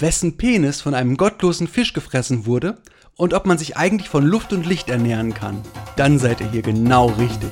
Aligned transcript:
wessen 0.00 0.36
Penis 0.36 0.80
von 0.80 0.94
einem 0.94 1.16
gottlosen 1.16 1.68
Fisch 1.68 1.92
gefressen 1.92 2.46
wurde 2.46 2.78
und 3.16 3.32
ob 3.32 3.46
man 3.46 3.58
sich 3.58 3.76
eigentlich 3.76 4.08
von 4.08 4.24
Luft 4.24 4.52
und 4.52 4.66
Licht 4.66 4.90
ernähren 4.90 5.34
kann, 5.34 5.62
dann 5.96 6.18
seid 6.18 6.40
ihr 6.40 6.50
hier 6.50 6.62
genau 6.62 7.06
richtig. 7.06 7.50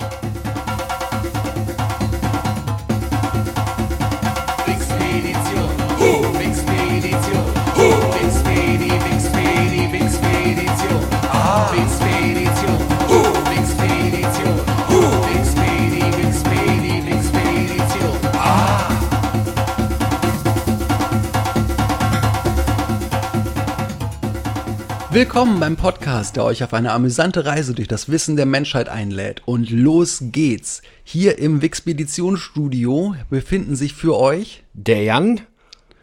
Willkommen 25.12 25.60
beim 25.60 25.76
Podcast, 25.76 26.36
der 26.36 26.44
euch 26.46 26.64
auf 26.64 26.72
eine 26.72 26.90
amüsante 26.90 27.44
Reise 27.44 27.74
durch 27.74 27.86
das 27.86 28.08
Wissen 28.08 28.36
der 28.36 28.46
Menschheit 28.46 28.88
einlädt. 28.88 29.42
Und 29.44 29.68
los 29.68 30.20
geht's. 30.22 30.80
Hier 31.04 31.38
im 31.38 31.60
Wixpeditionsstudio 31.60 33.14
befinden 33.28 33.76
sich 33.76 33.92
für 33.92 34.18
euch, 34.18 34.64
Der 34.72 35.02
Jan, 35.02 35.42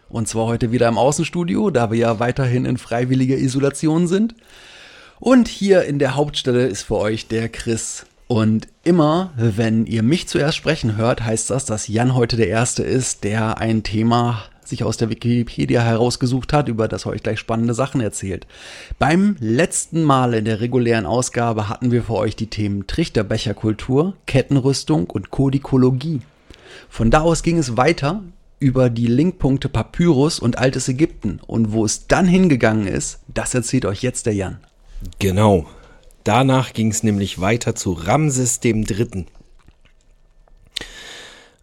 und 0.09 0.27
zwar 0.27 0.45
heute 0.45 0.71
wieder 0.71 0.87
im 0.87 0.99
Außenstudio, 0.99 1.71
da 1.71 1.89
wir 1.89 1.97
ja 1.97 2.19
weiterhin 2.19 2.65
in 2.65 2.77
freiwilliger 2.77 3.37
Isolation 3.37 4.07
sind. 4.07 4.35
Und 5.19 5.47
hier 5.47 5.85
in 5.85 5.97
der 5.97 6.15
Hauptstelle 6.15 6.67
ist 6.67 6.83
für 6.83 6.97
euch 6.97 7.27
der 7.27 7.49
Chris. 7.49 8.05
Und 8.27 8.67
immer, 8.83 9.33
wenn 9.35 9.87
ihr 9.87 10.03
mich 10.03 10.27
zuerst 10.27 10.55
sprechen 10.55 10.97
hört, 10.97 11.25
heißt 11.25 11.49
das, 11.49 11.65
dass 11.65 11.87
Jan 11.87 12.13
heute 12.13 12.37
der 12.37 12.49
Erste 12.49 12.83
ist, 12.83 13.23
der 13.23 13.57
ein 13.57 13.81
Thema 13.81 14.43
sich 14.69 14.83
aus 14.83 14.97
der 14.97 15.09
Wikipedia 15.09 15.81
herausgesucht 15.81 16.53
hat, 16.53 16.69
über 16.69 16.87
das 16.87 17.05
euch 17.05 17.23
gleich 17.23 17.39
spannende 17.39 17.73
Sachen 17.73 18.01
erzählt. 18.01 18.47
Beim 18.97 19.35
letzten 19.39 20.03
Mal 20.03 20.33
in 20.33 20.45
der 20.45 20.61
regulären 20.61 21.05
Ausgabe 21.05 21.69
hatten 21.69 21.91
wir 21.91 22.03
für 22.03 22.15
euch 22.15 22.35
die 22.35 22.47
Themen 22.47 22.87
Trichterbecherkultur, 22.87 24.15
Kettenrüstung 24.25 25.09
und 25.09 25.31
Kodikologie. 25.31 26.21
Von 26.89 27.11
da 27.11 27.21
aus 27.21 27.43
ging 27.43 27.57
es 27.57 27.77
weiter 27.77 28.23
über 28.59 28.89
die 28.89 29.07
Linkpunkte 29.07 29.69
Papyrus 29.69 30.39
und 30.39 30.57
Altes 30.57 30.87
Ägypten. 30.89 31.39
Und 31.45 31.71
wo 31.71 31.85
es 31.85 32.07
dann 32.07 32.27
hingegangen 32.27 32.87
ist, 32.87 33.19
das 33.27 33.53
erzählt 33.53 33.85
euch 33.85 34.03
jetzt 34.03 34.25
der 34.25 34.33
Jan. 34.33 34.59
Genau. 35.19 35.65
Danach 36.23 36.73
ging 36.73 36.91
es 36.91 37.03
nämlich 37.03 37.39
weiter 37.39 37.75
zu 37.75 37.93
Ramses 37.93 38.59
Dritten. 38.59 39.27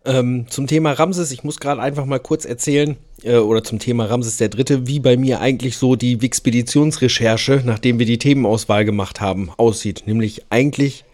Ähm, 0.06 0.46
zum 0.48 0.68
Thema 0.68 0.92
Ramses, 0.92 1.32
ich 1.32 1.42
muss 1.42 1.58
gerade 1.58 1.82
einfach 1.82 2.04
mal 2.04 2.20
kurz 2.20 2.44
erzählen, 2.44 2.96
äh, 3.24 3.38
oder 3.38 3.64
zum 3.64 3.80
Thema 3.80 4.04
Ramses 4.06 4.36
der 4.36 4.48
Dritte, 4.48 4.86
wie 4.86 5.00
bei 5.00 5.16
mir 5.16 5.40
eigentlich 5.40 5.76
so 5.76 5.96
die 5.96 6.22
Wixpeditionsrecherche, 6.22 7.62
nachdem 7.64 7.98
wir 7.98 8.06
die 8.06 8.18
Themenauswahl 8.18 8.84
gemacht 8.84 9.20
haben, 9.20 9.50
aussieht. 9.56 10.04
Nämlich 10.06 10.44
eigentlich 10.48 11.04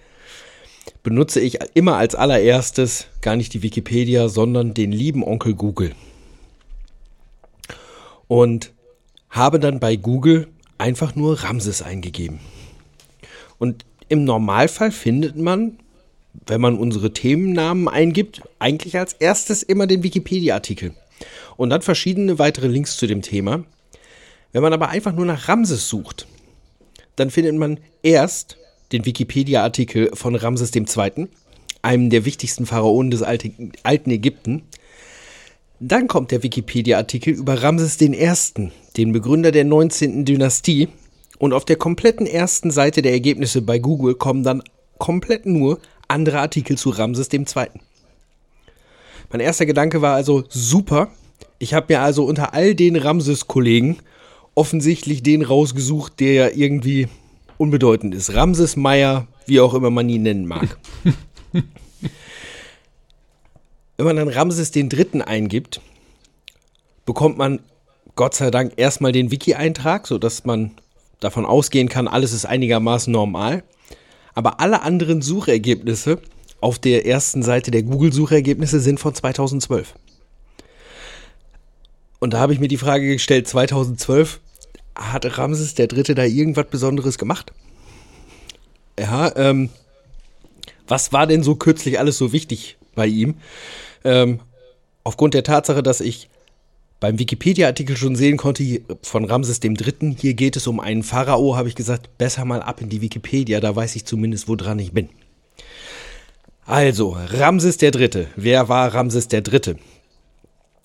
benutze 1.02 1.40
ich 1.40 1.58
immer 1.72 1.96
als 1.96 2.14
allererstes 2.14 3.06
gar 3.22 3.34
nicht 3.34 3.54
die 3.54 3.62
Wikipedia, 3.62 4.28
sondern 4.28 4.74
den 4.74 4.92
lieben 4.92 5.24
Onkel 5.24 5.54
Google. 5.54 5.92
Und 8.28 8.72
habe 9.30 9.58
dann 9.58 9.80
bei 9.80 9.96
Google 9.96 10.48
einfach 10.76 11.14
nur 11.14 11.42
Ramses 11.42 11.80
eingegeben. 11.80 12.40
Und 13.58 13.86
im 14.08 14.24
Normalfall 14.24 14.90
findet 14.90 15.36
man, 15.36 15.78
wenn 16.46 16.60
man 16.60 16.78
unsere 16.78 17.12
Themennamen 17.12 17.88
eingibt, 17.88 18.42
eigentlich 18.58 18.98
als 18.98 19.14
erstes 19.14 19.62
immer 19.62 19.86
den 19.86 20.02
Wikipedia-Artikel. 20.02 20.94
Und 21.56 21.70
dann 21.70 21.82
verschiedene 21.82 22.38
weitere 22.38 22.66
Links 22.66 22.96
zu 22.96 23.06
dem 23.06 23.22
Thema. 23.22 23.64
Wenn 24.52 24.62
man 24.62 24.72
aber 24.72 24.88
einfach 24.88 25.12
nur 25.12 25.26
nach 25.26 25.48
Ramses 25.48 25.88
sucht, 25.88 26.26
dann 27.16 27.30
findet 27.30 27.54
man 27.56 27.78
erst 28.02 28.56
den 28.92 29.06
Wikipedia-Artikel 29.06 30.10
von 30.14 30.34
Ramses 30.34 30.74
II., 30.74 31.28
einem 31.82 32.10
der 32.10 32.24
wichtigsten 32.24 32.66
Pharaonen 32.66 33.10
des 33.10 33.22
alten, 33.22 33.72
Ägypten. 33.84 34.62
Dann 35.80 36.06
kommt 36.06 36.30
der 36.30 36.42
Wikipedia-Artikel 36.42 37.34
über 37.34 37.62
Ramses 37.62 38.00
I., 38.00 38.70
den 38.96 39.12
Begründer 39.12 39.50
der 39.50 39.64
19. 39.64 40.24
Dynastie. 40.24 40.88
Und 41.38 41.52
auf 41.52 41.64
der 41.64 41.76
kompletten 41.76 42.26
ersten 42.26 42.70
Seite 42.70 43.02
der 43.02 43.12
Ergebnisse 43.12 43.62
bei 43.62 43.78
Google 43.78 44.14
kommen 44.14 44.44
dann 44.44 44.62
komplett 44.98 45.44
nur 45.44 45.80
andere 46.12 46.40
Artikel 46.40 46.78
zu 46.78 46.90
Ramses 46.90 47.32
II. 47.32 47.44
Mein 49.30 49.40
erster 49.40 49.66
Gedanke 49.66 50.02
war 50.02 50.14
also 50.14 50.44
super. 50.48 51.08
Ich 51.58 51.74
habe 51.74 51.94
mir 51.94 52.00
also 52.00 52.24
unter 52.24 52.54
all 52.54 52.74
den 52.74 52.96
Ramses-Kollegen 52.96 53.98
offensichtlich 54.54 55.22
den 55.22 55.42
rausgesucht, 55.42 56.20
der 56.20 56.56
irgendwie 56.56 57.08
unbedeutend 57.56 58.14
ist. 58.14 58.34
Ramses 58.34 58.76
Meyer, 58.76 59.26
wie 59.46 59.60
auch 59.60 59.74
immer 59.74 59.90
man 59.90 60.08
ihn 60.08 60.22
nennen 60.22 60.46
mag. 60.46 60.76
Wenn 63.96 64.06
man 64.06 64.16
dann 64.16 64.28
Ramses 64.28 64.70
den 64.70 64.88
Dritten 64.88 65.22
eingibt, 65.22 65.80
bekommt 67.06 67.38
man 67.38 67.60
Gott 68.16 68.34
sei 68.34 68.50
Dank 68.50 68.74
erstmal 68.76 69.12
den 69.12 69.30
Wiki-Eintrag, 69.30 70.06
sodass 70.06 70.44
man 70.44 70.72
davon 71.20 71.46
ausgehen 71.46 71.88
kann, 71.88 72.08
alles 72.08 72.32
ist 72.32 72.44
einigermaßen 72.44 73.12
normal. 73.12 73.62
Aber 74.34 74.60
alle 74.60 74.82
anderen 74.82 75.22
Suchergebnisse 75.22 76.18
auf 76.60 76.78
der 76.78 77.06
ersten 77.06 77.42
Seite 77.42 77.70
der 77.70 77.82
Google-Suchergebnisse 77.82 78.80
sind 78.80 79.00
von 79.00 79.14
2012. 79.14 79.94
Und 82.20 82.34
da 82.34 82.38
habe 82.38 82.52
ich 82.52 82.60
mir 82.60 82.68
die 82.68 82.76
Frage 82.76 83.06
gestellt, 83.12 83.48
2012, 83.48 84.40
hat 84.94 85.38
Ramses 85.38 85.74
der 85.74 85.88
Dritte 85.88 86.14
da 86.14 86.24
irgendwas 86.24 86.68
Besonderes 86.68 87.18
gemacht? 87.18 87.52
Ja, 88.98 89.34
ähm, 89.36 89.70
was 90.86 91.12
war 91.12 91.26
denn 91.26 91.42
so 91.42 91.56
kürzlich 91.56 91.98
alles 91.98 92.18
so 92.18 92.32
wichtig 92.32 92.76
bei 92.94 93.06
ihm? 93.06 93.34
Ähm, 94.04 94.40
aufgrund 95.02 95.34
der 95.34 95.42
Tatsache, 95.42 95.82
dass 95.82 96.00
ich 96.00 96.28
beim 97.02 97.18
Wikipedia-Artikel 97.18 97.96
schon 97.96 98.14
sehen 98.14 98.36
konnte, 98.36 98.80
von 99.02 99.24
Ramses 99.24 99.58
Dritten, 99.58 100.16
hier 100.18 100.34
geht 100.34 100.54
es 100.54 100.68
um 100.68 100.78
einen 100.78 101.02
Pharao, 101.02 101.56
habe 101.56 101.68
ich 101.68 101.74
gesagt, 101.74 102.16
besser 102.16 102.44
mal 102.44 102.62
ab 102.62 102.80
in 102.80 102.90
die 102.90 103.00
Wikipedia, 103.00 103.58
da 103.58 103.74
weiß 103.74 103.96
ich 103.96 104.04
zumindest, 104.04 104.46
woran 104.46 104.78
ich 104.78 104.92
bin. 104.92 105.08
Also, 106.64 107.16
Ramses 107.18 107.78
Dritte. 107.78 108.28
Wer 108.36 108.68
war 108.68 108.94
Ramses 108.94 109.26
Dritte? 109.26 109.78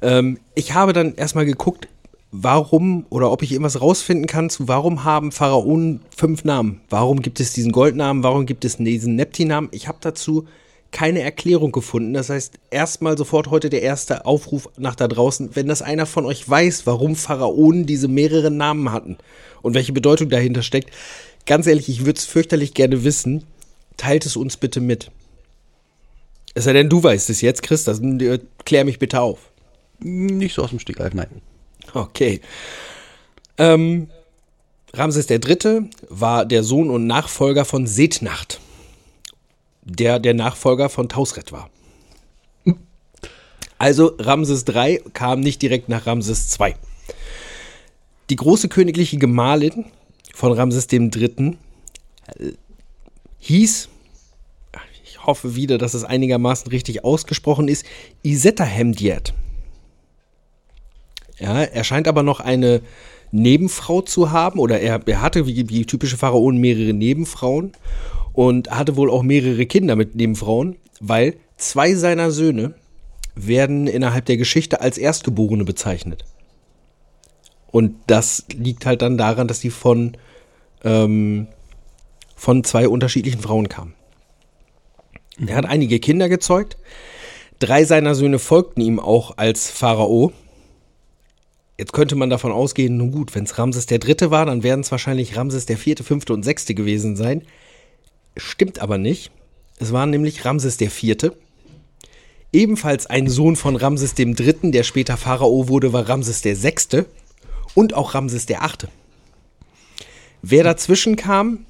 Ähm, 0.02 0.40
ich 0.56 0.74
habe 0.74 0.94
dann 0.94 1.16
erstmal 1.16 1.46
geguckt, 1.46 1.88
warum 2.32 3.06
oder 3.10 3.32
ob 3.32 3.42
ich 3.42 3.52
irgendwas 3.52 3.82
rausfinden 3.82 4.28
kann 4.28 4.50
zu 4.50 4.68
warum 4.68 5.04
haben 5.04 5.32
Pharaonen 5.32 6.02
fünf 6.16 6.44
Namen? 6.44 6.82
Warum 6.90 7.22
gibt 7.22 7.40
es 7.40 7.54
diesen 7.54 7.72
Goldnamen? 7.72 8.24
Warum 8.24 8.46
gibt 8.46 8.64
es 8.64 8.78
diesen 8.78 9.16
Nepti-Namen? 9.16 9.70
Ich 9.72 9.88
habe 9.88 9.98
dazu 10.02 10.48
keine 10.92 11.22
Erklärung 11.22 11.72
gefunden. 11.72 12.14
Das 12.14 12.30
heißt, 12.30 12.54
erstmal 12.70 13.18
sofort 13.18 13.50
heute 13.50 13.70
der 13.70 13.82
erste 13.82 14.26
Aufruf 14.26 14.70
nach 14.78 14.96
da 14.96 15.08
draußen, 15.08 15.56
wenn 15.56 15.68
das 15.68 15.82
einer 15.82 16.06
von 16.06 16.26
euch 16.26 16.48
weiß, 16.48 16.86
warum 16.86 17.16
Pharaonen 17.16 17.86
diese 17.86 18.08
mehreren 18.08 18.58
Namen 18.58 18.92
hatten 18.92 19.18
und 19.62 19.74
welche 19.74 19.94
Bedeutung 19.94 20.30
dahinter 20.30 20.64
steckt, 20.64 20.92
ganz 21.46 21.68
ehrlich, 21.68 21.90
ich 21.90 22.06
würde 22.06 22.18
es 22.18 22.26
fürchterlich 22.26 22.74
gerne 22.74 23.04
wissen. 23.04 23.44
Teilt 23.98 24.26
es 24.26 24.36
uns 24.36 24.58
bitte 24.58 24.82
mit. 24.82 25.12
Es 26.54 26.66
sei 26.66 26.74
denn, 26.74 26.90
du 26.90 27.02
weißt 27.02 27.30
es 27.30 27.42
jetzt, 27.42 27.64
Chris, 27.64 27.84
das, 27.84 28.00
äh, 28.00 28.40
klär 28.66 28.84
mich 28.84 29.00
bitte 29.00 29.22
auf. 29.22 29.52
Nicht 30.00 30.56
so 30.56 30.64
aus 30.64 30.72
dem 30.72 30.80
Stegreif, 30.80 31.14
nein. 31.14 31.42
Okay. 31.94 32.42
Ähm, 33.58 34.10
Ramses 34.94 35.30
III. 35.30 35.90
war 36.10 36.46
der 36.46 36.64
Sohn 36.64 36.90
und 36.90 37.08
Nachfolger 37.08 37.64
von 37.64 37.88
Setnacht, 37.88 38.60
der 39.84 40.20
der 40.20 40.34
Nachfolger 40.34 40.90
von 40.90 41.10
Tausret 41.10 41.52
war. 41.52 41.70
Also 43.82 44.16
Ramses 44.20 44.64
III 44.68 45.02
kam 45.14 45.40
nicht 45.40 45.60
direkt 45.60 45.90
nach 45.90 46.06
Ramses 46.06 46.56
II. 46.60 46.76
Die 48.30 48.36
große 48.36 48.70
königliche 48.70 49.18
Gemahlin 49.18 49.86
von 50.36 50.52
Ramses 50.52 50.88
III. 50.92 51.58
äh, 52.38 52.52
hieß, 53.40 53.90
ich 55.04 55.26
hoffe 55.26 55.56
wieder, 55.56 55.80
dass 55.80 55.96
es 55.96 56.04
einigermaßen 56.04 56.70
richtig 56.70 57.04
ausgesprochen 57.04 57.68
ist, 57.68 57.84
Isetta 58.22 58.64
Hemdiet. 58.66 59.34
Ja, 61.40 61.64
er 61.64 61.84
scheint 61.84 62.08
aber 62.08 62.22
noch 62.22 62.40
eine 62.40 62.82
Nebenfrau 63.32 64.02
zu 64.02 64.30
haben, 64.30 64.60
oder 64.60 64.80
er, 64.80 65.02
er 65.08 65.22
hatte 65.22 65.48
wie 65.48 65.64
die 65.64 65.88
typische 65.88 66.18
Pharaonen 66.18 66.62
mehrere 66.62 66.94
Nebenfrauen 66.94 67.72
und 68.34 68.72
hatte 68.72 68.96
wohl 68.96 69.10
auch 69.10 69.24
mehrere 69.24 69.66
Kinder 69.66 69.96
mit 69.96 70.16
Nebenfrauen, 70.16 70.78
weil 71.00 71.36
zwei 71.58 71.94
seiner 71.96 72.32
Söhne 72.32 72.76
werden 73.36 73.88
innerhalb 73.88 74.26
der 74.26 74.38
Geschichte 74.38 74.82
als 74.82 74.98
Erstgeborene 74.98 75.64
bezeichnet. 75.64 76.26
Und 77.72 77.96
das 78.08 78.46
liegt 78.54 78.86
halt 78.86 79.02
dann 79.02 79.18
daran, 79.18 79.48
dass 79.48 79.62
sie 79.62 79.70
von, 79.70 80.18
ähm, 80.84 81.48
von 82.36 82.64
zwei 82.64 82.88
unterschiedlichen 82.88 83.42
Frauen 83.42 83.70
kamen. 83.70 83.94
Er 85.48 85.56
hat 85.56 85.66
einige 85.66 86.00
Kinder 86.00 86.28
gezeugt. 86.30 86.78
Drei 87.60 87.86
seiner 87.86 88.16
Söhne 88.16 88.40
folgten 88.40 88.82
ihm 88.82 89.00
auch 89.00 89.38
als 89.38 89.70
Pharao. 89.70 90.34
Jetzt 91.78 91.94
könnte 91.94 92.16
man 92.16 92.30
davon 92.30 92.52
ausgehen, 92.52 92.98
nun 92.98 93.12
gut, 93.12 93.34
wenn 93.34 93.46
es 93.46 93.58
Ramses 93.58 93.86
der 93.86 94.00
Dritte 94.00 94.30
war, 94.30 94.46
dann 94.46 94.62
werden 94.64 94.82
es 94.82 94.92
wahrscheinlich 94.92 95.38
Ramses 95.38 95.66
der 95.66 95.78
Vierte, 95.78 96.04
Fünfte 96.04 96.34
und 96.34 96.44
Sechste 96.44 96.76
gewesen 96.76 97.16
sein. 97.16 97.44
Stimmt 98.38 98.80
aber 98.80 98.98
nicht. 98.98 99.32
Es 99.80 99.92
war 99.92 100.06
nämlich 100.06 100.46
Ramses 100.46 100.78
der 100.78 100.92
Vierte. 100.92 101.36
Ebenfalls 102.54 103.08
ein 103.08 103.28
Sohn 103.28 103.56
von 103.56 103.76
Ramses 103.76 104.14
dem 104.14 104.36
Dritten, 104.36 104.72
der 104.72 104.84
später 104.84 105.18
Pharao 105.18 105.68
wurde, 105.68 105.94
war 105.94 106.08
Ramses 106.08 106.42
der 106.42 106.56
Sechste 106.56 107.06
und 107.74 107.94
auch 107.94 108.14
Ramses 108.14 108.46
der 108.46 108.64
Achte. 108.64 108.90
Wer 110.42 110.64
dazwischen 110.64 111.16
kam, 111.16 111.66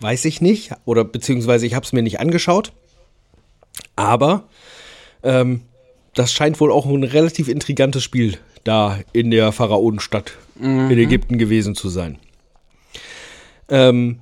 weiß 0.00 0.24
ich 0.26 0.40
nicht, 0.40 0.72
oder 0.84 1.04
beziehungsweise 1.04 1.66
ich 1.66 1.74
habe 1.74 1.84
es 1.84 1.92
mir 1.92 2.02
nicht 2.02 2.20
angeschaut. 2.20 2.72
Aber 3.96 4.44
ähm, 5.22 5.62
das 6.14 6.32
scheint 6.32 6.60
wohl 6.60 6.70
auch 6.70 6.86
ein 6.86 7.04
relativ 7.04 7.48
intrigantes 7.48 8.04
Spiel 8.04 8.38
da 8.64 8.98
in 9.12 9.30
der 9.30 9.52
Pharaonenstadt 9.52 10.32
in 10.90 10.98
Ägypten 10.98 11.38
gewesen 11.38 11.74
zu 11.74 11.88
sein. 11.88 12.18
Ähm, 13.68 14.20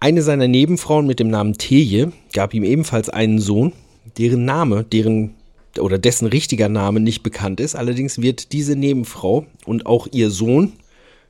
eine 0.00 0.22
seiner 0.22 0.48
Nebenfrauen 0.48 1.06
mit 1.06 1.20
dem 1.20 1.28
Namen 1.28 1.54
Teje 1.58 2.12
gab 2.32 2.54
ihm 2.54 2.64
ebenfalls 2.64 3.08
einen 3.08 3.38
Sohn, 3.38 3.72
deren 4.18 4.44
Name, 4.44 4.84
deren 4.84 5.34
oder 5.78 5.98
dessen 5.98 6.26
richtiger 6.26 6.68
Name 6.68 7.00
nicht 7.00 7.22
bekannt 7.22 7.60
ist. 7.60 7.74
Allerdings 7.74 8.20
wird 8.20 8.52
diese 8.52 8.76
Nebenfrau 8.76 9.46
und 9.64 9.86
auch 9.86 10.06
ihr 10.12 10.30
Sohn 10.30 10.74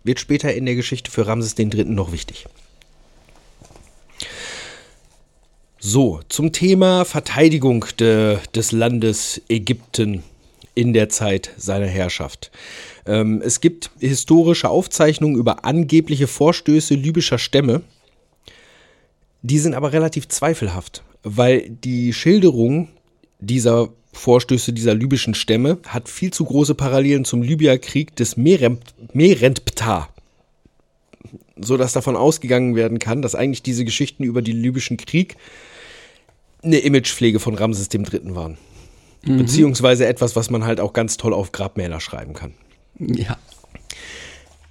wird 0.03 0.21
später 0.21 0.53
in 0.53 0.67
der 0.67 0.75
Geschichte 0.75 1.11
für 1.11 1.27
Ramses 1.27 1.59
III. 1.59 1.85
noch 1.85 2.13
wichtig. 2.13 2.47
So, 5.79 6.21
zum 6.29 6.53
Thema 6.53 7.05
Verteidigung 7.05 7.85
de, 7.99 8.39
des 8.55 8.73
Landes 8.73 9.43
Ägypten 9.49 10.23
in 10.75 10.93
der 10.93 11.09
Zeit 11.09 11.51
seiner 11.57 11.87
Herrschaft. 11.87 12.51
Ähm, 13.07 13.43
es 13.45 13.61
gibt 13.61 13.91
historische 14.01 14.69
Aufzeichnungen 14.69 15.37
über 15.37 15.65
angebliche 15.65 16.27
Vorstöße 16.27 16.95
libyscher 16.95 17.39
Stämme. 17.39 17.83
Die 19.45 19.59
sind 19.59 19.75
aber 19.75 19.93
relativ 19.93 20.27
zweifelhaft, 20.29 21.03
weil 21.23 21.69
die 21.69 22.15
Schilderung 22.15 22.89
dieser 23.41 23.91
Vorstöße 24.15 24.73
dieser 24.73 24.95
libyschen 24.95 25.35
Stämme 25.35 25.77
hat 25.87 26.09
viel 26.09 26.33
zu 26.33 26.47
große 26.47 26.75
Parallelen 26.75 27.27
zum 27.27 27.43
Libyerkrieg 27.43 28.17
des 28.17 28.39
Meremp 28.39 28.81
Merentptah. 29.13 30.09
So 31.61 31.77
dass 31.77 31.93
davon 31.93 32.17
ausgegangen 32.17 32.75
werden 32.75 32.99
kann, 32.99 33.21
dass 33.21 33.35
eigentlich 33.35 33.63
diese 33.63 33.85
Geschichten 33.85 34.25
über 34.25 34.41
den 34.41 34.57
libyschen 34.57 34.97
Krieg 34.97 35.37
eine 36.63 36.79
Imagepflege 36.79 37.39
von 37.39 37.55
Ramses 37.55 37.91
III. 37.93 38.35
waren. 38.35 38.57
Beziehungsweise 39.27 40.07
etwas, 40.07 40.37
was 40.37 40.49
man 40.49 40.65
halt 40.65 40.81
auch 40.81 40.95
ganz 40.95 41.19
toll 41.19 41.35
auf 41.35 41.53
Grabmäler 41.53 42.01
schreiben 42.01 42.33
kann. 42.33 42.55
Ja. 42.99 43.37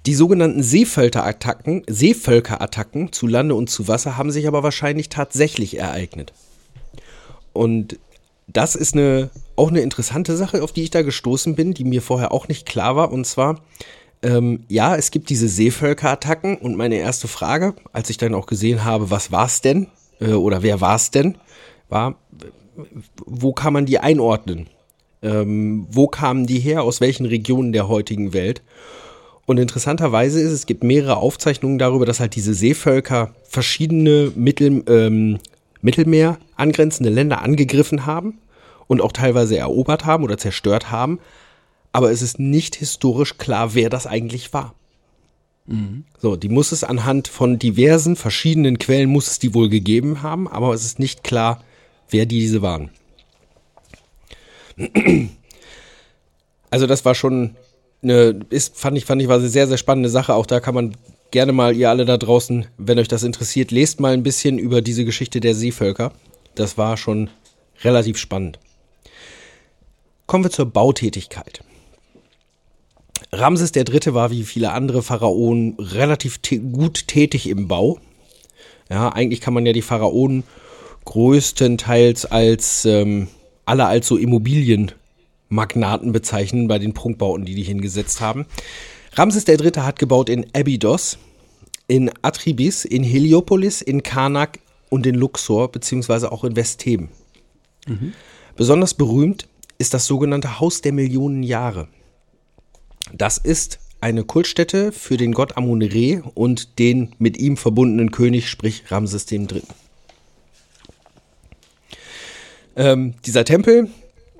Die 0.06 0.14
sogenannten 0.14 0.62
Seevölkerattacken, 0.62 1.82
Seevölkerattacken 1.86 3.12
zu 3.12 3.26
Lande 3.26 3.54
und 3.54 3.70
zu 3.70 3.88
Wasser 3.88 4.18
haben 4.18 4.30
sich 4.30 4.46
aber 4.46 4.62
wahrscheinlich 4.62 5.08
tatsächlich 5.08 5.78
ereignet. 5.78 6.34
Und 7.54 7.98
das 8.46 8.74
ist 8.74 8.94
eine, 8.94 9.30
auch 9.56 9.70
eine 9.70 9.80
interessante 9.80 10.36
Sache, 10.36 10.62
auf 10.62 10.72
die 10.72 10.82
ich 10.82 10.90
da 10.90 11.00
gestoßen 11.00 11.54
bin, 11.54 11.72
die 11.72 11.84
mir 11.84 12.02
vorher 12.02 12.32
auch 12.32 12.48
nicht 12.48 12.66
klar 12.66 12.96
war. 12.96 13.12
Und 13.12 13.26
zwar, 13.26 13.60
ähm, 14.22 14.64
ja, 14.68 14.94
es 14.94 15.10
gibt 15.10 15.30
diese 15.30 15.48
Seevölkerattacken. 15.48 16.58
Und 16.58 16.76
meine 16.76 16.96
erste 16.96 17.26
Frage, 17.26 17.74
als 17.94 18.10
ich 18.10 18.18
dann 18.18 18.34
auch 18.34 18.46
gesehen 18.46 18.84
habe, 18.84 19.10
was 19.10 19.32
war's 19.32 19.62
denn? 19.62 19.86
Äh, 20.20 20.32
oder 20.32 20.62
wer 20.62 20.82
war's 20.82 21.10
denn? 21.12 21.38
War, 21.88 22.16
wo 23.24 23.54
kann 23.54 23.72
man 23.72 23.86
die 23.86 24.00
einordnen? 24.00 24.68
Ähm, 25.22 25.86
wo 25.90 26.08
kamen 26.08 26.46
die 26.46 26.60
her? 26.60 26.82
Aus 26.82 27.00
welchen 27.00 27.24
Regionen 27.24 27.72
der 27.72 27.88
heutigen 27.88 28.34
Welt? 28.34 28.62
Und 29.46 29.58
interessanterweise 29.58 30.40
ist, 30.40 30.52
es 30.52 30.66
gibt 30.66 30.84
mehrere 30.84 31.16
Aufzeichnungen 31.16 31.78
darüber, 31.78 32.06
dass 32.06 32.20
halt 32.20 32.34
diese 32.34 32.54
Seevölker 32.54 33.34
verschiedene 33.44 34.32
Mittel, 34.34 34.82
ähm, 34.88 35.38
Mittelmeer 35.82 36.38
angrenzende 36.56 37.10
Länder 37.10 37.42
angegriffen 37.42 38.06
haben 38.06 38.38
und 38.86 39.02
auch 39.02 39.12
teilweise 39.12 39.58
erobert 39.58 40.06
haben 40.06 40.24
oder 40.24 40.38
zerstört 40.38 40.90
haben. 40.90 41.18
Aber 41.92 42.10
es 42.10 42.22
ist 42.22 42.38
nicht 42.38 42.76
historisch 42.76 43.36
klar, 43.36 43.74
wer 43.74 43.90
das 43.90 44.06
eigentlich 44.06 44.52
war. 44.52 44.74
So, 46.18 46.36
die 46.36 46.48
muss 46.48 46.72
es 46.72 46.84
anhand 46.84 47.28
von 47.28 47.58
diversen 47.58 48.16
verschiedenen 48.16 48.78
Quellen 48.78 49.08
muss 49.08 49.28
es 49.28 49.38
die 49.38 49.54
wohl 49.54 49.68
gegeben 49.68 50.22
haben, 50.22 50.46
aber 50.48 50.74
es 50.74 50.84
ist 50.84 50.98
nicht 50.98 51.24
klar, 51.24 51.62
wer 52.10 52.26
diese 52.26 52.62
waren. 52.62 52.90
Also 56.70 56.88
das 56.88 57.04
war 57.04 57.14
schon 57.14 57.54
eine, 58.04 58.40
ist, 58.50 58.76
fand 58.76 58.96
ich, 58.96 59.04
fand 59.04 59.20
ich, 59.20 59.28
war 59.28 59.38
eine 59.38 59.48
sehr, 59.48 59.66
sehr 59.66 59.78
spannende 59.78 60.08
Sache. 60.08 60.34
Auch 60.34 60.46
da 60.46 60.60
kann 60.60 60.74
man 60.74 60.96
gerne 61.30 61.52
mal, 61.52 61.74
ihr 61.74 61.90
alle 61.90 62.04
da 62.04 62.16
draußen, 62.16 62.66
wenn 62.78 62.98
euch 62.98 63.08
das 63.08 63.24
interessiert, 63.24 63.70
lest 63.70 64.00
mal 64.00 64.12
ein 64.12 64.22
bisschen 64.22 64.58
über 64.58 64.82
diese 64.82 65.04
Geschichte 65.04 65.40
der 65.40 65.54
Seevölker. 65.54 66.12
Das 66.54 66.78
war 66.78 66.96
schon 66.96 67.30
relativ 67.82 68.18
spannend. 68.18 68.58
Kommen 70.26 70.44
wir 70.44 70.50
zur 70.50 70.66
Bautätigkeit. 70.66 71.64
Ramses 73.32 73.74
III. 73.74 74.14
war 74.14 74.30
wie 74.30 74.44
viele 74.44 74.72
andere 74.72 75.02
Pharaonen 75.02 75.76
relativ 75.78 76.40
gut 76.72 77.08
tätig 77.08 77.48
im 77.48 77.68
Bau. 77.68 77.98
Ja, 78.88 79.08
eigentlich 79.08 79.40
kann 79.40 79.54
man 79.54 79.66
ja 79.66 79.72
die 79.72 79.82
Pharaonen 79.82 80.44
größtenteils 81.04 82.26
als 82.26 82.84
ähm, 82.84 83.28
alle 83.66 83.86
als 83.86 84.06
so 84.06 84.16
Immobilienmagnaten 85.54 86.12
bezeichnen 86.12 86.68
bei 86.68 86.78
den 86.78 86.94
Prunkbauten, 86.94 87.44
die 87.44 87.54
die 87.54 87.62
hingesetzt 87.62 88.20
haben. 88.20 88.46
Ramses 89.12 89.46
III. 89.46 89.72
hat 89.78 89.98
gebaut 89.98 90.28
in 90.28 90.46
Abydos, 90.54 91.18
in 91.86 92.10
Atribis, 92.22 92.84
in 92.84 93.04
Heliopolis, 93.04 93.80
in 93.80 94.02
Karnak 94.02 94.58
und 94.90 95.06
in 95.06 95.14
Luxor, 95.14 95.70
beziehungsweise 95.70 96.32
auch 96.32 96.44
in 96.44 96.56
Westtheben. 96.56 97.08
Mhm. 97.86 98.12
Besonders 98.56 98.94
berühmt 98.94 99.46
ist 99.78 99.94
das 99.94 100.06
sogenannte 100.06 100.60
Haus 100.60 100.80
der 100.80 100.92
Millionen 100.92 101.42
Jahre. 101.42 101.88
Das 103.12 103.38
ist 103.38 103.78
eine 104.00 104.24
Kultstätte 104.24 104.92
für 104.92 105.16
den 105.16 105.32
Gott 105.32 105.56
Amun-Re 105.56 106.22
und 106.34 106.78
den 106.78 107.14
mit 107.18 107.36
ihm 107.38 107.56
verbundenen 107.56 108.10
König, 108.10 108.48
sprich 108.48 108.90
Ramses 108.90 109.30
III. 109.30 109.62
Ähm, 112.76 113.14
dieser 113.24 113.44
Tempel 113.44 113.88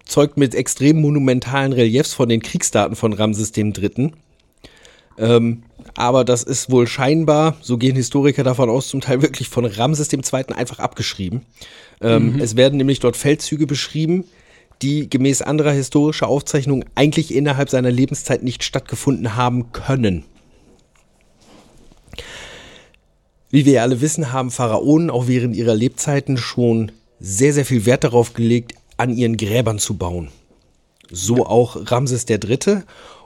zeugt 0.04 0.36
mit 0.36 0.54
extrem 0.54 1.00
monumentalen 1.00 1.72
Reliefs 1.72 2.12
von 2.12 2.28
den 2.28 2.42
Kriegsdaten 2.42 2.96
von 2.96 3.12
Ramses 3.12 3.52
III. 3.56 4.12
Ähm, 5.16 5.62
aber 5.94 6.24
das 6.24 6.42
ist 6.42 6.70
wohl 6.70 6.86
scheinbar, 6.86 7.56
so 7.60 7.78
gehen 7.78 7.96
Historiker 7.96 8.42
davon 8.42 8.68
aus, 8.68 8.88
zum 8.88 9.00
Teil 9.00 9.22
wirklich 9.22 9.48
von 9.48 9.64
Ramses 9.64 10.12
II. 10.12 10.20
einfach 10.54 10.78
abgeschrieben. 10.78 11.42
Ähm, 12.00 12.34
mhm. 12.34 12.40
Es 12.40 12.56
werden 12.56 12.76
nämlich 12.76 13.00
dort 13.00 13.16
Feldzüge 13.16 13.66
beschrieben, 13.66 14.24
die 14.82 15.08
gemäß 15.08 15.42
anderer 15.42 15.70
historischer 15.70 16.28
Aufzeichnungen 16.28 16.84
eigentlich 16.94 17.34
innerhalb 17.34 17.70
seiner 17.70 17.90
Lebenszeit 17.90 18.42
nicht 18.42 18.64
stattgefunden 18.64 19.36
haben 19.36 19.72
können. 19.72 20.24
Wie 23.50 23.64
wir 23.64 23.82
alle 23.82 24.00
wissen, 24.00 24.32
haben 24.32 24.50
Pharaonen 24.50 25.10
auch 25.10 25.28
während 25.28 25.54
ihrer 25.54 25.76
Lebzeiten 25.76 26.36
schon 26.36 26.90
sehr, 27.20 27.52
sehr 27.52 27.64
viel 27.64 27.86
Wert 27.86 28.02
darauf 28.02 28.34
gelegt, 28.34 28.74
an 28.96 29.10
ihren 29.10 29.36
Gräbern 29.36 29.78
zu 29.78 29.96
bauen. 29.96 30.28
So 31.10 31.46
auch 31.46 31.90
Ramses 31.90 32.26
III. 32.28 32.82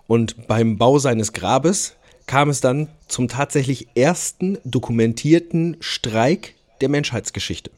Und 0.06 0.46
beim 0.46 0.78
Bau 0.78 0.98
seines 0.98 1.32
Grabes 1.32 1.94
kam 2.26 2.50
es 2.50 2.60
dann 2.60 2.88
zum 3.08 3.28
tatsächlich 3.28 3.88
ersten 3.94 4.58
dokumentierten 4.64 5.76
Streik 5.80 6.54
der 6.80 6.88
Menschheitsgeschichte. 6.88 7.70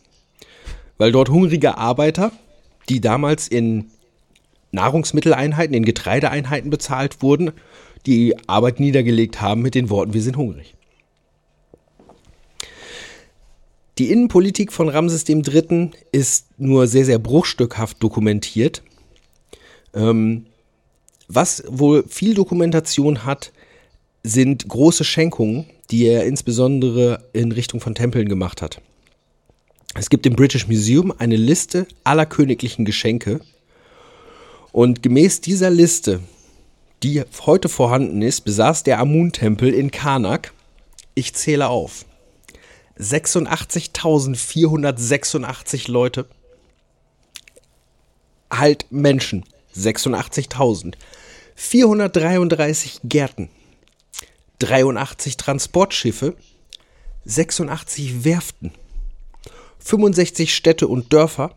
Weil 0.98 1.12
dort 1.12 1.30
hungrige 1.30 1.78
Arbeiter, 1.78 2.32
die 2.88 3.00
damals 3.00 3.48
in 3.48 3.90
Nahrungsmitteleinheiten, 4.72 5.74
in 5.74 5.84
Getreideeinheiten 5.84 6.70
bezahlt 6.70 7.22
wurden, 7.22 7.52
die 8.06 8.36
Arbeit 8.48 8.80
niedergelegt 8.80 9.40
haben 9.40 9.62
mit 9.62 9.74
den 9.74 9.90
Worten, 9.90 10.14
wir 10.14 10.22
sind 10.22 10.36
hungrig. 10.36 10.74
Die 14.00 14.10
Innenpolitik 14.10 14.72
von 14.72 14.88
Ramses 14.88 15.28
III. 15.28 15.90
ist 16.10 16.46
nur 16.56 16.86
sehr, 16.86 17.04
sehr 17.04 17.18
bruchstückhaft 17.18 18.02
dokumentiert. 18.02 18.82
Ähm, 19.92 20.46
was 21.28 21.62
wohl 21.68 22.04
viel 22.08 22.32
Dokumentation 22.32 23.26
hat, 23.26 23.52
sind 24.22 24.66
große 24.66 25.04
Schenkungen, 25.04 25.66
die 25.90 26.06
er 26.06 26.24
insbesondere 26.24 27.28
in 27.34 27.52
Richtung 27.52 27.82
von 27.82 27.94
Tempeln 27.94 28.26
gemacht 28.30 28.62
hat. 28.62 28.80
Es 29.94 30.08
gibt 30.08 30.24
im 30.24 30.34
British 30.34 30.66
Museum 30.66 31.12
eine 31.18 31.36
Liste 31.36 31.86
aller 32.02 32.24
königlichen 32.24 32.86
Geschenke. 32.86 33.42
Und 34.72 35.02
gemäß 35.02 35.42
dieser 35.42 35.68
Liste, 35.68 36.20
die 37.02 37.22
heute 37.44 37.68
vorhanden 37.68 38.22
ist, 38.22 38.46
besaß 38.46 38.82
der 38.82 38.98
Amun-Tempel 38.98 39.74
in 39.74 39.90
Karnak, 39.90 40.54
ich 41.14 41.34
zähle 41.34 41.68
auf, 41.68 42.06
86.486 43.00 45.90
Leute. 45.90 46.26
Halt 48.50 48.84
Menschen. 48.90 49.46
86.000. 49.74 50.96
433 51.54 53.00
Gärten. 53.04 53.48
83 54.58 55.38
Transportschiffe. 55.38 56.34
86 57.24 58.24
Werften. 58.24 58.72
65 59.78 60.54
Städte 60.54 60.86
und 60.88 61.10
Dörfer. 61.12 61.54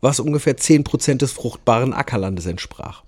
was 0.00 0.20
ungefähr 0.20 0.56
10% 0.56 1.18
des 1.18 1.32
fruchtbaren 1.32 1.92
Ackerlandes 1.92 2.46
entsprach. 2.46 3.02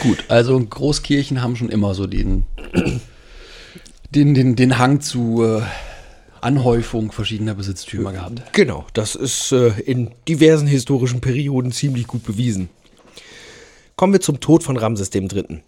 Gut, 0.00 0.24
also 0.28 0.58
Großkirchen 0.58 1.42
haben 1.42 1.56
schon 1.56 1.68
immer 1.68 1.94
so 1.94 2.06
den, 2.06 2.44
den, 4.10 4.34
den, 4.34 4.56
den 4.56 4.78
Hang 4.78 5.00
zu 5.00 5.42
äh, 5.44 5.62
Anhäufung 6.40 7.12
verschiedener 7.12 7.54
Besitztümer 7.54 8.12
gehabt. 8.12 8.42
Genau, 8.52 8.86
das 8.92 9.14
ist 9.14 9.52
äh, 9.52 9.68
in 9.80 10.10
diversen 10.28 10.66
historischen 10.66 11.20
Perioden 11.20 11.72
ziemlich 11.72 12.06
gut 12.06 12.24
bewiesen. 12.24 12.68
Kommen 13.96 14.12
wir 14.12 14.20
zum 14.20 14.40
Tod 14.40 14.62
von 14.62 14.76
Ramses 14.76 15.14
III. 15.14 15.62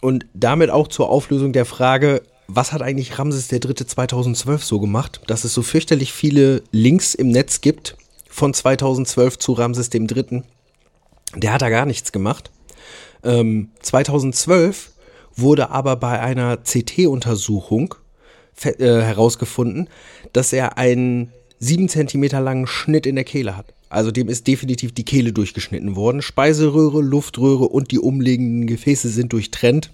Und 0.00 0.26
damit 0.34 0.70
auch 0.70 0.88
zur 0.88 1.08
Auflösung 1.08 1.52
der 1.52 1.64
Frage, 1.64 2.22
was 2.48 2.72
hat 2.72 2.82
eigentlich 2.82 3.18
Ramses 3.18 3.50
III. 3.50 3.74
2012 3.74 4.64
so 4.64 4.80
gemacht, 4.80 5.20
dass 5.26 5.44
es 5.44 5.54
so 5.54 5.62
fürchterlich 5.62 6.12
viele 6.12 6.62
Links 6.70 7.14
im 7.14 7.28
Netz 7.28 7.60
gibt 7.60 7.96
von 8.28 8.54
2012 8.54 9.38
zu 9.38 9.52
Ramses 9.52 9.90
III. 9.92 10.42
Der 11.34 11.52
hat 11.52 11.62
da 11.62 11.68
gar 11.70 11.86
nichts 11.86 12.12
gemacht. 12.12 12.50
Ähm, 13.24 13.70
2012 13.80 14.92
wurde 15.34 15.70
aber 15.70 15.96
bei 15.96 16.20
einer 16.20 16.58
CT-Untersuchung 16.58 17.94
äh, 18.62 18.78
herausgefunden, 18.78 19.88
dass 20.32 20.52
er 20.52 20.78
einen 20.78 21.32
7 21.58 21.88
cm 21.88 22.24
langen 22.42 22.66
Schnitt 22.66 23.06
in 23.06 23.16
der 23.16 23.24
Kehle 23.24 23.56
hat. 23.56 23.74
Also 23.88 24.10
dem 24.10 24.28
ist 24.28 24.46
definitiv 24.46 24.92
die 24.92 25.04
Kehle 25.04 25.32
durchgeschnitten 25.32 25.96
worden. 25.96 26.22
Speiseröhre, 26.22 27.00
Luftröhre 27.00 27.68
und 27.68 27.90
die 27.90 27.98
umliegenden 27.98 28.66
Gefäße 28.66 29.08
sind 29.08 29.32
durchtrennt 29.32 29.90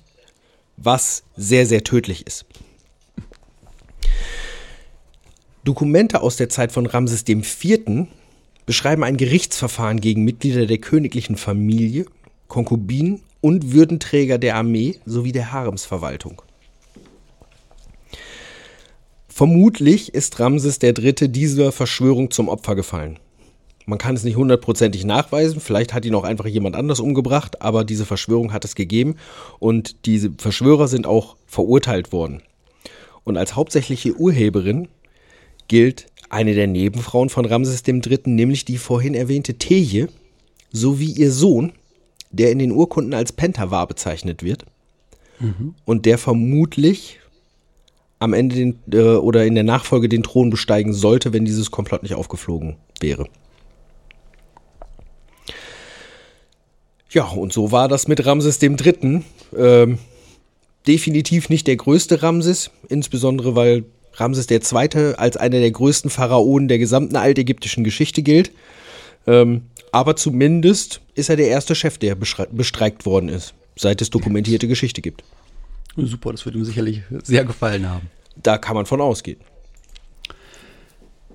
was 0.84 1.24
sehr, 1.36 1.66
sehr 1.66 1.84
tödlich 1.84 2.26
ist. 2.26 2.44
Dokumente 5.64 6.22
aus 6.22 6.36
der 6.36 6.48
Zeit 6.48 6.72
von 6.72 6.86
Ramses 6.86 7.24
IV. 7.26 8.06
beschreiben 8.66 9.04
ein 9.04 9.16
Gerichtsverfahren 9.16 10.00
gegen 10.00 10.24
Mitglieder 10.24 10.66
der 10.66 10.78
königlichen 10.78 11.36
Familie, 11.36 12.06
Konkubinen 12.48 13.22
und 13.40 13.72
Würdenträger 13.72 14.38
der 14.38 14.56
Armee 14.56 14.98
sowie 15.06 15.32
der 15.32 15.52
Haremsverwaltung. 15.52 16.42
Vermutlich 19.28 20.14
ist 20.14 20.38
Ramses 20.40 20.78
III. 20.82 21.14
dieser 21.28 21.72
Verschwörung 21.72 22.30
zum 22.30 22.48
Opfer 22.48 22.74
gefallen. 22.74 23.18
Man 23.86 23.98
kann 23.98 24.14
es 24.14 24.24
nicht 24.24 24.36
hundertprozentig 24.36 25.04
nachweisen. 25.04 25.60
Vielleicht 25.60 25.92
hat 25.92 26.04
ihn 26.04 26.14
auch 26.14 26.24
einfach 26.24 26.46
jemand 26.46 26.76
anders 26.76 27.00
umgebracht, 27.00 27.62
aber 27.62 27.84
diese 27.84 28.06
Verschwörung 28.06 28.52
hat 28.52 28.64
es 28.64 28.74
gegeben 28.74 29.16
und 29.58 30.06
diese 30.06 30.30
Verschwörer 30.38 30.88
sind 30.88 31.06
auch 31.06 31.36
verurteilt 31.46 32.12
worden. 32.12 32.42
Und 33.24 33.36
als 33.36 33.56
hauptsächliche 33.56 34.14
Urheberin 34.14 34.88
gilt 35.68 36.06
eine 36.28 36.54
der 36.54 36.66
Nebenfrauen 36.66 37.28
von 37.28 37.44
Ramses 37.44 37.82
III., 37.86 38.20
nämlich 38.24 38.64
die 38.64 38.78
vorhin 38.78 39.14
erwähnte 39.14 39.54
Teje, 39.54 40.08
sowie 40.72 41.10
ihr 41.12 41.30
Sohn, 41.30 41.72
der 42.30 42.50
in 42.50 42.58
den 42.58 42.72
Urkunden 42.72 43.14
als 43.14 43.32
Pentavar 43.32 43.86
bezeichnet 43.86 44.42
wird 44.42 44.64
mhm. 45.38 45.74
und 45.84 46.06
der 46.06 46.16
vermutlich 46.16 47.20
am 48.18 48.32
Ende 48.32 48.54
den, 48.56 48.78
äh, 48.92 49.16
oder 49.16 49.44
in 49.44 49.54
der 49.54 49.64
Nachfolge 49.64 50.08
den 50.08 50.22
Thron 50.22 50.48
besteigen 50.48 50.92
sollte, 50.92 51.32
wenn 51.32 51.44
dieses 51.44 51.70
Komplott 51.70 52.02
nicht 52.02 52.14
aufgeflogen 52.14 52.76
wäre. 53.00 53.26
Ja, 57.12 57.24
und 57.24 57.52
so 57.52 57.72
war 57.72 57.88
das 57.88 58.08
mit 58.08 58.24
Ramses 58.24 58.58
dem 58.58 58.76
Dritten. 58.76 59.24
Ähm, 59.56 59.98
definitiv 60.86 61.48
nicht 61.48 61.66
der 61.66 61.76
größte 61.76 62.22
Ramses, 62.22 62.70
insbesondere 62.88 63.54
weil 63.54 63.84
Ramses 64.14 64.46
der 64.46 64.60
Zweite 64.60 65.18
als 65.18 65.36
einer 65.36 65.60
der 65.60 65.70
größten 65.70 66.10
Pharaonen 66.10 66.68
der 66.68 66.78
gesamten 66.78 67.16
altägyptischen 67.16 67.84
Geschichte 67.84 68.22
gilt. 68.22 68.50
Ähm, 69.26 69.62
aber 69.90 70.16
zumindest 70.16 71.00
ist 71.14 71.28
er 71.28 71.36
der 71.36 71.48
erste 71.48 71.74
Chef, 71.74 71.98
der 71.98 72.14
bestreikt 72.14 73.04
worden 73.04 73.28
ist, 73.28 73.54
seit 73.76 74.00
es 74.00 74.10
dokumentierte 74.10 74.66
Geschichte 74.66 75.02
gibt. 75.02 75.22
Super, 75.96 76.32
das 76.32 76.46
wird 76.46 76.54
ihm 76.54 76.64
sicherlich 76.64 77.02
sehr 77.22 77.44
gefallen 77.44 77.88
haben. 77.88 78.10
Da 78.42 78.56
kann 78.56 78.74
man 78.74 78.86
von 78.86 79.02
ausgehen. 79.02 79.38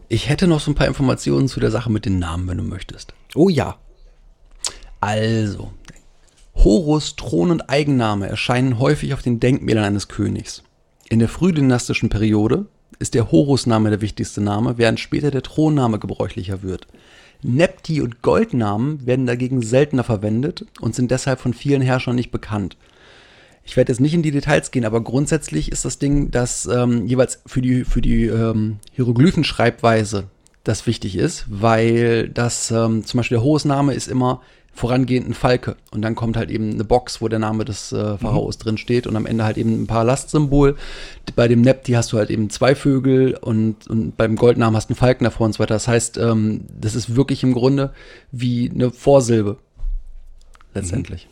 Ich 0.09 0.29
hätte 0.29 0.47
noch 0.47 0.59
so 0.59 0.71
ein 0.71 0.75
paar 0.75 0.87
Informationen 0.87 1.47
zu 1.47 1.59
der 1.59 1.69
Sache 1.69 1.91
mit 1.91 2.05
den 2.05 2.17
Namen, 2.17 2.47
wenn 2.47 2.57
du 2.57 2.63
möchtest. 2.63 3.13
Oh 3.35 3.49
ja. 3.49 3.77
Also, 4.99 5.71
Horus 6.55 7.15
Thron 7.15 7.51
und 7.51 7.69
Eigenname 7.69 8.27
erscheinen 8.27 8.79
häufig 8.79 9.13
auf 9.13 9.21
den 9.21 9.39
Denkmälern 9.39 9.83
eines 9.83 10.07
Königs. 10.07 10.63
In 11.09 11.19
der 11.19 11.29
frühdynastischen 11.29 12.09
Periode 12.09 12.65
ist 12.99 13.13
der 13.13 13.31
Horusname 13.31 13.89
der 13.89 14.01
wichtigste 14.01 14.41
Name, 14.41 14.77
während 14.77 14.99
später 14.99 15.31
der 15.31 15.43
Thronname 15.43 15.99
gebräuchlicher 15.99 16.63
wird. 16.63 16.87
Nepti- 17.43 18.01
und 18.01 18.23
Goldnamen 18.23 19.05
werden 19.05 19.27
dagegen 19.27 19.61
seltener 19.61 20.03
verwendet 20.03 20.65
und 20.81 20.95
sind 20.95 21.11
deshalb 21.11 21.39
von 21.39 21.53
vielen 21.53 21.81
Herrschern 21.81 22.15
nicht 22.15 22.31
bekannt. 22.31 22.77
Ich 23.63 23.77
werde 23.77 23.91
jetzt 23.91 23.99
nicht 23.99 24.13
in 24.13 24.23
die 24.23 24.31
Details 24.31 24.71
gehen, 24.71 24.85
aber 24.85 25.01
grundsätzlich 25.01 25.71
ist 25.71 25.85
das 25.85 25.99
Ding, 25.99 26.31
dass 26.31 26.65
ähm, 26.65 27.05
jeweils 27.05 27.41
für 27.45 27.61
die, 27.61 27.83
für 27.83 28.01
die 28.01 28.25
ähm, 28.25 28.77
Hieroglyphenschreibweise 28.93 30.25
das 30.63 30.87
wichtig 30.87 31.17
ist, 31.17 31.45
weil 31.49 32.29
das 32.29 32.71
ähm, 32.71 33.05
zum 33.05 33.19
Beispiel 33.19 33.35
der 33.35 33.43
Horusname 33.43 33.93
ist 33.93 34.07
immer 34.07 34.41
vorangehend 34.77 35.27
ein 35.27 35.33
Falke 35.33 35.75
und 35.91 36.03
dann 36.03 36.13
kommt 36.13 36.37
halt 36.37 36.51
eben 36.51 36.71
eine 36.71 36.83
Box, 36.83 37.19
wo 37.19 37.27
der 37.27 37.39
Name 37.39 37.65
des 37.65 37.91
äh, 37.91 38.17
Pharaos 38.17 38.59
drin 38.59 38.77
steht 38.77 39.07
und 39.07 39.15
am 39.15 39.25
Ende 39.25 39.43
halt 39.43 39.57
eben 39.57 39.81
ein 39.81 39.87
Palastsymbol. 39.87 40.75
Bei 41.35 41.47
dem 41.47 41.61
Nepti 41.61 41.93
hast 41.93 42.13
du 42.13 42.17
halt 42.17 42.29
eben 42.29 42.51
zwei 42.51 42.75
Vögel 42.75 43.35
und, 43.35 43.87
und 43.87 44.15
beim 44.17 44.35
Goldnamen 44.35 44.75
hast 44.75 44.89
du 44.89 44.93
einen 44.93 44.99
Falken 44.99 45.23
davor 45.23 45.47
und 45.47 45.53
so 45.53 45.59
weiter. 45.59 45.73
Das 45.73 45.87
heißt, 45.87 46.17
ähm, 46.19 46.61
das 46.79 46.93
ist 46.93 47.15
wirklich 47.15 47.41
im 47.41 47.53
Grunde 47.53 47.91
wie 48.31 48.69
eine 48.69 48.91
Vorsilbe. 48.91 49.57
Letztendlich. 50.75 51.27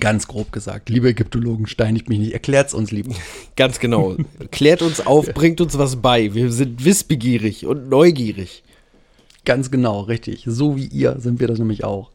Ganz 0.00 0.26
grob 0.26 0.50
gesagt. 0.50 0.88
Liebe 0.88 1.10
Ägyptologen, 1.10 1.68
steinigt 1.68 2.08
mich 2.08 2.18
nicht. 2.18 2.32
Erklärt's 2.32 2.74
uns 2.74 2.90
lieb. 2.90 3.06
Ganz 3.56 3.78
genau. 3.78 4.16
Klärt 4.50 4.82
uns 4.82 5.06
auf, 5.06 5.26
bringt 5.34 5.60
uns 5.60 5.78
was 5.78 5.96
bei. 5.96 6.34
Wir 6.34 6.50
sind 6.50 6.84
wissbegierig 6.84 7.66
und 7.66 7.88
neugierig. 7.88 8.64
Ganz 9.44 9.70
genau, 9.70 10.00
richtig. 10.00 10.44
So 10.46 10.76
wie 10.76 10.86
ihr 10.86 11.16
sind 11.18 11.40
wir 11.40 11.48
das 11.48 11.58
nämlich 11.58 11.84
auch. 11.84 12.10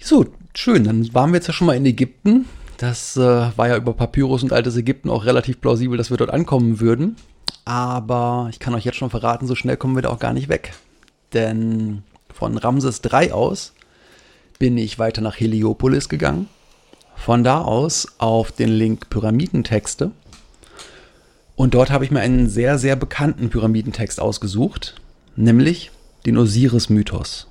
So, 0.00 0.26
schön. 0.54 0.84
Dann 0.84 1.12
waren 1.14 1.30
wir 1.30 1.36
jetzt 1.36 1.46
ja 1.46 1.52
schon 1.52 1.66
mal 1.66 1.76
in 1.76 1.86
Ägypten. 1.86 2.46
Das 2.78 3.16
äh, 3.16 3.20
war 3.56 3.68
ja 3.68 3.76
über 3.76 3.92
Papyrus 3.92 4.42
und 4.42 4.52
altes 4.52 4.76
Ägypten 4.76 5.08
auch 5.08 5.24
relativ 5.24 5.60
plausibel, 5.60 5.96
dass 5.96 6.10
wir 6.10 6.16
dort 6.16 6.30
ankommen 6.30 6.80
würden. 6.80 7.16
Aber 7.64 8.48
ich 8.50 8.58
kann 8.58 8.74
euch 8.74 8.84
jetzt 8.84 8.96
schon 8.96 9.10
verraten, 9.10 9.46
so 9.46 9.54
schnell 9.54 9.76
kommen 9.76 9.94
wir 9.94 10.02
da 10.02 10.08
auch 10.08 10.18
gar 10.18 10.32
nicht 10.32 10.48
weg. 10.48 10.74
Denn 11.32 12.02
von 12.34 12.58
Ramses 12.58 13.00
III 13.04 13.30
aus 13.30 13.72
bin 14.58 14.76
ich 14.76 14.98
weiter 14.98 15.22
nach 15.22 15.38
Heliopolis 15.38 16.08
gegangen. 16.08 16.48
Von 17.14 17.44
da 17.44 17.60
aus 17.60 18.08
auf 18.18 18.50
den 18.50 18.70
Link 18.70 19.08
Pyramidentexte. 19.10 20.10
Und 21.54 21.74
dort 21.74 21.92
habe 21.92 22.04
ich 22.04 22.10
mir 22.10 22.18
einen 22.18 22.48
sehr, 22.48 22.78
sehr 22.78 22.96
bekannten 22.96 23.48
Pyramidentext 23.48 24.20
ausgesucht, 24.20 24.96
nämlich 25.36 25.91
den 26.26 26.38
Osiris-Mythos. 26.38 27.48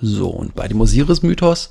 So, 0.00 0.28
und 0.28 0.54
bei 0.54 0.68
dem 0.68 0.80
Osiris-Mythos 0.80 1.70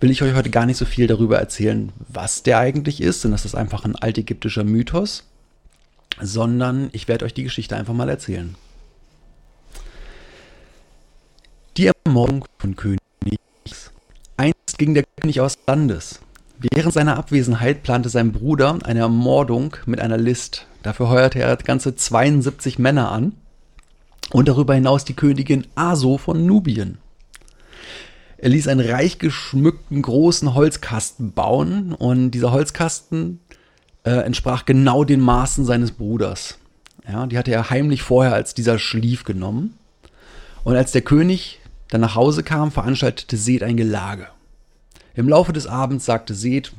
will 0.00 0.10
ich 0.10 0.22
euch 0.22 0.34
heute 0.34 0.50
gar 0.50 0.66
nicht 0.66 0.78
so 0.78 0.84
viel 0.84 1.06
darüber 1.06 1.38
erzählen, 1.38 1.92
was 2.08 2.42
der 2.42 2.58
eigentlich 2.58 3.00
ist, 3.00 3.24
denn 3.24 3.30
das 3.30 3.44
ist 3.44 3.54
einfach 3.54 3.84
ein 3.84 3.96
altägyptischer 3.96 4.64
Mythos, 4.64 5.24
sondern 6.20 6.90
ich 6.92 7.08
werde 7.08 7.24
euch 7.24 7.34
die 7.34 7.44
Geschichte 7.44 7.76
einfach 7.76 7.94
mal 7.94 8.08
erzählen. 8.08 8.54
Die 11.76 11.90
Ermordung 12.04 12.44
von 12.58 12.76
König 12.76 12.98
Einst 14.36 14.78
ging 14.78 14.94
der 14.94 15.04
König 15.20 15.40
aus 15.40 15.56
Landes. 15.66 16.20
Während 16.58 16.92
seiner 16.92 17.16
Abwesenheit 17.16 17.82
plante 17.82 18.08
sein 18.08 18.32
Bruder 18.32 18.78
eine 18.82 19.00
Ermordung 19.00 19.76
mit 19.86 20.00
einer 20.00 20.18
List. 20.18 20.66
Dafür 20.82 21.08
heuerte 21.08 21.38
er 21.38 21.56
ganze 21.56 21.94
72 21.94 22.78
Männer 22.78 23.10
an 23.10 23.34
und 24.32 24.48
darüber 24.48 24.74
hinaus 24.74 25.04
die 25.04 25.14
Königin 25.14 25.66
Aso 25.74 26.18
von 26.18 26.46
Nubien. 26.46 26.98
Er 28.38 28.48
ließ 28.48 28.66
einen 28.66 28.88
reich 28.88 29.18
geschmückten 29.18 30.02
großen 30.02 30.54
Holzkasten 30.54 31.32
bauen 31.32 31.92
und 31.92 32.32
dieser 32.32 32.50
Holzkasten 32.50 33.40
äh, 34.04 34.10
entsprach 34.10 34.64
genau 34.64 35.04
den 35.04 35.20
Maßen 35.20 35.64
seines 35.64 35.92
Bruders. 35.92 36.58
Ja, 37.06 37.26
die 37.26 37.38
hatte 37.38 37.52
er 37.52 37.70
heimlich 37.70 38.02
vorher, 38.02 38.34
als 38.34 38.54
dieser 38.54 38.78
schlief, 38.78 39.24
genommen. 39.24 39.78
Und 40.64 40.76
als 40.76 40.92
der 40.92 41.02
König 41.02 41.60
dann 41.88 42.00
nach 42.00 42.14
Hause 42.14 42.42
kam, 42.42 42.72
veranstaltete 42.72 43.36
Seth 43.36 43.62
ein 43.62 43.76
Gelage. 43.76 44.28
Im 45.14 45.28
Laufe 45.28 45.52
des 45.52 45.66
Abends 45.66 46.04
sagte 46.04 46.34
Seth, 46.34 46.72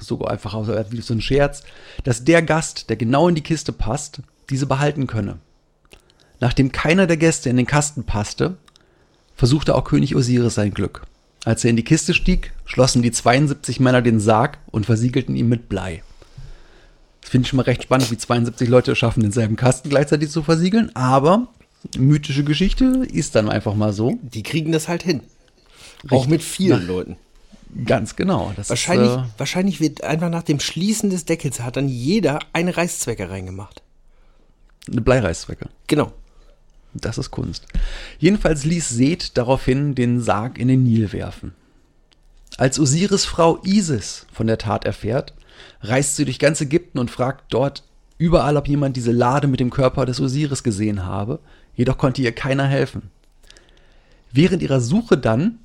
sogar 0.00 0.30
einfach 0.30 0.54
wie 0.90 1.00
so 1.00 1.14
ein 1.14 1.20
Scherz, 1.20 1.62
dass 2.04 2.24
der 2.24 2.42
Gast, 2.42 2.88
der 2.88 2.96
genau 2.96 3.28
in 3.28 3.34
die 3.34 3.42
Kiste 3.42 3.72
passt, 3.72 4.22
diese 4.48 4.66
behalten 4.66 5.06
könne. 5.06 5.38
Nachdem 6.40 6.72
keiner 6.72 7.06
der 7.06 7.16
Gäste 7.16 7.48
in 7.48 7.56
den 7.56 7.66
Kasten 7.66 8.04
passte, 8.04 8.56
versuchte 9.34 9.74
auch 9.74 9.84
König 9.84 10.14
Osiris 10.14 10.54
sein 10.54 10.72
Glück. 10.72 11.02
Als 11.44 11.64
er 11.64 11.70
in 11.70 11.76
die 11.76 11.84
Kiste 11.84 12.12
stieg, 12.14 12.52
schlossen 12.64 13.02
die 13.02 13.12
72 13.12 13.80
Männer 13.80 14.02
den 14.02 14.20
Sarg 14.20 14.58
und 14.70 14.86
versiegelten 14.86 15.36
ihn 15.36 15.48
mit 15.48 15.68
Blei. 15.68 16.02
Das 17.20 17.30
finde 17.30 17.44
ich 17.44 17.50
schon 17.50 17.56
mal 17.56 17.64
recht 17.64 17.82
spannend, 17.84 18.10
wie 18.10 18.16
72 18.18 18.68
Leute 18.68 18.92
es 18.92 18.98
schaffen, 18.98 19.22
denselben 19.22 19.56
Kasten 19.56 19.88
gleichzeitig 19.88 20.30
zu 20.30 20.42
versiegeln, 20.42 20.94
aber 20.94 21.48
mythische 21.96 22.44
Geschichte 22.44 23.06
ist 23.12 23.34
dann 23.34 23.48
einfach 23.48 23.74
mal 23.74 23.92
so. 23.92 24.18
Die 24.22 24.42
kriegen 24.42 24.72
das 24.72 24.88
halt 24.88 25.02
hin. 25.02 25.20
Auch 26.10 26.26
mit 26.26 26.42
vielen 26.42 26.86
Leuten. 26.86 27.16
Ganz 27.84 28.16
genau. 28.16 28.52
Das 28.56 28.70
Wahrscheinlich, 28.70 29.10
Ist, 29.10 29.16
äh, 29.16 29.38
wahrscheinlich 29.38 29.80
wird 29.80 30.04
einfach 30.04 30.30
nach 30.30 30.44
dem 30.44 30.60
Schließen 30.60 31.10
des 31.10 31.24
Deckels 31.24 31.60
hat 31.60 31.76
dann 31.76 31.88
jeder 31.88 32.38
eine 32.52 32.76
Reißzwecke 32.76 33.28
reingemacht. 33.28 33.82
eine 34.90 35.00
Bleireißzwecke. 35.00 35.68
Genau. 35.88 36.12
Das 37.00 37.18
ist 37.18 37.30
Kunst. 37.30 37.66
Jedenfalls 38.18 38.64
ließ 38.64 38.88
Seth 38.88 39.36
daraufhin 39.36 39.94
den 39.94 40.20
Sarg 40.20 40.58
in 40.58 40.68
den 40.68 40.82
Nil 40.82 41.12
werfen. 41.12 41.54
Als 42.58 42.78
Osiris 42.78 43.24
Frau 43.24 43.60
Isis 43.64 44.26
von 44.32 44.46
der 44.46 44.58
Tat 44.58 44.84
erfährt, 44.84 45.34
reist 45.82 46.16
sie 46.16 46.24
durch 46.24 46.38
ganz 46.38 46.60
Ägypten 46.60 46.98
und 46.98 47.10
fragt 47.10 47.52
dort 47.52 47.84
überall, 48.18 48.56
ob 48.56 48.66
jemand 48.66 48.96
diese 48.96 49.12
Lade 49.12 49.46
mit 49.46 49.60
dem 49.60 49.70
Körper 49.70 50.06
des 50.06 50.20
Osiris 50.20 50.62
gesehen 50.62 51.04
habe, 51.04 51.38
jedoch 51.74 51.98
konnte 51.98 52.22
ihr 52.22 52.32
keiner 52.32 52.66
helfen. 52.66 53.10
Während 54.32 54.62
ihrer 54.62 54.80
Suche 54.80 55.18
dann 55.18 55.58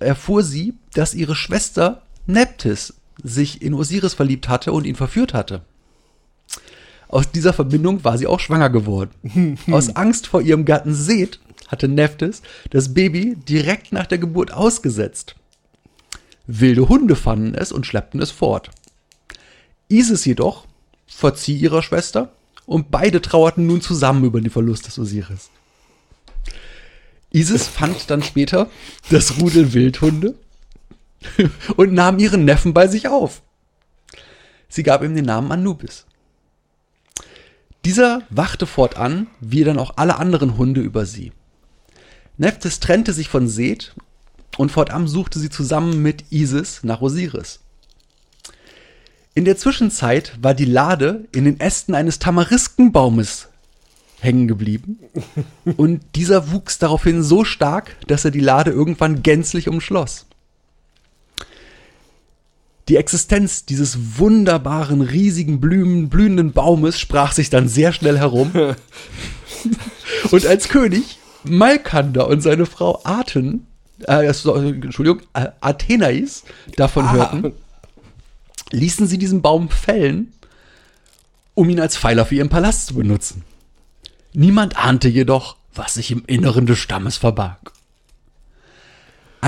erfuhr 0.00 0.42
sie, 0.42 0.74
dass 0.94 1.14
ihre 1.14 1.34
Schwester 1.34 2.02
Neptis 2.26 2.94
sich 3.22 3.62
in 3.62 3.74
Osiris 3.74 4.14
verliebt 4.14 4.48
hatte 4.48 4.72
und 4.72 4.86
ihn 4.86 4.94
verführt 4.96 5.34
hatte. 5.34 5.62
Aus 7.08 7.30
dieser 7.30 7.52
Verbindung 7.52 8.04
war 8.04 8.18
sie 8.18 8.26
auch 8.26 8.40
schwanger 8.40 8.70
geworden. 8.70 9.58
Aus 9.70 9.96
Angst 9.96 10.26
vor 10.26 10.42
ihrem 10.42 10.64
Gatten 10.64 10.94
Seth 10.94 11.40
hatte 11.66 11.88
Nephthys 11.88 12.42
das 12.70 12.94
Baby 12.94 13.36
direkt 13.36 13.92
nach 13.92 14.06
der 14.06 14.18
Geburt 14.18 14.52
ausgesetzt. 14.52 15.34
Wilde 16.46 16.88
Hunde 16.88 17.16
fanden 17.16 17.54
es 17.54 17.72
und 17.72 17.86
schleppten 17.86 18.20
es 18.20 18.30
fort. 18.30 18.70
Isis 19.88 20.24
jedoch 20.24 20.66
verzieh 21.06 21.56
ihrer 21.56 21.82
Schwester 21.82 22.32
und 22.66 22.90
beide 22.90 23.22
trauerten 23.22 23.66
nun 23.66 23.80
zusammen 23.80 24.24
über 24.24 24.40
den 24.40 24.50
Verlust 24.50 24.86
des 24.86 24.98
Osiris. 24.98 25.50
Isis 27.30 27.66
fand 27.66 28.10
dann 28.10 28.22
später 28.22 28.70
das 29.10 29.40
Rudel 29.40 29.72
Wildhunde 29.74 30.34
und 31.76 31.92
nahm 31.92 32.18
ihren 32.18 32.44
Neffen 32.44 32.74
bei 32.74 32.86
sich 32.86 33.08
auf. 33.08 33.42
Sie 34.68 34.82
gab 34.82 35.02
ihm 35.02 35.14
den 35.14 35.24
Namen 35.24 35.52
Anubis. 35.52 36.06
Dieser 37.88 38.20
wachte 38.28 38.66
fortan, 38.66 39.28
wie 39.40 39.64
dann 39.64 39.78
auch 39.78 39.94
alle 39.96 40.18
anderen 40.18 40.58
Hunde 40.58 40.82
über 40.82 41.06
sie. 41.06 41.32
Nephthys 42.36 42.80
trennte 42.80 43.14
sich 43.14 43.30
von 43.30 43.48
Seth 43.48 43.94
und 44.58 44.70
fortan 44.70 45.08
suchte 45.08 45.38
sie 45.38 45.48
zusammen 45.48 46.02
mit 46.02 46.26
Isis 46.30 46.80
nach 46.82 47.00
Osiris. 47.00 47.60
In 49.32 49.46
der 49.46 49.56
Zwischenzeit 49.56 50.34
war 50.42 50.52
die 50.52 50.66
Lade 50.66 51.28
in 51.32 51.46
den 51.46 51.60
Ästen 51.60 51.94
eines 51.94 52.18
Tamariskenbaumes 52.18 53.48
hängen 54.20 54.48
geblieben 54.48 54.98
und 55.78 56.02
dieser 56.14 56.52
wuchs 56.52 56.78
daraufhin 56.78 57.22
so 57.22 57.42
stark, 57.42 57.96
dass 58.06 58.22
er 58.22 58.30
die 58.30 58.40
Lade 58.40 58.70
irgendwann 58.70 59.22
gänzlich 59.22 59.66
umschloss. 59.66 60.26
Die 62.88 62.96
Existenz 62.96 63.66
dieses 63.66 64.18
wunderbaren, 64.18 65.02
riesigen, 65.02 65.60
blühen, 65.60 66.08
blühenden 66.08 66.52
Baumes 66.52 66.98
sprach 66.98 67.32
sich 67.32 67.50
dann 67.50 67.68
sehr 67.68 67.92
schnell 67.92 68.18
herum. 68.18 68.50
und 70.30 70.46
als 70.46 70.68
König 70.68 71.18
Malkander 71.44 72.28
und 72.28 72.40
seine 72.40 72.66
Frau 72.66 73.00
Aten, 73.04 73.66
äh, 74.06 74.26
Entschuldigung, 74.26 75.20
äh, 75.34 75.48
Athenais 75.60 76.44
davon 76.76 77.04
Ah. 77.06 77.12
hörten, 77.12 77.52
ließen 78.70 79.06
sie 79.06 79.18
diesen 79.18 79.42
Baum 79.42 79.68
fällen, 79.68 80.32
um 81.54 81.68
ihn 81.68 81.80
als 81.80 81.96
Pfeiler 81.96 82.26
für 82.26 82.36
ihren 82.36 82.48
Palast 82.48 82.86
zu 82.86 82.94
benutzen. 82.94 83.44
Niemand 84.32 84.76
ahnte 84.76 85.08
jedoch, 85.08 85.56
was 85.74 85.94
sich 85.94 86.10
im 86.10 86.24
Inneren 86.26 86.66
des 86.66 86.78
Stammes 86.78 87.16
verbarg. 87.18 87.72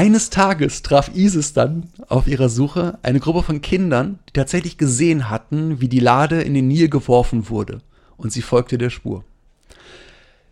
Eines 0.00 0.30
Tages 0.30 0.80
traf 0.80 1.10
Isis 1.14 1.52
dann 1.52 1.90
auf 2.08 2.26
ihrer 2.26 2.48
Suche 2.48 2.98
eine 3.02 3.20
Gruppe 3.20 3.42
von 3.42 3.60
Kindern, 3.60 4.18
die 4.30 4.32
tatsächlich 4.32 4.78
gesehen 4.78 5.28
hatten, 5.28 5.82
wie 5.82 5.88
die 5.88 6.00
Lade 6.00 6.40
in 6.40 6.54
den 6.54 6.68
Nil 6.68 6.88
geworfen 6.88 7.50
wurde, 7.50 7.82
und 8.16 8.32
sie 8.32 8.40
folgte 8.40 8.78
der 8.78 8.88
Spur. 8.88 9.24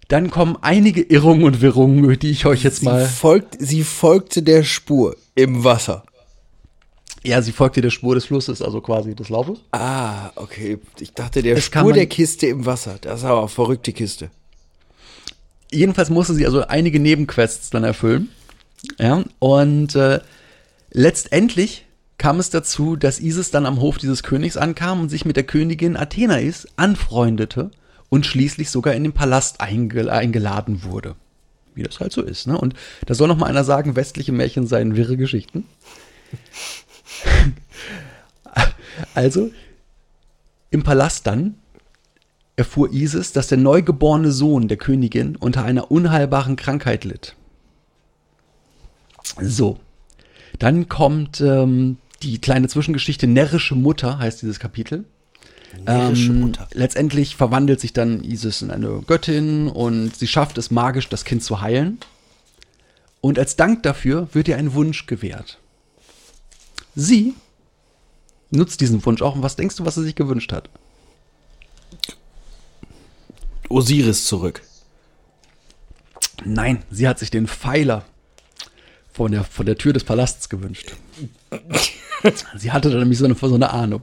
Dann 0.08 0.28
kommen 0.30 0.58
einige 0.60 1.00
Irrungen 1.00 1.44
und 1.44 1.62
Wirrungen, 1.62 2.18
die 2.18 2.30
ich 2.30 2.44
euch 2.44 2.62
jetzt 2.62 2.80
Sie, 2.80 2.84
mal. 2.84 3.06
folgt, 3.06 3.56
sie 3.58 3.84
folgte 3.84 4.42
der 4.42 4.64
Spur 4.64 5.16
im 5.34 5.64
Wasser. 5.64 6.04
Ja, 7.24 7.40
sie 7.40 7.52
folgte 7.52 7.80
der 7.80 7.88
Spur 7.88 8.16
des 8.16 8.26
Flusses, 8.26 8.60
also 8.60 8.82
quasi 8.82 9.14
des 9.14 9.30
Laufes. 9.30 9.60
Ah, 9.72 10.28
okay. 10.36 10.76
Ich 11.00 11.14
dachte, 11.14 11.40
der 11.42 11.54
Das 11.54 11.64
Spur 11.64 11.94
der 11.94 12.06
Kiste 12.06 12.48
im 12.48 12.66
Wasser. 12.66 12.98
Das 13.00 13.20
ist 13.20 13.24
aber 13.24 13.38
eine 13.38 13.48
verrückte 13.48 13.94
Kiste. 13.94 14.28
Jedenfalls 15.72 16.10
musste 16.10 16.34
sie 16.34 16.44
also 16.44 16.66
einige 16.66 17.00
Nebenquests 17.00 17.70
dann 17.70 17.84
erfüllen. 17.84 18.28
Ja, 18.98 19.24
und 19.38 19.94
äh, 19.94 20.20
letztendlich 20.90 21.86
kam 22.18 22.40
es 22.40 22.50
dazu, 22.50 22.96
dass 22.96 23.20
Isis 23.20 23.50
dann 23.50 23.66
am 23.66 23.80
Hof 23.80 23.98
dieses 23.98 24.22
Königs 24.22 24.56
ankam 24.56 25.00
und 25.00 25.08
sich 25.08 25.24
mit 25.24 25.36
der 25.36 25.44
Königin 25.44 25.96
Athenais 25.96 26.66
anfreundete 26.76 27.70
und 28.08 28.26
schließlich 28.26 28.70
sogar 28.70 28.94
in 28.94 29.04
den 29.04 29.12
Palast 29.12 29.60
eingel 29.60 30.10
eingeladen 30.10 30.82
wurde. 30.82 31.14
Wie 31.74 31.82
das 31.84 32.00
halt 32.00 32.12
so 32.12 32.22
ist, 32.22 32.48
ne? 32.48 32.58
Und 32.58 32.74
da 33.06 33.14
soll 33.14 33.28
noch 33.28 33.36
mal 33.36 33.46
einer 33.46 33.62
sagen, 33.62 33.94
westliche 33.94 34.32
Märchen 34.32 34.66
seien 34.66 34.96
wirre 34.96 35.16
Geschichten. 35.16 35.64
also, 39.14 39.52
im 40.70 40.82
Palast 40.82 41.26
dann 41.26 41.54
erfuhr 42.56 42.92
Isis, 42.92 43.32
dass 43.32 43.46
der 43.46 43.58
neugeborene 43.58 44.32
Sohn 44.32 44.66
der 44.66 44.76
Königin 44.76 45.36
unter 45.36 45.64
einer 45.64 45.92
unheilbaren 45.92 46.56
Krankheit 46.56 47.04
litt. 47.04 47.36
So, 49.40 49.78
dann 50.58 50.88
kommt 50.88 51.40
ähm, 51.40 51.98
die 52.22 52.40
kleine 52.40 52.68
Zwischengeschichte 52.68 53.26
Närrische 53.26 53.74
Mutter, 53.74 54.18
heißt 54.18 54.42
dieses 54.42 54.58
Kapitel. 54.58 55.04
Närrische 55.84 56.30
Ähm, 56.30 56.40
Mutter. 56.40 56.68
Letztendlich 56.72 57.36
verwandelt 57.36 57.80
sich 57.80 57.92
dann 57.92 58.24
Isis 58.24 58.62
in 58.62 58.70
eine 58.70 59.02
Göttin 59.06 59.68
und 59.68 60.16
sie 60.16 60.26
schafft 60.26 60.58
es 60.58 60.70
magisch, 60.70 61.08
das 61.08 61.24
Kind 61.24 61.42
zu 61.42 61.60
heilen. 61.60 61.98
Und 63.20 63.38
als 63.38 63.56
Dank 63.56 63.82
dafür 63.82 64.28
wird 64.32 64.48
ihr 64.48 64.56
ein 64.56 64.74
Wunsch 64.74 65.06
gewährt. 65.06 65.58
Sie 66.94 67.34
nutzt 68.50 68.80
diesen 68.80 69.04
Wunsch 69.04 69.22
auch. 69.22 69.34
Und 69.34 69.42
was 69.42 69.56
denkst 69.56 69.76
du, 69.76 69.84
was 69.84 69.96
sie 69.96 70.04
sich 70.04 70.14
gewünscht 70.14 70.52
hat? 70.52 70.68
Osiris 73.68 74.24
zurück. 74.24 74.62
Nein, 76.44 76.82
sie 76.90 77.06
hat 77.06 77.18
sich 77.18 77.30
den 77.30 77.46
Pfeiler 77.46 78.04
von 79.18 79.32
der, 79.32 79.42
von 79.42 79.66
der 79.66 79.76
Tür 79.76 79.92
des 79.92 80.04
Palasts 80.04 80.48
gewünscht. 80.48 80.94
sie 82.56 82.70
hatte 82.70 82.88
da 82.88 82.98
nämlich 82.98 83.18
so 83.18 83.24
eine, 83.24 83.34
so 83.34 83.52
eine 83.52 83.70
Ahnung. 83.70 84.00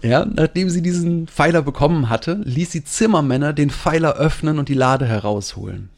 Ja, 0.00 0.24
nachdem 0.24 0.70
sie 0.70 0.80
diesen 0.80 1.28
Pfeiler 1.28 1.60
bekommen 1.60 2.08
hatte, 2.08 2.40
ließ 2.42 2.72
sie 2.72 2.82
Zimmermänner 2.82 3.52
den 3.52 3.68
Pfeiler 3.68 4.16
öffnen 4.16 4.58
und 4.58 4.70
die 4.70 4.74
Lade 4.74 5.04
herausholen. 5.04 5.90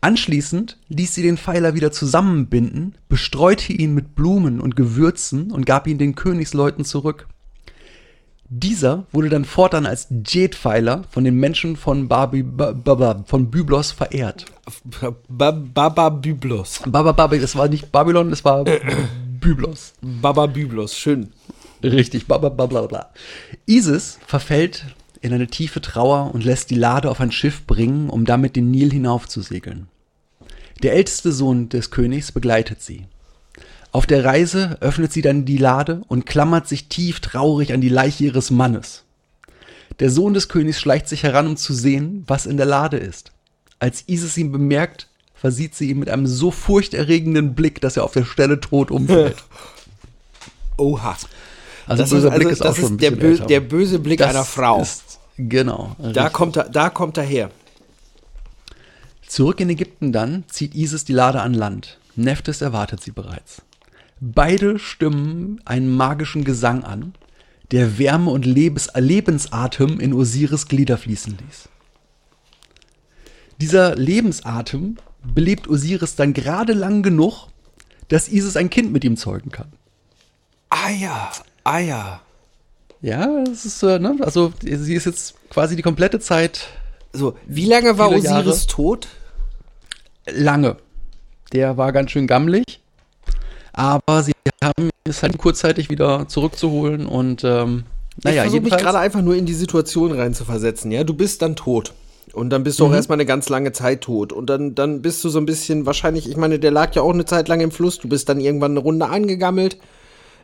Anschließend 0.00 0.78
ließ 0.88 1.14
sie 1.14 1.22
den 1.22 1.36
Pfeiler 1.36 1.74
wieder 1.74 1.92
zusammenbinden, 1.92 2.94
bestreute 3.10 3.74
ihn 3.74 3.92
mit 3.92 4.14
Blumen 4.14 4.58
und 4.58 4.74
Gewürzen 4.74 5.52
und 5.52 5.66
gab 5.66 5.86
ihn 5.86 5.98
den 5.98 6.14
Königsleuten 6.14 6.86
zurück. 6.86 7.28
Dieser 8.48 9.06
wurde 9.12 9.28
dann 9.28 9.44
fortan 9.44 9.84
als 9.84 10.08
Jet-Pfeiler 10.26 11.04
von 11.10 11.24
den 11.24 11.36
Menschen 11.36 11.76
von, 11.76 12.08
Babi, 12.08 12.42
ba, 12.42 12.72
ba, 12.72 12.94
ba, 12.94 13.24
von 13.26 13.50
Byblos 13.50 13.92
verehrt. 13.92 14.46
Ba- 15.28 15.50
Baba 15.50 16.08
Byblos. 16.08 16.82
Baba, 16.86 17.12
das 17.28 17.56
war 17.56 17.68
nicht 17.68 17.90
Babylon, 17.90 18.30
das 18.30 18.44
war 18.44 18.64
Byblos. 19.40 19.94
Baba 20.00 20.46
Byblos, 20.46 20.96
schön. 20.96 21.32
Richtig, 21.82 22.26
bla 22.26 22.38
bla 22.38 22.48
bla 22.48 22.66
bla 22.66 22.82
bla. 22.86 23.10
Isis 23.66 24.18
verfällt 24.26 24.84
in 25.20 25.32
eine 25.32 25.48
tiefe 25.48 25.80
Trauer 25.80 26.32
und 26.32 26.44
lässt 26.44 26.70
die 26.70 26.76
Lade 26.76 27.10
auf 27.10 27.20
ein 27.20 27.32
Schiff 27.32 27.66
bringen, 27.66 28.08
um 28.08 28.24
damit 28.24 28.54
den 28.56 28.70
Nil 28.70 28.90
hinaufzusegeln. 28.92 29.88
Der 30.82 30.94
älteste 30.94 31.32
Sohn 31.32 31.68
des 31.68 31.90
Königs 31.90 32.32
begleitet 32.32 32.82
sie. 32.82 33.06
Auf 33.90 34.06
der 34.06 34.24
Reise 34.24 34.78
öffnet 34.80 35.12
sie 35.12 35.22
dann 35.22 35.44
die 35.44 35.58
Lade 35.58 36.02
und 36.08 36.24
klammert 36.24 36.66
sich 36.66 36.88
tief 36.88 37.20
traurig 37.20 37.72
an 37.72 37.80
die 37.80 37.88
Leiche 37.88 38.24
ihres 38.24 38.50
Mannes. 38.50 39.04
Der 40.00 40.10
Sohn 40.10 40.34
des 40.34 40.48
Königs 40.48 40.80
schleicht 40.80 41.08
sich 41.08 41.24
heran, 41.24 41.46
um 41.46 41.56
zu 41.56 41.74
sehen, 41.74 42.24
was 42.26 42.46
in 42.46 42.56
der 42.56 42.66
Lade 42.66 42.96
ist. 42.96 43.32
Als 43.82 44.04
Isis 44.06 44.36
ihn 44.36 44.52
bemerkt, 44.52 45.08
versieht 45.34 45.74
sie 45.74 45.90
ihn 45.90 45.98
mit 45.98 46.08
einem 46.08 46.28
so 46.28 46.52
furchterregenden 46.52 47.56
Blick, 47.56 47.80
dass 47.80 47.96
er 47.96 48.04
auf 48.04 48.12
der 48.12 48.24
Stelle 48.24 48.60
tot 48.60 48.92
umfällt. 48.92 49.42
Oha. 50.76 51.16
Also 51.88 52.02
Das 52.04 52.10
böser 52.10 52.28
ist, 52.28 52.34
Blick 52.36 52.46
also, 52.46 52.64
ist 52.64 52.70
auch 52.70 52.76
schon 52.76 52.92
ist 52.92 53.02
der, 53.02 53.10
bö 53.10 53.38
der 53.38 53.58
böse 53.58 53.98
Blick 53.98 54.20
Das 54.20 54.30
einer 54.30 54.44
Frau. 54.44 54.80
Ist, 54.80 55.18
genau. 55.36 55.96
Da 55.98 56.06
richtig. 56.06 56.32
kommt, 56.32 56.56
er, 56.58 56.68
da 56.68 56.90
kommt 56.90 57.16
er 57.16 57.24
her. 57.24 57.50
Zurück 59.26 59.58
in 59.58 59.68
Ägypten 59.68 60.12
dann 60.12 60.44
zieht 60.46 60.76
Isis 60.76 61.04
die 61.04 61.12
Lade 61.12 61.40
an 61.40 61.52
Land. 61.52 61.98
Nephthys 62.14 62.60
erwartet 62.60 63.02
sie 63.02 63.10
bereits. 63.10 63.62
Beide 64.20 64.78
stimmen 64.78 65.60
einen 65.64 65.92
magischen 65.92 66.44
Gesang 66.44 66.84
an, 66.84 67.14
der 67.72 67.98
Wärme 67.98 68.30
und 68.30 68.46
Lebens 68.46 68.90
Lebensatem 68.94 69.98
in 69.98 70.14
Osiris 70.14 70.68
Glieder 70.68 70.98
fließen 70.98 71.36
ließ. 71.36 71.68
Dieser 73.62 73.94
Lebensatem 73.94 74.96
belebt 75.22 75.68
Osiris 75.68 76.16
dann 76.16 76.34
gerade 76.34 76.72
lang 76.72 77.04
genug, 77.04 77.46
dass 78.08 78.28
Isis 78.28 78.56
ein 78.56 78.70
Kind 78.70 78.92
mit 78.92 79.04
ihm 79.04 79.16
zeugen 79.16 79.50
kann. 79.50 79.72
Ah 80.68 80.90
ja, 80.90 81.30
ah 81.62 81.78
ja. 81.78 82.20
Ja, 83.00 83.44
das 83.44 83.64
ist, 83.64 83.80
ne? 83.84 84.16
also 84.20 84.52
sie 84.60 84.94
ist 84.94 85.06
jetzt 85.06 85.34
quasi 85.48 85.76
die 85.76 85.82
komplette 85.82 86.18
Zeit 86.18 86.66
So, 87.12 87.36
wie 87.46 87.66
lange 87.66 87.98
war 87.98 88.08
Osiris 88.08 88.24
Jahre. 88.24 88.66
tot? 88.66 89.06
lange. 90.26 90.76
Der 91.52 91.76
war 91.76 91.92
ganz 91.92 92.10
schön 92.10 92.26
gammelig. 92.26 92.80
Aber 93.72 94.24
sie 94.24 94.32
haben 94.60 94.90
es 95.04 95.22
halt 95.22 95.38
kurzzeitig 95.38 95.88
wieder 95.88 96.26
zurückzuholen 96.26 97.06
und 97.06 97.44
ähm, 97.44 97.84
ich 98.18 98.24
naja, 98.24 98.42
versuche 98.42 98.62
mich 98.62 98.76
gerade 98.76 98.98
einfach 98.98 99.22
nur 99.22 99.36
in 99.36 99.46
die 99.46 99.54
Situation 99.54 100.10
reinzuversetzen. 100.10 100.90
Ja, 100.90 101.04
du 101.04 101.14
bist 101.14 101.42
dann 101.42 101.54
tot. 101.54 101.92
Und 102.32 102.50
dann 102.50 102.64
bist 102.64 102.80
du 102.80 102.86
auch 102.86 102.92
erstmal 102.94 103.16
eine 103.16 103.26
ganz 103.26 103.48
lange 103.50 103.72
Zeit 103.72 104.00
tot. 104.00 104.32
Und 104.32 104.46
dann, 104.46 104.74
dann 104.74 105.02
bist 105.02 105.22
du 105.22 105.28
so 105.28 105.38
ein 105.38 105.44
bisschen 105.46 105.84
wahrscheinlich, 105.84 106.28
ich 106.28 106.36
meine, 106.36 106.58
der 106.58 106.70
lag 106.70 106.94
ja 106.94 107.02
auch 107.02 107.12
eine 107.12 107.26
Zeit 107.26 107.48
lang 107.48 107.60
im 107.60 107.70
Fluss. 107.70 107.98
Du 107.98 108.08
bist 108.08 108.28
dann 108.28 108.40
irgendwann 108.40 108.70
eine 108.72 108.80
Runde 108.80 109.06
angegammelt. 109.08 109.76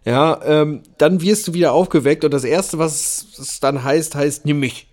Ja, 0.04 0.40
ähm, 0.44 0.82
dann 0.98 1.22
wirst 1.22 1.48
du 1.48 1.54
wieder 1.54 1.72
aufgeweckt. 1.72 2.24
Und 2.24 2.32
das 2.32 2.44
Erste, 2.44 2.78
was 2.78 3.24
es 3.38 3.60
dann 3.60 3.82
heißt, 3.84 4.14
heißt, 4.14 4.44
nimm 4.44 4.60
mich. 4.60 4.86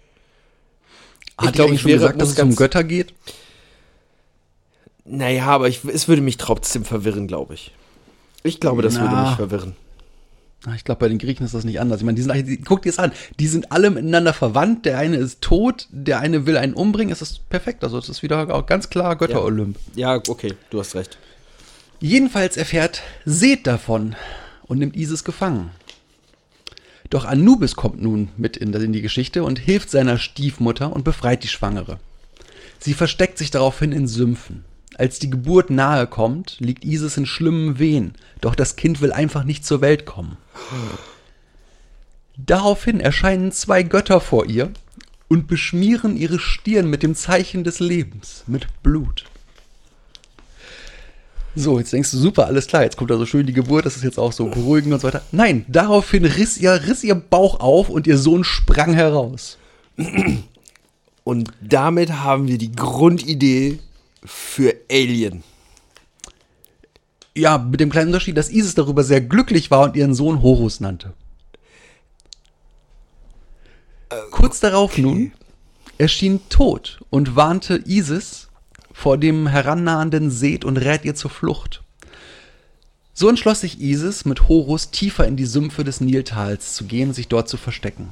Hat 1.38 1.50
ich 1.50 1.54
glaub, 1.54 1.72
ich 1.72 1.82
schon 1.82 1.90
wäre- 1.90 2.00
gesagt, 2.00 2.22
dass 2.22 2.30
es 2.32 2.40
um 2.40 2.56
Götter 2.56 2.84
geht? 2.86 3.14
Naja, 5.04 5.46
aber 5.48 5.68
ich, 5.68 5.84
es 5.86 6.08
würde 6.08 6.22
mich 6.22 6.38
trotzdem 6.38 6.84
verwirren, 6.86 7.28
glaube 7.28 7.54
ich. 7.54 7.74
Ich 8.44 8.60
glaube, 8.60 8.82
das 8.82 8.96
würde 9.00 9.14
Na. 9.14 9.28
mich 9.28 9.36
verwirren. 9.36 9.76
Ah, 10.66 10.74
Ich 10.76 10.84
glaube, 10.84 11.00
bei 11.00 11.08
den 11.08 11.18
Griechen 11.20 11.46
ist 11.46 11.54
das 11.54 11.64
nicht 11.64 11.80
anders. 11.80 12.00
Ich 12.00 12.06
meine, 12.06 12.16
die 12.16 12.22
sind, 12.24 12.48
die, 12.48 12.58
guck 12.58 12.82
dir 12.82 12.90
das 12.92 13.00
an. 13.00 13.12
Die 13.40 13.48
sind 13.48 13.72
alle 13.72 13.90
miteinander 13.92 14.34
verwandt. 14.34 14.86
Der 14.86 14.98
eine 14.98 15.18
ist 15.18 15.42
tot, 15.42 15.88
der 15.92 16.20
eine 16.20 16.46
will 16.46 16.58
einen 16.58 16.74
umbringen. 16.74 17.12
Es 17.12 17.22
ist 17.22 17.48
perfekt. 17.50 17.84
Also, 17.84 17.98
es 17.98 18.10
ist 18.10 18.24
wieder 18.24 18.54
auch 18.54 18.66
ganz 18.66 18.90
klar 18.90 19.16
Götter-Olymp. 19.16 19.78
Ja, 19.96 20.16
okay, 20.28 20.54
du 20.72 20.80
hast 20.80 20.96
recht. 20.96 21.18
Jedenfalls 22.00 22.58
erfährt 22.58 23.02
Seth 23.26 23.68
davon 23.68 24.16
und 24.64 24.80
nimmt 24.80 24.96
Isis 24.96 25.24
gefangen. 25.24 25.72
Doch 27.10 27.26
Anubis 27.26 27.76
kommt 27.76 28.02
nun 28.02 28.30
mit 28.36 28.58
in, 28.58 28.74
in 28.74 28.92
die 28.92 29.02
Geschichte 29.02 29.44
und 29.44 29.60
hilft 29.60 29.92
seiner 29.92 30.18
Stiefmutter 30.18 30.92
und 30.92 31.04
befreit 31.04 31.44
die 31.44 31.48
Schwangere. 31.48 32.00
Sie 32.80 32.94
versteckt 32.94 33.38
sich 33.38 33.52
daraufhin 33.52 33.92
in 33.92 34.08
Sümpfen. 34.08 34.66
Als 34.98 35.20
die 35.20 35.30
Geburt 35.30 35.70
nahe 35.70 36.08
kommt, 36.08 36.58
liegt 36.60 36.86
Isis 36.86 37.18
in 37.18 37.26
schlimmen 37.26 37.80
Wehen, 37.80 38.14
doch 38.40 38.56
das 38.56 38.78
Kind 38.78 39.02
will 39.02 39.12
einfach 39.12 39.44
nicht 39.44 39.66
zur 39.66 39.82
Welt 39.82 40.06
kommen. 40.06 40.38
Daraufhin 42.38 43.02
erscheinen 43.02 43.52
zwei 43.52 43.84
Götter 43.84 44.22
vor 44.22 44.46
ihr 44.46 44.72
und 45.28 45.48
beschmieren 45.48 46.16
ihre 46.16 46.40
Stirn 46.40 46.90
mit 46.90 47.04
dem 47.04 47.14
Zeichen 47.16 47.64
des 47.64 47.80
Lebens, 47.80 48.44
mit 48.48 48.68
Blut. 48.84 49.26
So, 51.58 51.80
jetzt 51.80 51.94
denkst 51.94 52.12
du, 52.12 52.18
super, 52.18 52.48
alles 52.48 52.68
klar, 52.68 52.84
jetzt 52.84 52.98
kommt 52.98 53.10
da 53.10 53.18
so 53.18 53.26
schön 53.26 53.46
die 53.46 53.54
Geburt, 53.54 53.86
das 53.86 53.96
ist 53.96 54.04
jetzt 54.04 54.20
auch 54.20 54.34
so 54.34 54.48
beruhigend 54.48 54.94
und 54.94 55.00
so 55.00 55.08
weiter. 55.08 55.22
Nein, 55.32 55.66
daraufhin 55.70 56.26
riss 56.26 56.58
ihr, 56.58 56.88
riss 56.88 57.04
ihr 57.04 57.16
Bauch 57.16 57.60
auf 57.60 57.90
und 57.90 58.08
ihr 58.08 58.18
Sohn 58.18 58.44
sprang 58.44 58.94
heraus. 58.94 59.58
Und 61.24 61.52
damit 61.62 62.12
haben 62.12 62.48
wir 62.48 62.58
die 62.58 62.74
Grundidee 62.74 63.80
für 64.26 64.76
Alien. 64.92 65.44
Ja, 67.36 67.58
mit 67.58 67.80
dem 67.80 67.90
kleinen 67.90 68.08
Unterschied, 68.08 68.38
dass 68.38 68.50
Isis 68.50 68.76
darüber 68.76 69.04
sehr 69.04 69.22
glücklich 69.22 69.72
war 69.72 69.84
und 69.84 69.96
ihren 69.96 70.14
Sohn 70.14 70.42
Horus 70.42 70.80
nannte. 70.80 71.14
Kurz 74.32 74.60
darauf 74.60 74.98
nun 74.98 75.34
erschien 75.98 76.48
Tod 76.50 77.00
und 77.10 77.36
warnte 77.36 77.82
Isis 77.86 78.48
vor 78.94 79.18
dem 79.18 79.48
herannahenden 79.48 80.32
Seth 80.32 80.64
und 80.64 80.78
rät 80.78 81.04
ihr 81.04 81.16
zur 81.16 81.32
Flucht. 81.32 81.84
So 83.14 83.30
entschloss 83.30 83.62
sich 83.62 83.82
Isis, 83.82 84.26
mit 84.26 84.48
Horus 84.48 84.92
tiefer 84.92 85.28
in 85.28 85.38
die 85.38 85.46
Sümpfe 85.46 85.84
des 85.84 86.02
Niltals 86.02 86.74
zu 86.74 86.86
gehen 86.86 87.10
und 87.10 87.14
sich 87.16 87.28
dort 87.28 87.50
zu 87.50 87.58
verstecken. 87.58 88.10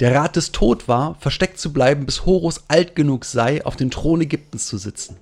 Der 0.00 0.14
Rat 0.14 0.36
des 0.36 0.50
Tod 0.50 0.88
war, 0.88 1.16
versteckt 1.20 1.58
zu 1.58 1.74
bleiben, 1.74 2.06
bis 2.06 2.24
Horus 2.24 2.64
alt 2.68 2.96
genug 2.96 3.26
sei, 3.26 3.64
auf 3.66 3.76
den 3.76 3.90
Thron 3.90 4.22
Ägyptens 4.22 4.66
zu 4.66 4.78
sitzen. 4.78 5.16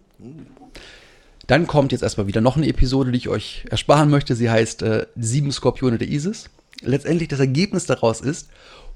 Dann 1.49 1.67
kommt 1.67 1.91
jetzt 1.91 2.03
erstmal 2.03 2.29
wieder 2.29 2.41
noch 2.41 2.57
eine 2.57 2.69
Episode, 2.69 3.11
die 3.11 3.19
ich 3.19 3.29
euch 3.29 3.65
ersparen 3.71 4.09
möchte. 4.09 4.37
Sie 4.37 4.51
heißt 4.51 4.83
äh, 4.83 5.07
Sieben 5.17 5.51
Skorpione 5.51 5.99
der 5.99 6.09
Isis. 6.09 6.49
Letztendlich 6.81 7.29
das 7.29 7.41
Ergebnis 7.41 7.87
daraus 7.87 8.21
ist, 8.21 8.51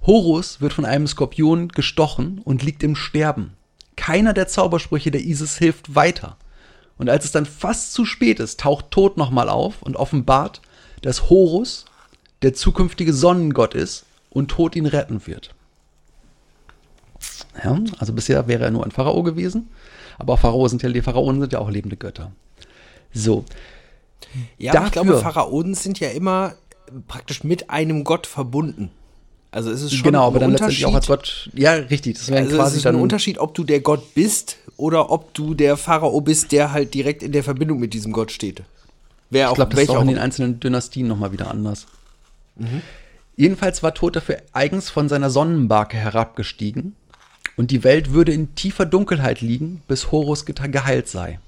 Horus 0.07 0.61
wird 0.61 0.73
von 0.73 0.85
einem 0.85 1.09
Skorpion 1.09 1.68
gestochen 1.68 2.40
und 2.45 2.62
liegt 2.62 2.85
im 2.85 2.95
Sterben. 2.95 3.55
Keiner 3.97 4.35
der 4.35 4.47
Zaubersprüche 4.47 5.11
der 5.11 5.23
Isis 5.23 5.59
hilft 5.59 5.97
weiter. 5.97 6.37
Und 6.97 7.11
als 7.11 7.25
es 7.25 7.33
dann 7.33 7.47
fast 7.47 7.92
zu 7.92 8.05
spät 8.05 8.38
ist, 8.38 8.61
taucht 8.61 8.92
Tod 8.92 9.16
nochmal 9.16 9.49
auf 9.49 9.83
und 9.83 9.97
offenbart, 9.97 10.61
dass 11.01 11.29
Horus 11.29 11.87
der 12.42 12.55
zukünftige 12.55 13.12
Sonnengott 13.12 13.75
ist 13.75 14.05
und 14.31 14.49
Tod 14.49 14.77
ihn 14.77 14.87
retten 14.87 15.27
wird. 15.27 15.55
Ja, 17.62 17.79
also 17.99 18.12
bisher 18.12 18.47
wäre 18.49 18.65
er 18.65 18.71
nur 18.71 18.85
ein 18.85 18.91
Pharao 18.91 19.23
gewesen, 19.23 19.69
aber 20.19 20.37
Pharao 20.37 20.69
sind 20.69 20.83
ja, 20.83 20.88
die 20.88 21.03
Pharaonen 21.03 21.41
sind 21.41 21.53
ja 21.53 21.59
auch 21.59 21.71
lebende 21.71 21.97
Götter. 21.97 22.33
So, 23.12 23.45
Ja, 24.59 24.73
aber 24.73 24.87
ich 24.87 24.93
Dafür- 24.93 25.03
glaube, 25.05 25.21
Pharaonen 25.23 25.75
sind 25.75 26.01
ja 26.01 26.09
immer 26.11 26.55
praktisch 27.09 27.45
mit 27.45 27.69
einem 27.71 28.05
Gott 28.05 28.27
verbunden. 28.27 28.91
Also 29.51 29.71
es 29.71 29.83
ist 29.83 29.93
schon 29.93 30.05
genau, 30.05 30.27
aber 30.29 30.38
dann 30.38 30.53
letztendlich 30.53 30.87
auch 30.87 30.95
als. 30.95 31.07
Gott. 31.07 31.51
Ja, 31.53 31.73
richtig. 31.75 32.17
Das 32.17 32.29
wäre 32.29 32.38
Also 32.41 32.53
es 32.53 32.57
quasi 32.57 32.77
ist 32.79 32.87
dann 32.87 32.97
ein 32.97 33.03
Unterschied, 33.03 33.37
ob 33.37 33.55
du 33.55 33.65
der 33.65 33.81
Gott 33.81 34.15
bist 34.15 34.57
oder 34.79 35.11
ob 35.11 35.35
du 35.35 35.53
der 35.53 35.77
Pharao 35.77 36.23
bist, 36.23 36.53
der 36.53 36.73
halt 36.73 36.95
direkt 36.95 37.23
in 37.23 37.33
der 37.33 37.45
Verbindung 37.45 37.79
mit 37.79 37.93
diesem 37.93 38.12
Gott 38.12 38.33
steht. 38.33 38.62
Wer 39.29 39.49
Ich 39.49 39.55
glaube, 39.55 39.75
das 39.75 39.83
ist 39.85 39.91
auch 39.91 40.01
in 40.01 40.09
den 40.09 40.19
einzelnen 40.19 40.59
Dynastien 40.59 41.07
nochmal 41.07 41.33
wieder 41.33 41.51
anders. 41.51 41.87
Jedenfalls 43.37 43.83
war 43.83 43.93
Tod 43.95 44.17
dafür 44.17 44.38
eigens 44.53 44.88
von 44.91 45.09
seiner 45.11 45.29
Sonnenbarke 45.31 45.97
herabgestiegen 45.99 46.97
und 47.57 47.71
die 47.71 47.85
Welt 47.85 48.12
würde 48.12 48.33
in 48.33 48.55
tiefer 48.55 48.87
Dunkelheit 48.87 49.41
liegen, 49.41 49.83
bis 49.88 50.11
Horus 50.12 50.45
geheilt 50.47 51.09
sei. 51.09 51.38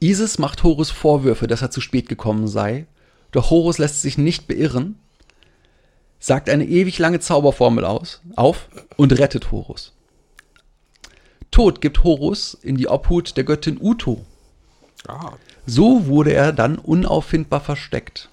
Isis 0.00 0.38
macht 0.38 0.62
Horus 0.62 0.90
Vorwürfe, 0.90 1.46
dass 1.46 1.62
er 1.62 1.70
zu 1.70 1.80
spät 1.80 2.08
gekommen 2.08 2.48
sei, 2.48 2.86
doch 3.32 3.50
Horus 3.50 3.78
lässt 3.78 4.02
sich 4.02 4.18
nicht 4.18 4.46
beirren, 4.46 4.98
sagt 6.18 6.48
eine 6.48 6.66
ewig 6.66 6.98
lange 6.98 7.20
Zauberformel 7.20 7.84
aus, 7.84 8.20
auf 8.36 8.68
und 8.96 9.18
rettet 9.18 9.50
Horus. 9.50 9.94
Tod 11.50 11.80
gibt 11.80 12.04
Horus 12.04 12.54
in 12.54 12.76
die 12.76 12.88
Obhut 12.88 13.36
der 13.36 13.44
Göttin 13.44 13.78
Uto, 13.80 14.24
Ah. 15.08 15.32
so 15.66 16.06
wurde 16.06 16.32
er 16.32 16.52
dann 16.52 16.76
unauffindbar 16.78 17.60
versteckt. 17.60 18.28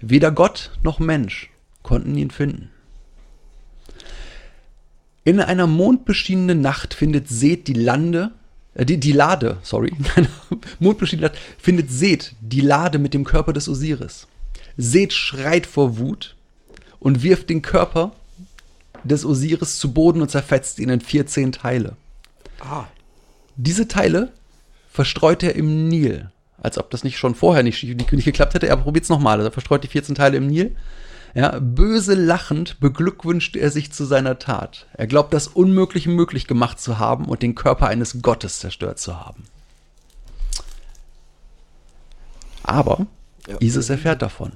Weder 0.00 0.32
Gott 0.32 0.72
noch 0.82 0.98
Mensch 0.98 1.50
konnten 1.82 2.16
ihn 2.16 2.30
finden. 2.30 2.70
In 5.24 5.40
einer 5.40 5.66
mondbeschienenen 5.66 6.60
Nacht 6.60 6.94
findet 6.94 7.28
Seth 7.28 7.68
die 7.68 7.74
Lande, 7.74 8.32
äh, 8.74 8.84
die, 8.84 8.98
die 8.98 9.12
Lade, 9.12 9.58
sorry, 9.62 9.92
mondbeschienenen 10.80 11.30
Nacht 11.30 11.42
findet 11.58 11.90
Seth 11.90 12.34
die 12.40 12.60
Lade 12.60 12.98
mit 12.98 13.14
dem 13.14 13.24
Körper 13.24 13.52
des 13.52 13.68
Osiris. 13.68 14.26
Seth 14.76 15.12
schreit 15.12 15.66
vor 15.66 15.98
Wut 15.98 16.34
und 16.98 17.22
wirft 17.22 17.50
den 17.50 17.62
Körper 17.62 18.12
des 19.04 19.24
Osiris 19.24 19.78
zu 19.78 19.92
Boden 19.92 20.22
und 20.22 20.30
zerfetzt 20.30 20.78
ihn 20.78 20.88
in 20.88 21.00
14 21.00 21.52
Teile. 21.52 21.96
Ah. 22.60 22.84
Diese 23.56 23.88
Teile 23.88 24.32
verstreut 24.90 25.42
er 25.42 25.54
im 25.54 25.88
Nil. 25.88 26.30
Als 26.60 26.78
ob 26.78 26.90
das 26.90 27.02
nicht 27.02 27.18
schon 27.18 27.34
vorher 27.34 27.62
nicht, 27.62 27.82
nicht, 27.82 28.12
nicht 28.12 28.24
geklappt 28.24 28.54
hätte. 28.54 28.68
Er 28.68 28.76
probiert 28.76 29.04
es 29.04 29.08
nochmal. 29.08 29.40
Er 29.40 29.50
verstreut 29.50 29.82
die 29.82 29.88
14 29.88 30.14
Teile 30.14 30.36
im 30.36 30.46
Nil. 30.46 30.76
Ja, 31.34 31.58
böse 31.60 32.14
lachend 32.14 32.78
beglückwünscht 32.80 33.56
er 33.56 33.70
sich 33.70 33.90
zu 33.92 34.04
seiner 34.04 34.38
Tat. 34.38 34.86
Er 34.92 35.06
glaubt, 35.06 35.32
das 35.32 35.48
Unmögliche 35.48 36.10
möglich 36.10 36.46
gemacht 36.46 36.78
zu 36.78 36.98
haben 36.98 37.24
und 37.24 37.42
den 37.42 37.54
Körper 37.54 37.86
eines 37.86 38.20
Gottes 38.20 38.58
zerstört 38.58 38.98
zu 38.98 39.18
haben. 39.18 39.44
Aber 42.62 43.06
Ja. 43.48 43.56
Isis 43.60 43.90
erfährt 43.90 44.22
davon. 44.22 44.52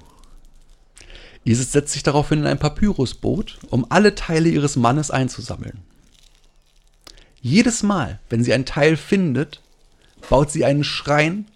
Isis 1.44 1.72
setzt 1.72 1.92
sich 1.92 2.02
daraufhin 2.02 2.40
in 2.40 2.46
ein 2.46 2.58
Papyrusboot, 2.58 3.58
um 3.70 3.86
alle 3.88 4.14
Teile 4.14 4.48
ihres 4.48 4.76
Mannes 4.76 5.10
einzusammeln. 5.10 5.82
Jedes 7.40 7.82
Mal, 7.82 8.20
wenn 8.28 8.44
sie 8.44 8.52
ein 8.52 8.66
Teil 8.66 8.96
findet, 8.96 9.60
baut 10.28 10.50
sie 10.50 10.64
einen 10.64 10.84
Schrein 10.84 11.46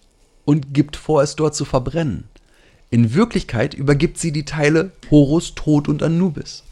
und 0.45 0.75
gibt 0.75 0.97
vor, 0.97 1.23
es 1.23 1.37
dort 1.37 1.55
zu 1.55 1.65
verbrennen. 1.65 2.30
In 2.91 3.15
Wirklichkeit 3.15 3.75
übergibt 3.75 4.19
sie 4.19 4.33
die 4.33 4.45
Teile 4.45 4.91
Horus, 5.11 5.55
Tod 5.55 5.89
und 5.89 6.03
Anubis. 6.03 6.65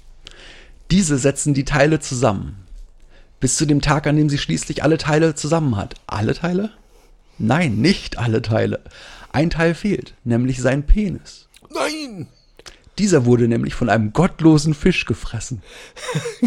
Diese 0.90 1.16
setzen 1.16 1.54
die 1.54 1.64
Teile 1.64 2.00
zusammen. 2.00 2.56
Bis 3.40 3.56
zu 3.56 3.66
dem 3.66 3.80
Tag, 3.80 4.06
an 4.08 4.16
dem 4.16 4.28
sie 4.28 4.38
schließlich 4.38 4.82
alle 4.82 4.98
Teile 4.98 5.36
zusammen 5.36 5.76
hat. 5.76 5.94
Alle 6.08 6.34
Teile? 6.34 6.72
Nein, 7.38 7.76
nicht 7.76 8.18
alle 8.18 8.42
Teile. 8.42 8.80
Ein 9.30 9.50
Teil 9.50 9.74
fehlt, 9.74 10.14
nämlich 10.24 10.60
sein 10.60 10.84
Penis. 10.84 11.46
Nein! 11.72 12.26
Dieser 12.98 13.24
wurde 13.24 13.46
nämlich 13.46 13.74
von 13.74 13.88
einem 13.88 14.12
gottlosen 14.12 14.74
Fisch 14.74 15.04
gefressen. 15.04 15.62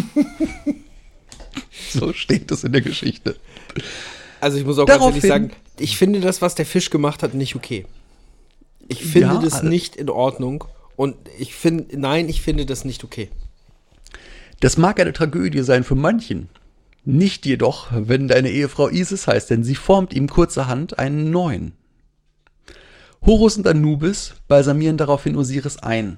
so 1.91 2.11
steht 2.11 2.51
es 2.51 2.65
in 2.65 2.73
der 2.73 2.81
Geschichte. 2.81 3.37
Also 4.41 4.57
ich 4.57 4.65
muss 4.65 4.77
auch 4.77 4.85
ganz 4.85 5.01
Daraufhin- 5.01 5.15
ehrlich 5.15 5.29
sagen, 5.29 5.51
ich 5.79 5.97
finde 5.97 6.19
das, 6.19 6.41
was 6.41 6.55
der 6.55 6.65
Fisch 6.65 6.89
gemacht 6.89 7.23
hat, 7.23 7.33
nicht 7.33 7.55
okay. 7.55 7.85
Ich 8.91 9.03
finde 9.05 9.35
Ja, 9.35 9.41
das 9.41 9.53
also- 9.55 9.67
nicht 9.67 9.95
in 9.95 10.09
Ordnung. 10.09 10.65
Und 10.97 11.15
ich 11.39 11.55
finde, 11.55 11.97
nein, 11.97 12.27
ich 12.29 12.41
finde 12.41 12.65
das 12.65 12.85
nicht 12.85 13.03
okay. 13.03 13.29
Das 14.59 14.77
mag 14.77 14.99
eine 14.99 15.13
Tragödie 15.13 15.63
sein 15.63 15.83
für 15.83 15.95
manchen. 15.95 16.49
Nicht 17.03 17.45
jedoch, 17.45 17.87
wenn 17.91 18.27
deine 18.27 18.51
Ehefrau 18.51 18.89
Isis 18.89 19.25
heißt, 19.27 19.49
denn 19.49 19.63
sie 19.63 19.75
formt 19.75 20.13
ihm 20.13 20.27
kurzerhand 20.27 20.99
einen 20.99 21.31
neuen. 21.31 21.73
Horus 23.25 23.57
und 23.57 23.65
Anubis 23.67 24.33
balsamieren 24.47 24.97
daraufhin 24.97 25.35
Osiris 25.37 25.77
ein. 25.77 26.17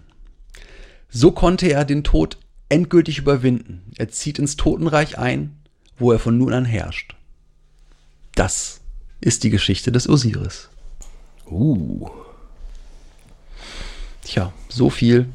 So 1.10 1.32
konnte 1.32 1.72
er 1.72 1.86
den 1.86 2.04
Tod 2.04 2.38
endgültig 2.70 3.20
überwinden. 3.20 3.84
Er 3.98 4.10
zieht 4.10 4.40
ins 4.40 4.56
Totenreich 4.56 5.18
ein, 5.20 5.58
wo 5.98 6.12
er 6.12 6.20
von 6.20 6.38
nun 6.38 6.54
an 6.54 6.66
herrscht. 6.66 7.16
Das 8.36 8.82
ist 9.22 9.44
die 9.44 9.52
Geschichte 9.52 9.92
des 9.92 10.10
Osiris. 10.10 10.70
Uh. 11.50 12.10
Tja, 14.24 14.54
so 14.70 14.90
viel 14.90 15.28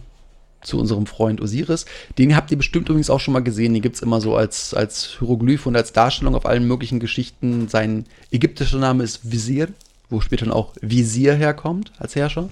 zu 0.62 0.78
unserem 0.78 1.06
Freund 1.06 1.40
Osiris. 1.40 1.86
Den 2.18 2.34
habt 2.34 2.50
ihr 2.50 2.56
bestimmt 2.56 2.88
übrigens 2.88 3.10
auch 3.10 3.20
schon 3.20 3.34
mal 3.34 3.42
gesehen. 3.42 3.74
Den 3.74 3.82
gibt's 3.82 4.00
immer 4.00 4.20
so 4.20 4.36
als, 4.36 4.74
als 4.74 5.16
Hieroglyph 5.18 5.66
und 5.66 5.76
als 5.76 5.92
Darstellung 5.92 6.34
auf 6.34 6.46
allen 6.46 6.66
möglichen 6.66 7.00
Geschichten. 7.00 7.68
Sein 7.68 8.06
ägyptischer 8.30 8.78
Name 8.78 9.04
ist 9.04 9.30
Visir, 9.30 9.68
wo 10.10 10.20
später 10.20 10.46
dann 10.46 10.54
auch 10.54 10.74
Visier 10.80 11.34
herkommt 11.34 11.92
als 11.98 12.16
Herrscher. 12.16 12.48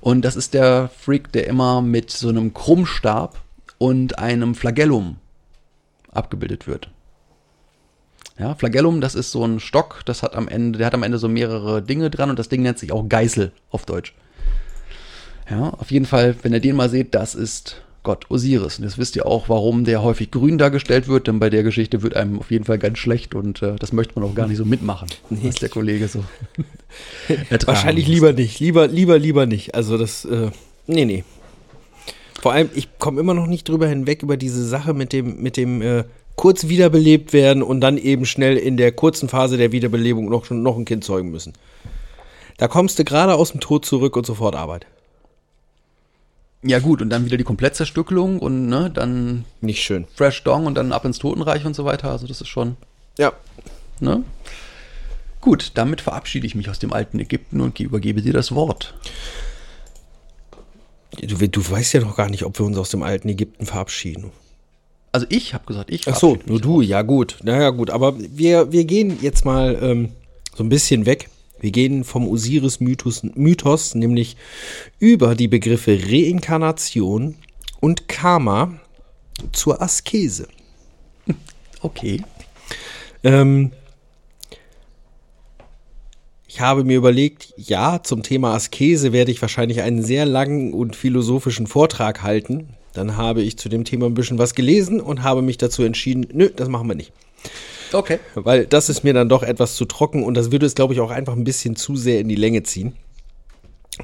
Und 0.00 0.22
das 0.24 0.36
ist 0.36 0.54
der 0.54 0.90
Freak, 0.98 1.32
der 1.32 1.46
immer 1.46 1.80
mit 1.80 2.10
so 2.10 2.28
einem 2.28 2.52
Krummstab 2.52 3.40
und 3.78 4.18
einem 4.18 4.54
Flagellum 4.54 5.16
abgebildet 6.12 6.66
wird. 6.66 6.90
Ja, 8.38 8.54
Flagellum, 8.54 9.00
das 9.00 9.14
ist 9.14 9.30
so 9.30 9.44
ein 9.46 9.60
Stock, 9.60 10.02
das 10.04 10.22
hat 10.22 10.34
am 10.34 10.46
Ende, 10.46 10.78
der 10.78 10.86
hat 10.88 10.94
am 10.94 11.02
Ende 11.02 11.16
so 11.18 11.28
mehrere 11.28 11.80
Dinge 11.80 12.10
dran 12.10 12.28
und 12.28 12.38
das 12.38 12.50
Ding 12.50 12.60
nennt 12.62 12.78
sich 12.78 12.92
auch 12.92 13.08
Geißel 13.08 13.52
auf 13.70 13.86
Deutsch. 13.86 14.12
Ja, 15.48 15.70
auf 15.70 15.90
jeden 15.90 16.06
Fall, 16.06 16.34
wenn 16.42 16.52
ihr 16.52 16.60
den 16.60 16.76
mal 16.76 16.88
seht, 16.88 17.14
das 17.14 17.34
ist 17.34 17.82
Gott 18.02 18.30
Osiris. 18.30 18.78
Und 18.78 18.84
jetzt 18.84 18.98
wisst 18.98 19.16
ihr 19.16 19.26
auch, 19.26 19.48
warum 19.48 19.84
der 19.84 20.02
häufig 20.02 20.30
grün 20.30 20.58
dargestellt 20.58 21.08
wird, 21.08 21.26
denn 21.26 21.40
bei 21.40 21.50
der 21.50 21.62
Geschichte 21.64 22.02
wird 22.02 22.14
einem 22.14 22.38
auf 22.38 22.52
jeden 22.52 22.64
Fall 22.64 22.78
ganz 22.78 22.98
schlecht 22.98 23.34
und 23.34 23.62
äh, 23.62 23.74
das 23.76 23.92
möchte 23.92 24.18
man 24.18 24.28
auch 24.28 24.34
gar 24.34 24.46
nicht 24.46 24.58
so 24.58 24.64
mitmachen, 24.64 25.08
was 25.30 25.56
der 25.56 25.68
Kollege 25.68 26.06
so 26.06 26.24
Wahrscheinlich 27.66 28.06
lieber 28.06 28.32
nicht. 28.32 28.60
Lieber, 28.60 28.86
lieber, 28.86 29.18
lieber 29.18 29.46
nicht. 29.46 29.74
Also 29.74 29.98
das, 29.98 30.24
äh, 30.24 30.50
nee, 30.86 31.04
nee. 31.04 31.24
Vor 32.40 32.52
allem, 32.52 32.70
ich 32.74 32.98
komme 32.98 33.20
immer 33.20 33.34
noch 33.34 33.48
nicht 33.48 33.68
drüber 33.68 33.88
hinweg 33.88 34.22
über 34.22 34.36
diese 34.36 34.64
Sache 34.64 34.94
mit 34.94 35.12
dem, 35.12 35.42
mit 35.42 35.56
dem 35.56 35.82
äh, 35.82 36.04
kurz 36.36 36.68
wiederbelebt 36.68 37.32
werden 37.32 37.62
und 37.62 37.80
dann 37.80 37.98
eben 37.98 38.24
schnell 38.24 38.56
in 38.56 38.76
der 38.76 38.92
kurzen 38.92 39.28
Phase 39.28 39.56
der 39.56 39.72
Wiederbelebung 39.72 40.28
noch, 40.28 40.44
schon 40.44 40.62
noch 40.62 40.76
ein 40.76 40.84
Kind 40.84 41.02
zeugen 41.02 41.30
müssen. 41.30 41.54
Da 42.58 42.68
kommst 42.68 42.98
du 42.98 43.04
gerade 43.04 43.34
aus 43.34 43.50
dem 43.50 43.60
Tod 43.60 43.84
zurück 43.84 44.16
und 44.16 44.26
sofort 44.26 44.54
Arbeit. 44.54 44.86
Ja 46.66 46.80
gut, 46.80 47.00
und 47.00 47.10
dann 47.10 47.24
wieder 47.24 47.36
die 47.36 47.44
Komplettzerstückelung 47.44 48.38
und 48.40 48.66
ne, 48.68 48.90
dann 48.92 49.44
Nicht 49.60 49.82
schön. 49.82 50.06
Fresh 50.14 50.42
Dong 50.42 50.66
und 50.66 50.74
dann 50.74 50.92
ab 50.92 51.04
ins 51.04 51.18
Totenreich 51.18 51.64
und 51.64 51.74
so 51.76 51.84
weiter. 51.84 52.10
Also 52.10 52.26
das 52.26 52.40
ist 52.40 52.48
schon, 52.48 52.76
Ja. 53.18 53.32
ne? 54.00 54.22
Gut, 55.40 55.72
damit 55.74 56.00
verabschiede 56.00 56.46
ich 56.46 56.54
mich 56.56 56.68
aus 56.68 56.80
dem 56.80 56.92
alten 56.92 57.20
Ägypten 57.20 57.60
und 57.60 57.78
übergebe 57.78 58.20
dir 58.20 58.32
das 58.32 58.52
Wort. 58.52 58.94
Du, 61.20 61.36
du 61.48 61.70
weißt 61.70 61.94
ja 61.94 62.00
noch 62.00 62.16
gar 62.16 62.28
nicht, 62.28 62.42
ob 62.44 62.58
wir 62.58 62.66
uns 62.66 62.76
aus 62.78 62.90
dem 62.90 63.02
alten 63.02 63.28
Ägypten 63.28 63.64
verabschieden. 63.64 64.32
Also 65.12 65.26
ich 65.30 65.54
habe 65.54 65.64
gesagt, 65.64 65.90
ich 65.90 66.06
Ach 66.08 66.16
so, 66.16 66.38
nur 66.46 66.60
du, 66.60 66.80
ja 66.82 67.02
gut. 67.02 67.38
Naja, 67.42 67.70
gut, 67.70 67.90
aber 67.90 68.14
wir, 68.18 68.72
wir 68.72 68.84
gehen 68.84 69.18
jetzt 69.22 69.44
mal 69.44 69.78
ähm, 69.80 70.12
so 70.54 70.62
ein 70.64 70.68
bisschen 70.68 71.06
weg. 71.06 71.30
Wir 71.60 71.70
gehen 71.70 72.04
vom 72.04 72.28
Osiris-Mythos, 72.28 73.22
Mythos, 73.34 73.94
nämlich 73.94 74.36
über 74.98 75.34
die 75.34 75.48
Begriffe 75.48 75.98
Reinkarnation 76.02 77.36
und 77.80 78.08
Karma 78.08 78.78
zur 79.52 79.80
Askese. 79.80 80.48
Okay. 81.82 82.22
Ähm, 83.22 83.70
ich 86.48 86.60
habe 86.60 86.84
mir 86.84 86.96
überlegt, 86.96 87.52
ja, 87.56 88.02
zum 88.02 88.22
Thema 88.22 88.54
Askese 88.54 89.12
werde 89.12 89.30
ich 89.30 89.42
wahrscheinlich 89.42 89.82
einen 89.82 90.02
sehr 90.02 90.24
langen 90.24 90.72
und 90.72 90.96
philosophischen 90.96 91.66
Vortrag 91.66 92.22
halten. 92.22 92.70
Dann 92.94 93.16
habe 93.16 93.42
ich 93.42 93.58
zu 93.58 93.68
dem 93.68 93.84
Thema 93.84 94.06
ein 94.06 94.14
bisschen 94.14 94.38
was 94.38 94.54
gelesen 94.54 95.00
und 95.00 95.22
habe 95.22 95.42
mich 95.42 95.58
dazu 95.58 95.82
entschieden, 95.82 96.26
nö, 96.32 96.48
das 96.48 96.68
machen 96.68 96.88
wir 96.88 96.94
nicht. 96.94 97.12
Okay. 97.96 98.18
Weil 98.34 98.66
das 98.66 98.88
ist 98.88 99.04
mir 99.04 99.14
dann 99.14 99.28
doch 99.28 99.42
etwas 99.42 99.74
zu 99.74 99.84
trocken 99.84 100.22
und 100.22 100.34
das 100.34 100.52
würde 100.52 100.66
es, 100.66 100.74
glaube 100.74 100.94
ich, 100.94 101.00
auch 101.00 101.10
einfach 101.10 101.34
ein 101.34 101.44
bisschen 101.44 101.76
zu 101.76 101.96
sehr 101.96 102.20
in 102.20 102.28
die 102.28 102.34
Länge 102.34 102.62
ziehen. 102.62 102.94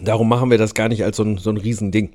Darum 0.01 0.29
machen 0.29 0.51
wir 0.51 0.59
das 0.59 0.75
gar 0.75 0.89
nicht 0.89 1.05
als 1.05 1.19
so 1.19 1.23
ein, 1.23 1.39
so 1.39 1.51
ein 1.51 1.59
Riesending. 1.59 2.11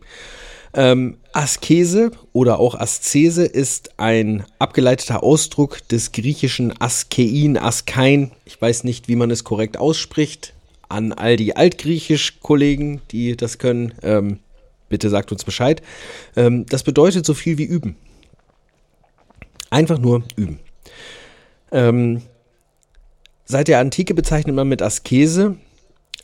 Ähm, 0.73 1.17
Askese 1.33 2.11
oder 2.33 2.59
auch 2.59 2.75
Aszese 2.75 3.45
ist 3.45 3.91
ein 3.97 4.43
abgeleiteter 4.59 5.23
Ausdruck 5.23 5.87
des 5.87 6.11
griechischen 6.11 6.79
Askein, 6.81 7.57
Askein. 7.57 8.31
Ich 8.45 8.61
weiß 8.61 8.83
nicht, 8.83 9.07
wie 9.07 9.15
man 9.15 9.31
es 9.31 9.43
korrekt 9.43 9.77
ausspricht. 9.77 10.53
An 10.89 11.13
all 11.13 11.35
die 11.35 11.55
Altgriechisch-Kollegen, 11.55 13.01
die 13.11 13.35
das 13.35 13.57
können, 13.57 13.93
ähm, 14.03 14.39
bitte 14.89 15.09
sagt 15.09 15.31
uns 15.31 15.43
Bescheid. 15.43 15.81
Ähm, 16.35 16.65
das 16.67 16.83
bedeutet 16.83 17.25
so 17.25 17.33
viel 17.33 17.57
wie 17.57 17.65
üben. 17.65 17.95
Einfach 19.69 19.99
nur 19.99 20.23
üben. 20.35 20.59
Ähm, 21.71 22.21
seit 23.45 23.67
der 23.67 23.79
Antike 23.79 24.13
bezeichnet 24.13 24.55
man 24.55 24.67
mit 24.67 24.81
Askese 24.81 25.57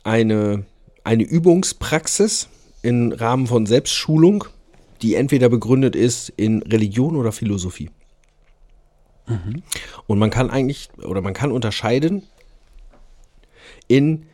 eine, 0.03 0.65
eine 1.03 1.23
Übungspraxis 1.23 2.49
im 2.81 3.11
Rahmen 3.11 3.47
von 3.47 3.65
Selbstschulung, 3.65 4.45
die 5.01 5.15
entweder 5.15 5.49
begründet 5.49 5.95
ist 5.95 6.29
in 6.29 6.61
Religion 6.63 7.15
oder 7.15 7.31
Philosophie. 7.31 7.89
Und 10.07 10.19
man 10.19 10.29
kann 10.29 10.49
eigentlich, 10.49 10.89
oder 11.01 11.21
man 11.21 11.33
kann 11.33 11.51
unterscheiden 11.51 12.23
in 13.87 14.25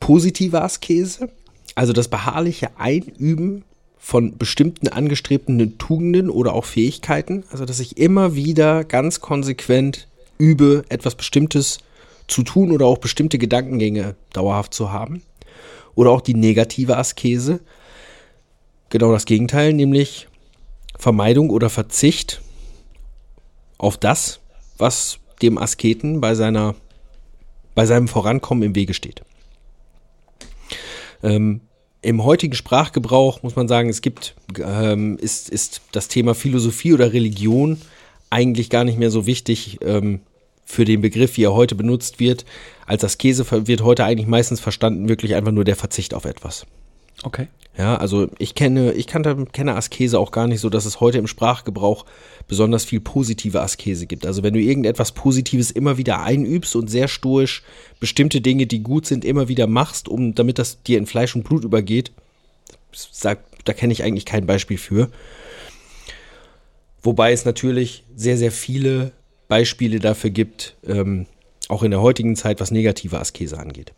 positive 0.00 0.62
Askese, 0.62 1.30
also 1.74 1.92
das 1.92 2.08
beharrliche 2.08 2.78
Einüben 2.78 3.64
von 3.98 4.36
bestimmten 4.36 4.88
angestrebten 4.88 5.78
Tugenden 5.78 6.28
oder 6.28 6.54
auch 6.54 6.64
Fähigkeiten, 6.64 7.44
also 7.50 7.64
dass 7.64 7.78
ich 7.78 7.98
immer 7.98 8.34
wieder 8.34 8.84
ganz 8.84 9.20
konsequent 9.20 10.08
übe, 10.42 10.84
etwas 10.88 11.14
Bestimmtes 11.14 11.78
zu 12.26 12.42
tun 12.42 12.72
oder 12.72 12.86
auch 12.86 12.98
bestimmte 12.98 13.38
Gedankengänge 13.38 14.16
dauerhaft 14.32 14.74
zu 14.74 14.90
haben. 14.90 15.22
Oder 15.94 16.10
auch 16.10 16.20
die 16.20 16.34
negative 16.34 16.96
Askese, 16.96 17.60
genau 18.90 19.12
das 19.12 19.24
Gegenteil, 19.24 19.72
nämlich 19.72 20.26
Vermeidung 20.98 21.50
oder 21.50 21.70
Verzicht 21.70 22.40
auf 23.78 23.96
das, 23.96 24.40
was 24.78 25.18
dem 25.42 25.58
Asketen 25.58 26.20
bei 26.20 26.34
seiner 26.34 26.74
bei 27.74 27.86
seinem 27.86 28.06
Vorankommen 28.06 28.64
im 28.64 28.74
Wege 28.74 28.92
steht. 28.92 29.22
Ähm, 31.22 31.62
Im 32.02 32.22
heutigen 32.22 32.54
Sprachgebrauch 32.54 33.42
muss 33.42 33.56
man 33.56 33.68
sagen, 33.68 33.88
es 33.88 34.02
gibt 34.02 34.34
ähm, 34.58 35.18
ist, 35.18 35.48
ist 35.48 35.80
das 35.92 36.08
Thema 36.08 36.34
Philosophie 36.34 36.92
oder 36.92 37.12
Religion 37.12 37.80
eigentlich 38.28 38.70
gar 38.70 38.84
nicht 38.84 38.98
mehr 38.98 39.10
so 39.10 39.26
wichtig 39.26 39.78
ähm, 39.82 40.20
für 40.64 40.84
den 40.84 41.00
Begriff, 41.00 41.36
wie 41.36 41.44
er 41.44 41.54
heute 41.54 41.74
benutzt 41.74 42.20
wird. 42.20 42.44
Als 42.86 43.04
Askese 43.04 43.44
wird 43.66 43.82
heute 43.82 44.04
eigentlich 44.04 44.28
meistens 44.28 44.60
verstanden 44.60 45.08
wirklich 45.08 45.34
einfach 45.34 45.52
nur 45.52 45.64
der 45.64 45.76
Verzicht 45.76 46.14
auf 46.14 46.24
etwas. 46.24 46.66
Okay. 47.22 47.48
Ja, 47.76 47.96
also 47.96 48.28
ich 48.38 48.54
kenne, 48.54 48.92
ich 48.92 49.06
kannte, 49.06 49.46
kenne 49.50 49.76
Askese 49.76 50.18
auch 50.18 50.30
gar 50.30 50.46
nicht 50.46 50.60
so, 50.60 50.68
dass 50.68 50.84
es 50.84 51.00
heute 51.00 51.16
im 51.16 51.26
Sprachgebrauch 51.26 52.04
besonders 52.46 52.84
viel 52.84 53.00
positive 53.00 53.62
Askese 53.62 54.06
gibt. 54.06 54.26
Also 54.26 54.42
wenn 54.42 54.52
du 54.52 54.60
irgendetwas 54.60 55.12
Positives 55.12 55.70
immer 55.70 55.96
wieder 55.96 56.22
einübst 56.22 56.76
und 56.76 56.88
sehr 56.88 57.08
stoisch 57.08 57.62
bestimmte 57.98 58.42
Dinge, 58.42 58.66
die 58.66 58.82
gut 58.82 59.06
sind, 59.06 59.24
immer 59.24 59.48
wieder 59.48 59.66
machst, 59.66 60.08
um, 60.08 60.34
damit 60.34 60.58
das 60.58 60.82
dir 60.82 60.98
in 60.98 61.06
Fleisch 61.06 61.34
und 61.34 61.44
Blut 61.44 61.64
übergeht, 61.64 62.12
sag, 62.92 63.38
da 63.64 63.72
kenne 63.72 63.94
ich 63.94 64.02
eigentlich 64.02 64.26
kein 64.26 64.44
Beispiel 64.44 64.76
für. 64.76 65.10
Wobei 67.02 67.32
es 67.32 67.46
natürlich 67.46 68.04
sehr, 68.14 68.36
sehr 68.36 68.52
viele 68.52 69.12
Beispiele 69.52 69.98
dafür 69.98 70.30
gibt, 70.30 70.76
ähm, 70.86 71.26
auch 71.68 71.82
in 71.82 71.90
der 71.90 72.00
heutigen 72.00 72.36
Zeit, 72.36 72.58
was 72.58 72.70
negative 72.70 73.20
Askese 73.20 73.58
angeht. 73.58 73.92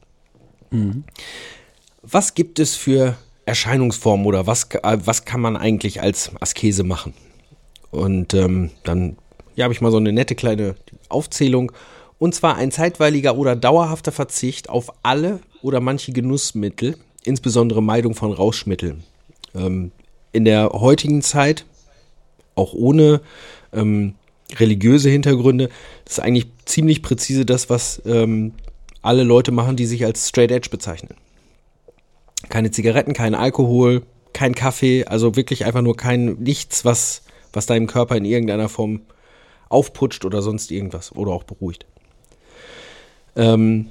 Was 2.02 2.34
gibt 2.34 2.58
es 2.58 2.74
für 2.74 3.16
Erscheinungsformen 3.46 4.26
oder 4.26 4.48
was, 4.48 4.64
äh, 4.82 4.98
was 5.04 5.24
kann 5.24 5.40
man 5.40 5.56
eigentlich 5.56 6.02
als 6.02 6.32
Askese 6.40 6.82
machen? 6.82 7.14
Und 7.92 8.34
ähm, 8.34 8.72
dann 8.82 9.16
ja, 9.54 9.62
habe 9.62 9.72
ich 9.72 9.80
mal 9.80 9.92
so 9.92 9.98
eine 9.98 10.12
nette 10.12 10.34
kleine 10.34 10.74
Aufzählung. 11.08 11.70
Und 12.18 12.34
zwar 12.34 12.56
ein 12.56 12.72
zeitweiliger 12.72 13.36
oder 13.38 13.54
dauerhafter 13.54 14.10
Verzicht 14.10 14.68
auf 14.68 14.92
alle 15.04 15.38
oder 15.62 15.78
manche 15.78 16.10
Genussmittel, 16.10 16.96
insbesondere 17.22 17.80
Meidung 17.80 18.16
von 18.16 18.32
Rauschmitteln. 18.32 19.04
Ähm, 19.54 19.92
in 20.32 20.44
der 20.44 20.70
heutigen 20.70 21.22
Zeit, 21.22 21.64
auch 22.56 22.74
ohne 22.74 23.20
ähm, 23.72 24.16
religiöse 24.60 25.10
Hintergründe, 25.10 25.68
das 26.04 26.18
ist 26.18 26.20
eigentlich 26.20 26.46
ziemlich 26.64 27.02
präzise 27.02 27.44
das, 27.44 27.70
was 27.70 28.02
ähm, 28.06 28.52
alle 29.02 29.22
Leute 29.22 29.52
machen, 29.52 29.76
die 29.76 29.86
sich 29.86 30.04
als 30.04 30.28
Straight 30.28 30.50
Edge 30.50 30.68
bezeichnen. 30.70 31.14
Keine 32.48 32.70
Zigaretten, 32.70 33.12
kein 33.12 33.34
Alkohol, 33.34 34.02
kein 34.32 34.54
Kaffee, 34.54 35.04
also 35.04 35.36
wirklich 35.36 35.64
einfach 35.64 35.82
nur 35.82 35.96
kein 35.96 36.34
nichts, 36.34 36.84
was, 36.84 37.22
was 37.52 37.66
deinem 37.66 37.86
Körper 37.86 38.16
in 38.16 38.24
irgendeiner 38.24 38.68
Form 38.68 39.02
aufputscht 39.68 40.24
oder 40.24 40.42
sonst 40.42 40.70
irgendwas 40.70 41.14
oder 41.14 41.32
auch 41.32 41.44
beruhigt. 41.44 41.86
Ähm, 43.36 43.90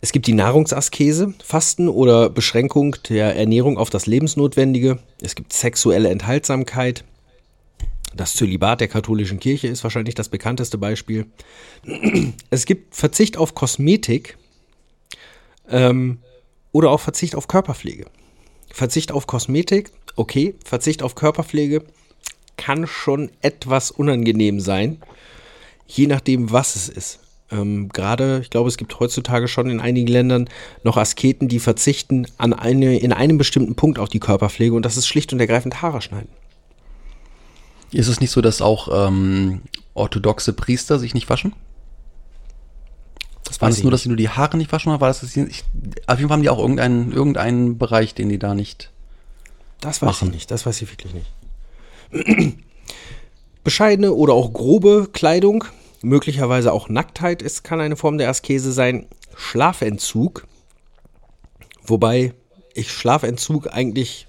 es 0.00 0.12
gibt 0.12 0.26
die 0.26 0.34
Nahrungsaskese, 0.34 1.32
Fasten 1.42 1.88
oder 1.88 2.28
Beschränkung 2.28 2.96
der 3.08 3.36
Ernährung 3.36 3.78
auf 3.78 3.90
das 3.90 4.06
Lebensnotwendige. 4.06 4.98
Es 5.22 5.34
gibt 5.34 5.52
sexuelle 5.52 6.10
Enthaltsamkeit. 6.10 7.04
Das 8.16 8.34
Zölibat 8.34 8.80
der 8.80 8.88
katholischen 8.88 9.40
Kirche 9.40 9.68
ist 9.68 9.82
wahrscheinlich 9.82 10.14
das 10.14 10.28
bekannteste 10.28 10.78
Beispiel. 10.78 11.26
Es 12.50 12.64
gibt 12.64 12.94
Verzicht 12.94 13.36
auf 13.36 13.54
Kosmetik 13.54 14.36
ähm, 15.68 16.18
oder 16.72 16.90
auch 16.90 17.00
Verzicht 17.00 17.34
auf 17.34 17.48
Körperpflege. 17.48 18.06
Verzicht 18.70 19.12
auf 19.12 19.26
Kosmetik, 19.26 19.90
okay. 20.16 20.54
Verzicht 20.64 21.02
auf 21.02 21.14
Körperpflege 21.14 21.84
kann 22.56 22.86
schon 22.86 23.30
etwas 23.40 23.90
unangenehm 23.90 24.60
sein, 24.60 24.98
je 25.86 26.06
nachdem, 26.06 26.52
was 26.52 26.76
es 26.76 26.88
ist. 26.88 27.20
Ähm, 27.50 27.88
Gerade, 27.90 28.40
ich 28.42 28.50
glaube, 28.50 28.68
es 28.68 28.76
gibt 28.76 28.98
heutzutage 29.00 29.48
schon 29.48 29.68
in 29.68 29.80
einigen 29.80 30.06
Ländern 30.06 30.48
noch 30.82 30.96
Asketen, 30.96 31.48
die 31.48 31.58
verzichten 31.58 32.26
an 32.38 32.52
eine, 32.52 32.98
in 32.98 33.12
einem 33.12 33.38
bestimmten 33.38 33.74
Punkt 33.74 33.98
auf 33.98 34.08
die 34.08 34.20
Körperpflege 34.20 34.74
und 34.74 34.84
das 34.84 34.96
ist 34.96 35.06
schlicht 35.06 35.32
und 35.32 35.40
ergreifend 35.40 35.82
Haare 35.82 36.00
schneiden. 36.00 36.28
Ist 37.94 38.08
es 38.08 38.20
nicht 38.20 38.32
so, 38.32 38.40
dass 38.40 38.60
auch 38.60 38.88
ähm, 39.08 39.62
orthodoxe 39.94 40.52
Priester 40.52 40.98
sich 40.98 41.14
nicht 41.14 41.30
waschen? 41.30 41.54
Das 43.44 43.60
War 43.60 43.68
es 43.68 43.78
ich 43.78 43.84
nur, 43.84 43.90
nicht. 43.90 43.94
dass 43.94 44.02
sie 44.02 44.08
nur 44.08 44.16
die 44.16 44.28
Haare 44.28 44.56
nicht 44.56 44.72
waschen 44.72 44.90
oder 44.90 45.00
war 45.00 45.08
das, 45.08 45.20
das 45.20 45.36
ich, 45.36 45.64
auf 46.06 46.18
jeden 46.18 46.28
Fall 46.28 46.36
haben 46.36 46.42
die 46.42 46.50
auch 46.50 46.58
irgendeinen, 46.58 47.12
irgendeinen 47.12 47.78
Bereich, 47.78 48.12
den 48.14 48.28
die 48.28 48.38
da 48.40 48.54
nicht. 48.54 48.90
Das 49.80 50.02
weiß 50.02 50.06
machen. 50.06 50.28
ich 50.28 50.34
nicht, 50.34 50.50
das 50.50 50.66
weiß 50.66 50.82
ich 50.82 50.90
wirklich 50.90 51.14
nicht. 51.14 52.56
Bescheidene 53.64 54.12
oder 54.12 54.34
auch 54.34 54.52
grobe 54.52 55.08
Kleidung, 55.12 55.64
möglicherweise 56.02 56.72
auch 56.72 56.88
Nacktheit, 56.88 57.42
ist, 57.42 57.62
kann 57.62 57.80
eine 57.80 57.96
Form 57.96 58.18
der 58.18 58.28
Askese 58.28 58.72
sein. 58.72 59.06
Schlafentzug, 59.36 60.48
wobei 61.84 62.34
ich 62.74 62.90
Schlafentzug 62.90 63.72
eigentlich, 63.72 64.26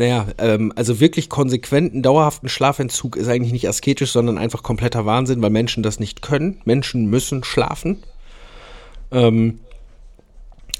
naja, 0.00 0.28
ähm, 0.38 0.72
also 0.76 0.98
wirklich 0.98 1.28
konsequenten, 1.28 2.02
dauerhaften 2.02 2.48
Schlafentzug 2.48 3.16
ist 3.16 3.28
eigentlich 3.28 3.52
nicht 3.52 3.68
asketisch, 3.68 4.12
sondern 4.12 4.38
einfach 4.38 4.62
kompletter 4.62 5.04
Wahnsinn, 5.04 5.42
weil 5.42 5.50
Menschen 5.50 5.82
das 5.82 6.00
nicht 6.00 6.22
können. 6.22 6.58
Menschen 6.64 7.04
müssen 7.04 7.44
schlafen. 7.44 7.98
Ähm, 9.12 9.60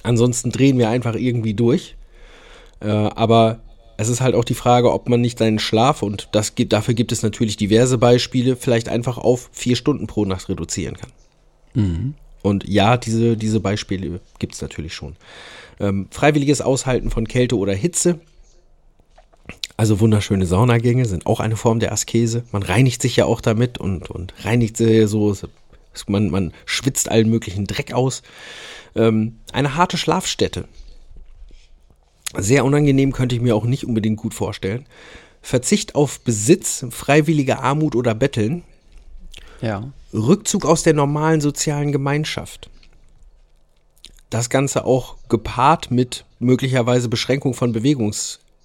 ansonsten 0.03 0.51
drehen 0.53 0.79
wir 0.79 0.89
einfach 0.89 1.17
irgendwie 1.17 1.53
durch. 1.53 1.97
Äh, 2.81 2.89
aber 2.89 3.61
es 3.99 4.09
ist 4.09 4.23
halt 4.23 4.35
auch 4.35 4.45
die 4.45 4.55
Frage, 4.55 4.91
ob 4.91 5.11
man 5.11 5.21
nicht 5.21 5.39
seinen 5.39 5.59
Schlaf, 5.59 6.03
und 6.03 6.31
das 6.33 6.55
gibt, 6.55 6.73
dafür 6.73 6.95
gibt 6.95 7.13
es 7.13 7.23
natürlich 7.23 7.59
diverse 7.59 7.99
Beispiele, 7.99 8.57
vielleicht 8.57 8.89
einfach 8.89 9.19
auf 9.19 9.51
vier 9.53 9.77
Stunden 9.77 10.07
pro 10.07 10.25
Nacht 10.25 10.49
reduzieren 10.49 10.97
kann. 10.97 11.11
Und 12.41 12.67
ja, 12.67 12.97
diese, 12.97 13.37
diese 13.37 13.61
Beispiele 13.61 14.21
gibt 14.39 14.55
es 14.55 14.63
natürlich 14.63 14.95
schon. 14.95 15.17
Ähm, 15.79 16.09
freiwilliges 16.11 16.63
Aushalten 16.63 17.11
von 17.11 17.29
Kälte 17.29 17.59
oder 17.59 17.75
Hitze. 17.75 18.19
Also 19.81 19.99
wunderschöne 19.99 20.45
Saunagänge 20.45 21.07
sind 21.07 21.25
auch 21.25 21.41
eine 21.41 21.57
Form 21.57 21.81
der 21.81 21.91
Askese. 21.91 22.45
Man 22.53 22.63
reinigt 22.63 23.01
sich 23.01 23.17
ja 23.17 23.25
auch 23.25 23.41
damit 23.41 23.79
und, 23.79 24.11
und 24.11 24.35
reinigt 24.45 24.77
sich 24.77 25.09
so, 25.09 25.35
man, 26.07 26.29
man 26.29 26.53
schwitzt 26.67 27.11
allen 27.11 27.31
möglichen 27.31 27.67
Dreck 27.67 27.95
aus. 27.95 28.21
Ähm, 28.95 29.39
eine 29.55 29.77
harte 29.77 29.97
Schlafstätte. 29.97 30.69
Sehr 32.37 32.67
unangenehm 32.67 33.13
könnte 33.13 33.35
ich 33.35 33.41
mir 33.41 33.57
auch 33.57 33.65
nicht 33.65 33.87
unbedingt 33.87 34.19
gut 34.19 34.35
vorstellen. 34.35 34.85
Verzicht 35.41 35.95
auf 35.95 36.21
Besitz, 36.21 36.85
freiwillige 36.91 37.61
Armut 37.61 37.97
oder 37.97 38.15
Betteln, 38.15 38.65
Ja. 39.63 39.91
Rückzug 40.13 40.67
aus 40.67 40.83
der 40.83 40.93
normalen 40.93 41.41
sozialen 41.41 41.91
Gemeinschaft. 41.91 42.69
Das 44.29 44.51
Ganze 44.51 44.85
auch 44.85 45.17
gepaart 45.31 45.91
mit 45.91 46.27
möglicherweise 46.39 47.09
Beschränkung 47.09 47.55
von 47.55 47.73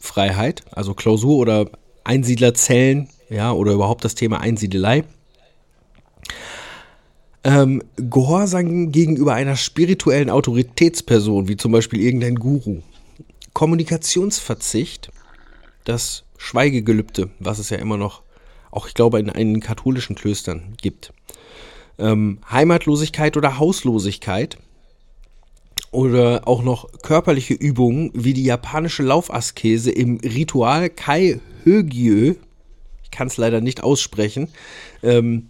Bewegungsfreiheit, 0.06 0.64
also 0.72 0.93
Klausur 0.93 1.38
oder 1.38 1.70
Einsiedlerzellen, 2.04 3.10
ja, 3.30 3.52
oder 3.52 3.74
überhaupt 3.74 4.06
das 4.06 4.16
Thema 4.16 4.39
Einsiedelei. 4.39 5.04
Ähm, 7.43 7.82
Gehorsam 7.96 8.91
gegenüber 8.91 9.34
einer 9.34 9.56
spirituellen 9.56 10.30
Autoritätsperson, 10.30 11.48
wie 11.48 11.58
zum 11.58 11.72
Beispiel 11.72 12.02
irgendein 12.02 12.36
Guru. 12.36 12.82
Kommunikationsverzicht, 13.54 15.12
das 15.84 16.24
Schweigegelübde, 16.38 17.30
was 17.39 17.60
es 17.60 17.70
ja 17.70 17.78
immer 17.78 17.98
noch, 17.98 18.24
auch 18.72 18.88
ich 18.88 18.93
glaube, 18.93 19.20
in, 19.20 19.30
in 19.30 19.60
katholischen 19.60 20.16
Klöstern 20.16 20.76
gibt. 20.82 21.14
Ähm, 21.98 22.39
Heimatlosigkeit 22.52 23.38
oder 23.38 23.58
Hauslosigkeit 23.58 24.58
oder 25.96 26.48
auch 26.48 26.62
noch 26.62 26.89
körperliche 27.02 27.54
Übungen 27.54 28.12
wie 28.14 28.34
die 28.34 28.43
japanische 28.43 29.02
Laufaskese 29.02 29.91
im 29.91 30.18
Ritual 30.18 30.89
Kai 30.89 31.39
Högyö. 31.64 32.36
Ich 33.04 33.12
kann 33.12 33.28
es 33.28 33.38
leider 33.38 33.62
nicht 33.62 33.84
aussprechen. 33.84 34.50
Ähm, 35.02 35.50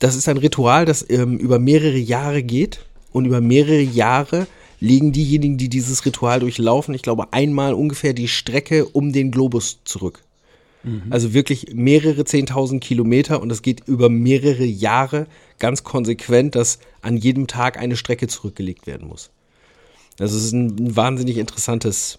das 0.00 0.16
ist 0.16 0.28
ein 0.28 0.38
Ritual, 0.38 0.86
das 0.86 1.08
ähm, 1.08 1.38
über 1.38 1.58
mehrere 1.58 1.98
Jahre 1.98 2.42
geht 2.42 2.84
und 3.12 3.26
über 3.26 3.40
mehrere 3.40 3.80
Jahre 3.80 4.46
legen 4.80 5.12
diejenigen, 5.12 5.58
die 5.58 5.68
dieses 5.68 6.04
Ritual 6.04 6.40
durchlaufen, 6.40 6.94
ich 6.94 7.02
glaube 7.02 7.32
einmal 7.32 7.74
ungefähr 7.74 8.14
die 8.14 8.28
Strecke 8.28 8.86
um 8.86 9.12
den 9.12 9.30
Globus 9.30 9.80
zurück. 9.84 10.22
Also 11.10 11.34
wirklich 11.34 11.74
mehrere 11.74 12.22
10.000 12.22 12.80
Kilometer 12.80 13.42
und 13.42 13.52
es 13.52 13.60
geht 13.60 13.86
über 13.86 14.08
mehrere 14.08 14.64
Jahre 14.64 15.26
ganz 15.58 15.84
konsequent, 15.84 16.54
dass 16.54 16.78
an 17.02 17.18
jedem 17.18 17.46
Tag 17.46 17.78
eine 17.78 17.96
Strecke 17.96 18.28
zurückgelegt 18.28 18.86
werden 18.86 19.06
muss. 19.06 19.30
Also 20.20 20.36
es 20.36 20.44
ist 20.44 20.52
ein, 20.52 20.96
wahnsinnig 20.96 21.38
interessantes, 21.38 22.18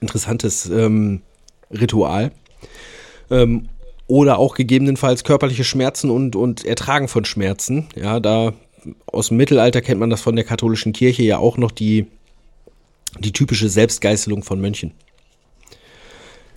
interessantes 0.00 0.66
ähm, 0.66 1.22
Ritual. 1.70 2.32
Ähm, 3.30 3.68
oder 4.06 4.38
auch 4.38 4.54
gegebenenfalls 4.54 5.24
körperliche 5.24 5.64
Schmerzen 5.64 6.10
und, 6.10 6.36
und 6.36 6.64
Ertragen 6.64 7.08
von 7.08 7.24
Schmerzen. 7.24 7.86
Ja, 7.96 8.20
da 8.20 8.52
aus 9.06 9.28
dem 9.28 9.36
Mittelalter 9.36 9.80
kennt 9.80 9.98
man 9.98 10.10
das 10.10 10.20
von 10.20 10.36
der 10.36 10.44
katholischen 10.44 10.92
Kirche 10.92 11.24
ja 11.24 11.38
auch 11.38 11.56
noch 11.56 11.72
die, 11.72 12.06
die 13.18 13.32
typische 13.32 13.68
Selbstgeißelung 13.68 14.44
von 14.44 14.60
Mönchen. 14.60 14.92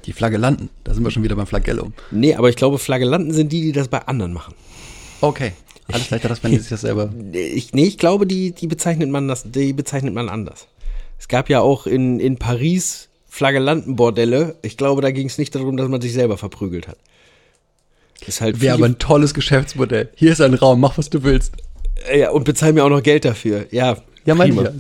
Die 0.06 0.14
Flagellanten. 0.14 0.70
Da 0.84 0.94
sind 0.94 1.04
wir 1.04 1.12
schon 1.12 1.24
wieder 1.24 1.36
beim 1.36 1.48
Flagellum. 1.48 1.94
Nee, 2.12 2.36
aber 2.36 2.50
ich 2.50 2.56
glaube, 2.56 2.78
Flagellanten 2.78 3.34
sind 3.34 3.52
die, 3.52 3.62
die 3.62 3.72
das 3.72 3.88
bei 3.88 4.00
anderen 4.08 4.34
machen. 4.34 4.54
Okay. 5.22 5.54
Alles 5.92 6.10
leichter, 6.10 6.30
dass 6.30 6.44
man 6.44 6.58
sich 6.58 6.70
das 6.70 6.82
selber. 6.82 7.14
Ich, 7.34 7.74
nee, 7.74 7.86
ich 7.86 7.98
glaube, 7.98 8.26
die, 8.26 8.52
die 8.52 8.68
bezeichnet 8.68 9.10
man 9.10 9.28
das, 9.28 9.44
die 9.52 9.74
bezeichnet 9.74 10.14
man 10.14 10.30
anders. 10.30 10.68
Es 11.18 11.28
gab 11.28 11.50
ja 11.50 11.62
auch 11.62 11.88
in, 11.88 12.20
in 12.20 12.38
Paris 12.38 13.10
Flagellantenbordelle. 13.28 14.56
Ich 14.62 14.78
glaube, 14.78 15.02
da 15.02 15.12
ging 15.12 15.28
es 15.28 15.38
nicht 15.38 15.54
darum, 15.54 15.78
dass 15.78 15.88
man 15.88 16.02
sich 16.02 16.14
selber 16.14 16.38
verprügelt 16.38 16.88
hat. 16.88 16.98
Das 18.20 18.30
ist 18.30 18.42
halt 18.42 18.62
Wäre 18.62 18.76
aber 18.76 18.86
ein 18.86 19.00
tolles 19.00 19.34
Geschäftsmodell. 19.34 20.10
Hier 20.16 20.32
ist 20.32 20.42
ein 20.42 20.54
Raum, 20.54 20.80
mach 20.80 20.98
was 20.98 21.10
du 21.10 21.24
willst. 21.24 21.54
Ja, 22.14 22.32
und 22.32 22.46
bezahl 22.46 22.74
mir 22.74 22.84
auch 22.84 22.90
noch 22.90 23.04
Geld 23.04 23.26
dafür. 23.26 23.66
Ja, 23.72 23.98
Ja, 24.26 24.36
prima. 24.36 24.72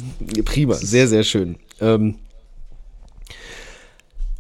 Prima, 0.46 0.74
sehr, 0.76 1.08
sehr 1.08 1.24
schön. 1.24 1.56
Ähm, 1.82 2.16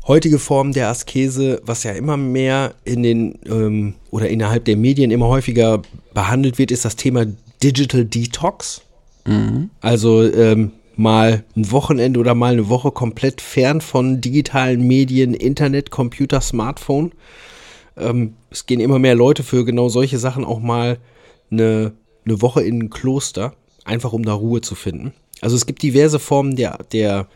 heutige 0.10 0.39
Form 0.39 0.74
der 0.74 0.89
Askese, 0.89 1.62
was 1.64 1.84
ja 1.84 1.91
immer 1.91 2.18
mehr 2.18 2.74
in 2.84 3.03
den 3.03 3.39
ähm, 3.45 3.93
oder 4.10 4.28
innerhalb 4.28 4.66
der 4.66 4.76
Medien 4.76 5.12
immer 5.12 5.28
häufiger 5.28 5.84
behandelt 6.14 6.57
wird, 6.57 6.72
ist 6.72 6.84
das 6.84 6.95
Thema 6.95 7.28
Digital 7.64 8.05
Detox. 8.05 8.82
Also 9.82 10.24
ähm, 10.24 10.72
mal 10.95 11.43
ein 11.55 11.72
Wochenende 11.72 12.20
oder 12.20 12.34
mal 12.34 12.53
eine 12.53 12.70
Woche 12.70 12.91
komplett 12.91 13.39
fern 13.39 13.82
von 13.82 14.20
digitalen 14.20 14.82
Medien, 14.86 15.36
Internet, 15.36 15.91
Computer, 15.91 16.41
Smartphone. 16.41 17.12
Ähm, 17.95 18.34
es 18.49 18.66
gehen 18.66 18.80
immer 18.80 18.97
mehr 18.97 19.16
Leute 19.16 19.43
für 19.43 19.64
genau 19.64 19.89
solche 19.89 20.18
Sachen 20.18 20.43
auch 20.43 20.60
mal 20.60 20.97
eine, 21.51 21.93
eine 22.26 22.41
Woche 22.41 22.64
in 22.64 22.80
ein 22.82 22.89
Kloster, 22.89 23.53
einfach 23.86 24.12
um 24.12 24.26
da 24.26 24.34
Ruhe 24.34 24.62
zu 24.62 24.74
finden. 24.74 25.14
Also 25.41 25.55
es 25.55 25.68
gibt 25.68 25.84
diverse 25.84 26.18
Formen 26.18 26.55
der, 26.55 26.80
der 26.91 27.28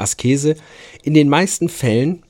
Askese. 0.00 0.56
In 1.02 1.14
den 1.14 1.28
meisten 1.28 1.68
Fällen 1.68 2.22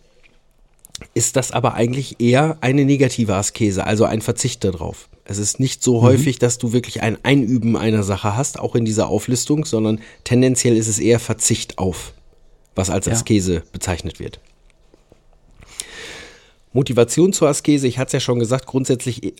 ist 1.15 1.37
das 1.37 1.51
aber 1.51 1.75
eigentlich 1.75 2.21
eher 2.21 2.59
eine 2.61 2.85
negative 2.85 3.35
Askese, 3.35 3.87
also 3.87 4.05
ein 4.05 4.21
Verzicht 4.21 4.65
darauf. 4.65 5.09
Es 5.25 5.39
ist 5.39 5.59
nicht 5.59 5.83
so 5.83 6.03
häufig, 6.03 6.39
dass 6.39 6.59
du 6.59 6.73
wirklich 6.73 7.03
ein 7.03 7.17
Einüben 7.25 7.77
einer 7.77 8.03
Sache 8.03 8.37
hast, 8.37 8.59
auch 8.59 8.75
in 8.75 8.85
dieser 8.85 9.09
Auflistung, 9.09 9.65
sondern 9.65 10.01
tendenziell 10.25 10.77
ist 10.77 10.89
es 10.89 10.99
eher 10.99 11.19
Verzicht 11.19 11.79
auf, 11.79 12.13
was 12.75 12.91
als 12.91 13.07
Ja. 13.07 13.13
Askese 13.13 13.63
bezeichnet 13.73 14.21
wird. 14.21 14.41
Motivation 16.75 17.33
zur 17.33 17.49
Askese, 17.49 17.87
ich 17.87 17.99
hatte 17.99 18.09
es 18.09 18.13
ja 18.15 18.21
schon 18.21 18.39
gesagt, 18.39 18.67
grundsätzlich 18.67 19.23
eh, 19.25 19.33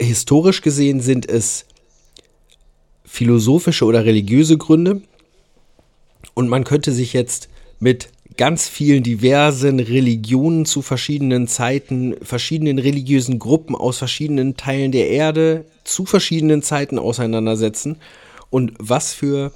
historisch 0.00 0.62
gesehen 0.62 1.00
sind 1.00 1.28
es 1.28 1.66
philosophische 3.04 3.84
oder 3.84 4.04
religiöse 4.04 4.56
Gründe. 4.56 5.02
Und 6.34 6.48
man 6.48 6.64
könnte 6.64 6.92
sich 6.92 7.12
jetzt 7.12 7.48
mit 7.78 8.08
ganz 8.36 8.68
vielen 8.68 9.02
diversen 9.02 9.80
Religionen 9.80 10.64
zu 10.64 10.82
verschiedenen 10.82 11.48
Zeiten, 11.48 12.14
verschiedenen 12.22 12.78
religiösen 12.78 13.38
Gruppen 13.38 13.74
aus 13.74 13.98
verschiedenen 13.98 14.56
Teilen 14.56 14.92
der 14.92 15.10
Erde 15.10 15.64
zu 15.84 16.06
verschiedenen 16.06 16.62
Zeiten 16.62 16.98
auseinandersetzen 16.98 17.96
und 18.48 18.72
was 18.78 19.12
für 19.12 19.52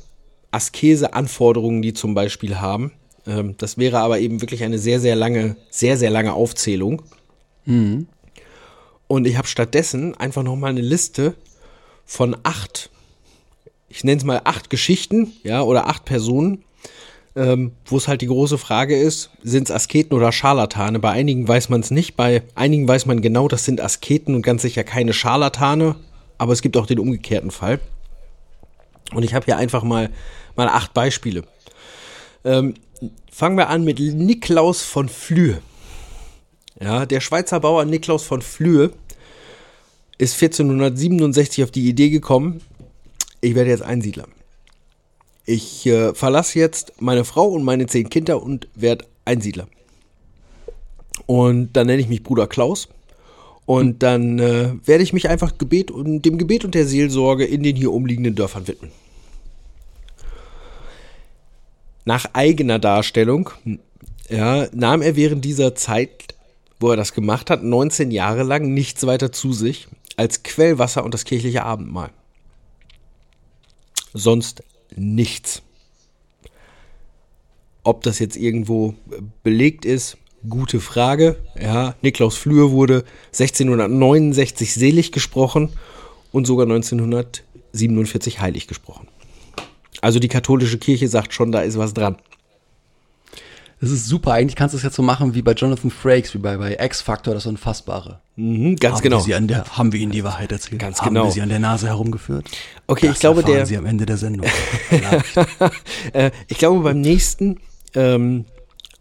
Askese-Anforderungen 0.50 1.82
die 1.82 1.94
zum 1.94 2.14
Beispiel 2.14 2.60
haben. 2.60 2.92
Ähm, 3.26 3.54
das 3.58 3.78
wäre 3.78 3.98
aber 3.98 4.18
eben 4.18 4.40
wirklich 4.40 4.62
eine 4.64 4.78
sehr, 4.78 5.00
sehr 5.00 5.16
lange, 5.16 5.56
sehr, 5.70 5.96
sehr 5.96 6.10
lange 6.10 6.34
Aufzählung. 6.34 7.02
Und 9.06 9.26
ich 9.26 9.36
habe 9.36 9.48
stattdessen 9.48 10.16
einfach 10.16 10.42
nochmal 10.42 10.70
eine 10.70 10.80
Liste 10.80 11.34
von 12.04 12.36
acht, 12.42 12.90
ich 13.94 14.02
nenne 14.02 14.18
es 14.18 14.24
mal 14.24 14.40
acht 14.42 14.70
Geschichten, 14.70 15.32
ja, 15.44 15.62
oder 15.62 15.86
acht 15.86 16.04
Personen, 16.04 16.64
ähm, 17.36 17.70
wo 17.86 17.96
es 17.96 18.08
halt 18.08 18.22
die 18.22 18.26
große 18.26 18.58
Frage 18.58 18.98
ist, 18.98 19.30
sind 19.44 19.68
es 19.68 19.74
Asketen 19.74 20.16
oder 20.16 20.32
Scharlatane? 20.32 20.98
Bei 20.98 21.12
einigen 21.12 21.46
weiß 21.46 21.68
man 21.68 21.80
es 21.80 21.92
nicht, 21.92 22.16
bei 22.16 22.42
einigen 22.56 22.88
weiß 22.88 23.06
man 23.06 23.22
genau, 23.22 23.46
das 23.46 23.64
sind 23.64 23.80
Asketen 23.80 24.34
und 24.34 24.42
ganz 24.42 24.62
sicher 24.62 24.82
keine 24.82 25.12
Scharlatane, 25.12 25.94
aber 26.38 26.52
es 26.52 26.60
gibt 26.60 26.76
auch 26.76 26.86
den 26.86 26.98
umgekehrten 26.98 27.52
Fall. 27.52 27.78
Und 29.14 29.22
ich 29.22 29.32
habe 29.32 29.44
hier 29.44 29.58
einfach 29.58 29.84
mal, 29.84 30.10
mal 30.56 30.68
acht 30.68 30.92
Beispiele. 30.92 31.44
Ähm, 32.44 32.74
fangen 33.30 33.56
wir 33.56 33.68
an 33.68 33.84
mit 33.84 34.00
Niklaus 34.00 34.82
von 34.82 35.08
Flühe. 35.08 35.62
Ja, 36.80 37.06
der 37.06 37.20
Schweizer 37.20 37.60
Bauer 37.60 37.84
Niklaus 37.84 38.24
von 38.24 38.42
Flühe 38.42 38.90
ist 40.18 40.34
1467 40.34 41.62
auf 41.62 41.70
die 41.70 41.88
Idee 41.88 42.10
gekommen, 42.10 42.60
ich 43.44 43.54
werde 43.54 43.70
jetzt 43.70 43.82
Einsiedler. 43.82 44.26
Ich 45.46 45.86
äh, 45.86 46.14
verlasse 46.14 46.58
jetzt 46.58 47.00
meine 47.00 47.24
Frau 47.24 47.48
und 47.48 47.64
meine 47.64 47.86
zehn 47.86 48.08
Kinder 48.08 48.42
und 48.42 48.68
werde 48.74 49.04
Einsiedler. 49.24 49.68
Und 51.26 51.74
dann 51.74 51.86
nenne 51.86 52.00
ich 52.00 52.08
mich 52.08 52.22
Bruder 52.22 52.46
Klaus. 52.46 52.88
Und 53.66 54.02
dann 54.02 54.38
äh, 54.38 54.74
werde 54.84 55.04
ich 55.04 55.12
mich 55.12 55.28
einfach 55.28 55.56
Gebet 55.56 55.90
und 55.90 56.22
dem 56.22 56.38
Gebet 56.38 56.64
und 56.64 56.74
der 56.74 56.86
Seelsorge 56.86 57.44
in 57.44 57.62
den 57.62 57.76
hier 57.76 57.92
umliegenden 57.92 58.34
Dörfern 58.34 58.68
widmen. 58.68 58.90
Nach 62.04 62.26
eigener 62.34 62.78
Darstellung 62.78 63.50
ja, 64.28 64.66
nahm 64.72 65.00
er 65.00 65.16
während 65.16 65.44
dieser 65.44 65.74
Zeit, 65.74 66.34
wo 66.78 66.90
er 66.90 66.96
das 66.96 67.14
gemacht 67.14 67.48
hat, 67.48 67.62
19 67.62 68.10
Jahre 68.10 68.42
lang 68.42 68.74
nichts 68.74 69.06
weiter 69.06 69.32
zu 69.32 69.52
sich 69.54 69.88
als 70.16 70.42
Quellwasser 70.42 71.04
und 71.04 71.14
das 71.14 71.24
kirchliche 71.24 71.64
Abendmahl. 71.64 72.10
Sonst 74.14 74.62
nichts. 74.96 75.62
Ob 77.82 78.02
das 78.02 78.18
jetzt 78.18 78.36
irgendwo 78.36 78.94
belegt 79.42 79.84
ist, 79.84 80.16
gute 80.48 80.80
Frage. 80.80 81.36
Ja, 81.60 81.94
Niklaus 82.00 82.36
Flür 82.36 82.70
wurde 82.70 83.04
1669 83.32 84.72
selig 84.72 85.12
gesprochen 85.12 85.70
und 86.32 86.46
sogar 86.46 86.66
1947 86.66 88.40
heilig 88.40 88.66
gesprochen. 88.66 89.08
Also 90.00 90.18
die 90.18 90.28
katholische 90.28 90.78
Kirche 90.78 91.08
sagt 91.08 91.34
schon, 91.34 91.52
da 91.52 91.60
ist 91.60 91.78
was 91.78 91.94
dran. 91.94 92.16
Das 93.84 93.92
ist 93.92 94.06
super. 94.06 94.32
Eigentlich 94.32 94.56
kannst 94.56 94.72
du 94.72 94.76
es 94.78 94.82
jetzt 94.82 94.96
so 94.96 95.02
machen 95.02 95.34
wie 95.34 95.42
bei 95.42 95.52
Jonathan 95.52 95.90
Frakes, 95.90 96.32
wie 96.34 96.38
bei, 96.38 96.56
bei 96.56 96.76
X-Factor, 96.80 97.34
das 97.34 97.44
Unfassbare. 97.46 98.20
Mhm, 98.36 98.76
ganz 98.76 98.96
haben 98.96 99.02
genau. 99.02 99.16
Wir 99.18 99.22
sie 99.24 99.34
an 99.34 99.46
der, 99.46 99.64
haben 99.76 99.92
wir 99.92 100.00
ihnen 100.00 100.10
die 100.12 100.24
Wahrheit 100.24 100.50
erzählt? 100.52 100.80
Ganz 100.80 101.00
haben 101.00 101.08
genau. 101.10 101.26
wir 101.26 101.32
sie 101.32 101.42
an 101.42 101.50
der 101.50 101.58
Nase 101.58 101.88
herumgeführt? 101.88 102.46
Okay, 102.86 103.08
das 103.08 103.16
ich 103.16 103.20
glaube, 103.20 103.44
der- 103.44 103.66
Sie 103.66 103.76
am 103.76 103.86
Ende 103.86 104.06
der 104.06 104.16
Sendung. 104.16 104.46
Äh, 106.12 106.30
ich 106.48 106.58
glaube, 106.58 106.80
beim 106.80 107.00
nächsten 107.00 107.58
ähm, 107.94 108.44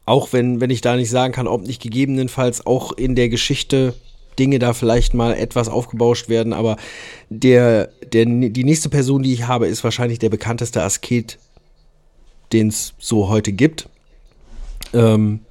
auch 0.05 0.33
wenn, 0.33 0.59
wenn 0.59 0.69
ich 0.69 0.81
da 0.81 0.95
nicht 0.95 1.09
sagen 1.09 1.33
kann, 1.33 1.47
ob 1.47 1.65
nicht 1.65 1.81
gegebenenfalls 1.81 2.65
auch 2.65 2.91
in 2.91 3.15
der 3.15 3.29
Geschichte 3.29 3.93
Dinge 4.37 4.59
da 4.59 4.73
vielleicht 4.73 5.13
mal 5.13 5.33
etwas 5.33 5.69
aufgebauscht 5.69 6.27
werden, 6.27 6.53
aber 6.53 6.77
der, 7.29 7.89
der, 8.11 8.25
die 8.25 8.63
nächste 8.63 8.89
Person, 8.89 9.23
die 9.23 9.33
ich 9.33 9.47
habe, 9.47 9.67
ist 9.67 9.83
wahrscheinlich 9.83 10.19
der 10.19 10.29
bekannteste 10.29 10.81
Asket, 10.81 11.37
den 12.51 12.69
es 12.69 12.93
so 12.97 13.29
heute 13.29 13.53
gibt. 13.53 13.89
Ähm, 14.93 15.41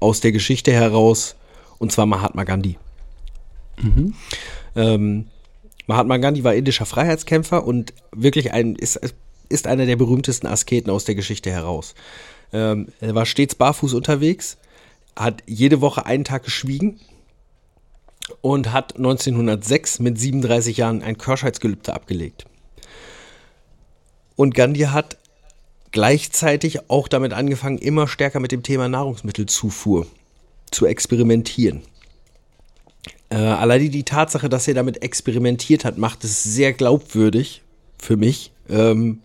aus 0.00 0.20
der 0.20 0.32
Geschichte 0.32 0.72
heraus, 0.72 1.36
und 1.78 1.92
zwar 1.92 2.06
Mahatma 2.06 2.44
Gandhi. 2.44 2.78
Ähm, 4.76 5.26
Mahatma 5.86 6.18
Gandhi 6.18 6.44
war 6.44 6.54
indischer 6.54 6.86
Freiheitskämpfer 6.86 7.64
und 7.66 7.94
wirklich 8.12 8.52
ein, 8.52 8.74
ist, 8.76 9.00
ist 9.48 9.66
einer 9.66 9.86
der 9.86 9.96
berühmtesten 9.96 10.46
Asketen 10.46 10.90
aus 10.90 11.04
der 11.04 11.14
Geschichte 11.14 11.50
heraus. 11.50 11.94
Ähm, 12.52 12.88
er 13.00 13.14
war 13.14 13.26
stets 13.26 13.54
barfuß 13.54 13.94
unterwegs, 13.94 14.58
hat 15.16 15.42
jede 15.46 15.80
Woche 15.80 16.06
einen 16.06 16.24
Tag 16.24 16.44
geschwiegen 16.44 17.00
und 18.40 18.72
hat 18.72 18.96
1906 18.96 20.00
mit 20.00 20.18
37 20.18 20.76
Jahren 20.76 21.02
ein 21.02 21.18
Kirschheitsgelübde 21.18 21.92
abgelegt. 21.92 22.46
Und 24.36 24.54
Gandhi 24.54 24.82
hat 24.82 25.18
gleichzeitig 25.92 26.90
auch 26.90 27.08
damit 27.08 27.32
angefangen, 27.32 27.78
immer 27.78 28.08
stärker 28.08 28.40
mit 28.40 28.52
dem 28.52 28.62
Thema 28.62 28.88
Nahrungsmittelzufuhr 28.88 30.06
zu 30.70 30.86
experimentieren. 30.86 31.82
Äh, 33.30 33.36
alleine 33.36 33.88
die 33.90 34.04
Tatsache, 34.04 34.48
dass 34.48 34.68
er 34.68 34.74
damit 34.74 35.02
experimentiert 35.02 35.84
hat, 35.84 35.98
macht 35.98 36.24
es 36.24 36.42
sehr 36.42 36.72
glaubwürdig 36.72 37.62
für 37.98 38.16
mich, 38.16 38.52
ähm, 38.68 39.20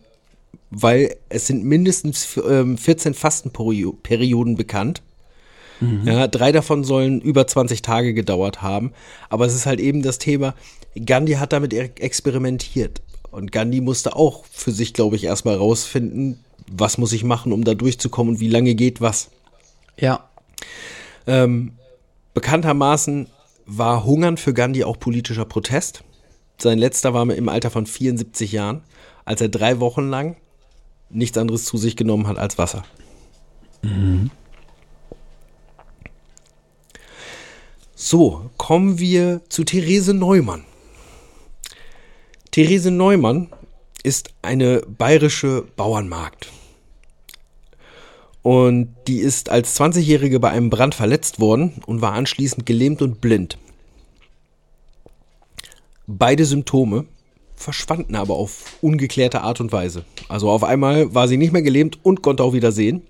weil 0.69 1.15
es 1.29 1.47
sind 1.47 1.63
mindestens 1.63 2.39
ähm, 2.49 2.77
14 2.77 3.13
Fastenperioden 3.13 4.55
bekannt. 4.55 5.01
Ja, 6.05 6.27
drei 6.27 6.51
davon 6.51 6.83
sollen 6.83 7.19
über 7.19 7.45
20 7.45 7.81
Tage 7.81 8.13
gedauert 8.13 8.61
haben. 8.61 8.93
Aber 9.29 9.45
es 9.45 9.53
ist 9.53 9.65
halt 9.65 9.81
eben 9.81 10.01
das 10.01 10.17
Thema, 10.17 10.55
Gandhi 10.95 11.33
hat 11.33 11.51
damit 11.51 11.73
e- 11.73 11.91
experimentiert. 11.99 13.01
Und 13.31 13.51
Gandhi 13.51 13.81
musste 13.81 14.15
auch 14.15 14.45
für 14.51 14.71
sich, 14.71 14.93
glaube 14.93 15.15
ich, 15.15 15.25
erstmal 15.25 15.55
rausfinden, 15.55 16.42
was 16.71 16.97
muss 16.97 17.13
ich 17.13 17.23
machen, 17.23 17.51
um 17.51 17.63
da 17.63 17.73
durchzukommen 17.73 18.35
und 18.35 18.39
wie 18.39 18.49
lange 18.49 18.75
geht 18.75 19.01
was. 19.01 19.29
Ja. 19.97 20.27
Ähm, 21.27 21.73
bekanntermaßen 22.33 23.27
war 23.65 24.05
Hungern 24.05 24.37
für 24.37 24.53
Gandhi 24.53 24.83
auch 24.83 24.99
politischer 24.99 25.45
Protest. 25.45 26.03
Sein 26.57 26.77
letzter 26.77 27.13
war 27.13 27.29
im 27.29 27.49
Alter 27.49 27.69
von 27.69 27.85
74 27.85 28.51
Jahren, 28.51 28.81
als 29.25 29.41
er 29.41 29.49
drei 29.49 29.79
Wochen 29.79 30.09
lang 30.09 30.35
nichts 31.09 31.37
anderes 31.37 31.65
zu 31.65 31.77
sich 31.77 31.95
genommen 31.95 32.27
hat 32.27 32.37
als 32.37 32.57
Wasser. 32.57 32.83
So, 37.95 38.49
kommen 38.57 38.99
wir 38.99 39.41
zu 39.49 39.63
Therese 39.63 40.13
Neumann. 40.13 40.65
Therese 42.51 42.91
Neumann 42.91 43.49
ist 44.03 44.29
eine 44.41 44.81
bayerische 44.81 45.65
Bauernmagd. 45.75 46.49
Und 48.41 48.93
die 49.07 49.19
ist 49.19 49.49
als 49.49 49.79
20-Jährige 49.79 50.39
bei 50.39 50.49
einem 50.49 50.69
Brand 50.69 50.93
verletzt 50.93 51.39
worden 51.39 51.81
und 51.85 52.01
war 52.01 52.11
anschließend 52.11 52.65
gelähmt 52.65 53.01
und 53.01 53.21
blind. 53.21 53.57
Beide 56.05 56.43
Symptome 56.43 57.05
verschwanden 57.55 58.15
aber 58.15 58.35
auf 58.35 58.77
ungeklärte 58.81 59.41
Art 59.41 59.61
und 59.61 59.71
Weise. 59.71 60.03
Also 60.27 60.49
auf 60.49 60.65
einmal 60.65 61.15
war 61.15 61.29
sie 61.29 61.37
nicht 61.37 61.53
mehr 61.53 61.61
gelähmt 61.61 61.97
und 62.03 62.21
konnte 62.21 62.43
auch 62.43 62.51
wieder 62.51 62.73
sehen. 62.73 63.03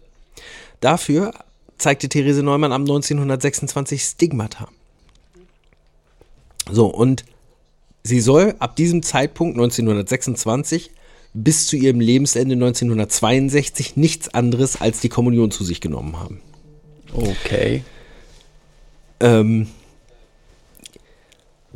Dafür 0.79 1.33
zeigte 1.77 2.07
Therese 2.07 2.43
Neumann 2.43 2.71
am 2.71 2.81
1926 2.81 4.03
Stigmata. 4.03 4.67
So, 6.71 6.85
und 6.85 7.25
sie 8.03 8.19
soll 8.19 8.55
ab 8.59 8.75
diesem 8.75 9.01
Zeitpunkt 9.03 9.55
1926 9.57 10.91
bis 11.33 11.67
zu 11.67 11.75
ihrem 11.75 11.99
Lebensende 11.99 12.53
1962 12.53 13.97
nichts 13.97 14.33
anderes 14.33 14.79
als 14.81 14.99
die 14.99 15.09
Kommunion 15.09 15.51
zu 15.51 15.63
sich 15.63 15.81
genommen 15.81 16.19
haben. 16.19 16.41
Okay. 17.13 17.83
Ähm, 19.19 19.67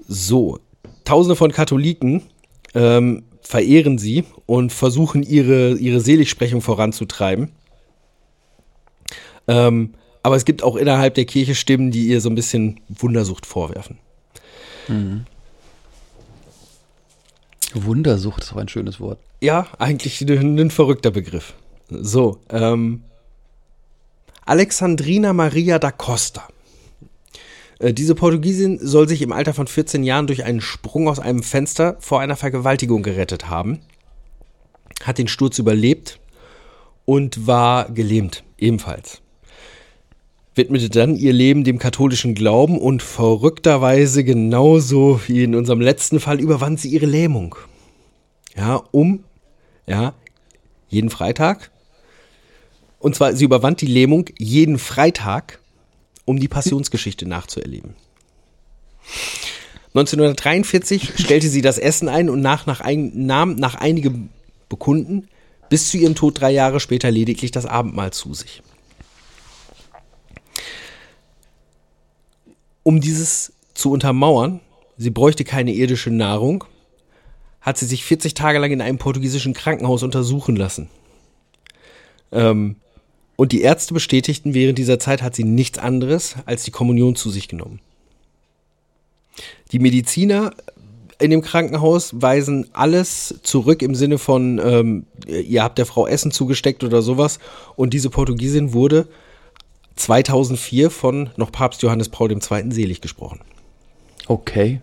so, 0.07 0.59
Tausende 1.05 1.38
von 1.38 1.53
Katholiken 1.53 2.23
ähm, 2.73 3.23
verehren 3.41 3.97
sie 3.97 4.25
und 4.45 4.73
versuchen 4.73 5.23
ihre, 5.23 5.75
ihre 5.78 6.01
Seligsprechung 6.01 6.61
voranzutreiben. 6.61 7.51
Ähm, 9.47 9.93
aber 10.21 10.36
es 10.36 10.43
gibt 10.43 10.63
auch 10.63 10.75
innerhalb 10.75 11.15
der 11.15 11.23
Kirche 11.23 11.55
Stimmen, 11.55 11.91
die 11.91 12.07
ihr 12.07 12.19
so 12.19 12.30
ein 12.30 12.36
bisschen 12.36 12.82
Wundersucht 12.89 13.45
vorwerfen. 13.45 13.99
Wundersucht 17.86 18.43
ist 18.43 18.53
auch 18.53 18.57
ein 18.57 18.67
schönes 18.67 18.99
Wort. 18.99 19.19
Ja, 19.41 19.67
eigentlich 19.80 20.21
ein, 20.21 20.71
verrückter 20.71 21.11
Begriff. 21.11 21.53
So, 21.89 22.39
ähm, 22.49 23.03
Alexandrina 24.45 25.34
Maria 25.34 25.80
da 25.80 25.91
Costa. 25.91 26.47
Äh, 27.80 27.93
Diese 27.93 28.15
Portugiesin 28.15 28.80
soll 28.80 29.07
sich 29.07 29.21
im 29.21 29.32
Alter 29.32 29.53
von 29.53 29.67
14 29.67 30.03
Jahren 30.03 30.28
durch 30.28 30.43
einen 30.43 30.61
Sprung 30.61 31.07
aus 31.07 31.19
einem 31.19 31.43
Fenster 31.43 31.97
vor 31.99 32.21
einer 32.21 32.36
Vergewaltigung 32.36 33.03
gerettet 33.03 33.49
haben, 33.49 33.80
hat 35.03 35.17
den 35.17 35.28
Sturz 35.28 35.59
überlebt 35.59 36.19
und 37.05 37.47
war 37.47 37.89
gelähmt, 37.91 38.43
ebenfalls. 38.57 39.21
Widmete 40.58 40.89
dann 40.89 41.16
ihr 41.16 41.34
Leben 41.34 41.64
dem 41.64 41.80
katholischen 41.80 42.36
Glauben 42.36 42.80
und 42.80 43.03
verrückterweise 43.03 44.24
genauso 44.24 45.22
wie 45.28 45.43
in 45.43 45.55
unserem 45.55 45.82
letzten 45.82 46.20
Fall 46.20 46.39
überwand 46.39 46.80
sie 46.80 46.89
ihre 46.89 47.05
Lähmung. 47.05 47.55
Ja, 48.55 48.82
um, 48.91 49.24
ja, 49.86 50.14
jeden 50.89 51.10
Freitag. 51.10 51.72
Und 52.99 53.16
zwar, 53.16 53.36
sie 53.36 53.45
überwand 53.45 53.82
die 53.82 53.88
Lähmung 53.88 54.26
jeden 54.38 54.80
Freitag, 54.80 55.60
um 56.26 56.39
die 56.39 56.47
Passionsgeschichte 56.47 57.28
nachzuerleben. 57.28 57.95
1943 59.89 61.14
stellte 61.18 61.47
sie 61.49 61.62
das 61.62 61.78
Essen 61.78 62.10
ein 62.10 62.30
und 62.30 62.41
nach, 62.41 62.66
nach 62.66 62.82
ein, 62.82 63.12
nahm 63.14 63.55
nach 63.55 63.76
einigem 63.76 64.30
Bekunden 64.70 65.28
bis 65.70 65.89
zu 65.89 65.97
ihrem 65.97 66.16
Tod 66.16 66.39
drei 66.39 66.51
Jahre 66.51 66.80
später 66.80 67.12
lediglich 67.12 67.51
das 67.51 67.66
Abendmahl 67.66 68.12
zu 68.12 68.34
sich. 68.34 68.62
Um 72.88 73.01
dieses 73.01 73.51
zu 73.73 73.91
untermauern, 73.91 74.61
sie 74.95 75.09
bräuchte 75.09 75.43
keine 75.43 75.73
irdische 75.73 76.09
Nahrung, 76.09 76.63
hat 77.59 77.77
sie 77.77 77.85
sich 77.85 78.05
40 78.05 78.33
Tage 78.33 78.59
lang 78.59 78.71
in 78.71 78.79
einem 78.79 78.97
portugiesischen 78.97 79.53
Krankenhaus 79.53 80.03
untersuchen 80.03 80.55
lassen. 80.55 80.88
Ähm, 82.31 82.77
und 83.35 83.51
die 83.51 83.59
Ärzte 83.59 83.93
bestätigten, 83.93 84.53
während 84.53 84.77
dieser 84.77 84.99
Zeit 84.99 85.21
hat 85.21 85.35
sie 85.35 85.43
nichts 85.43 85.77
anderes 85.77 86.38
als 86.45 86.63
die 86.63 86.71
Kommunion 86.71 87.17
zu 87.17 87.29
sich 87.29 87.49
genommen. 87.49 87.81
Die 89.73 89.79
Mediziner 89.79 90.53
in 91.19 91.29
dem 91.29 91.41
Krankenhaus 91.41 92.21
weisen 92.21 92.69
alles 92.71 93.35
zurück 93.43 93.81
im 93.81 93.95
Sinne 93.95 94.17
von, 94.17 94.61
ähm, 94.63 95.05
ihr 95.27 95.61
habt 95.61 95.77
der 95.77 95.88
Frau 95.88 96.07
Essen 96.07 96.31
zugesteckt 96.31 96.85
oder 96.85 97.01
sowas. 97.01 97.39
Und 97.75 97.93
diese 97.93 98.09
Portugiesin 98.09 98.71
wurde 98.71 99.09
2004 99.97 100.89
von 100.89 101.29
noch 101.35 101.51
Papst 101.51 101.81
Johannes 101.81 102.09
Paul 102.09 102.31
II. 102.31 102.71
selig 102.71 103.01
gesprochen. 103.01 103.41
Okay. 104.27 104.81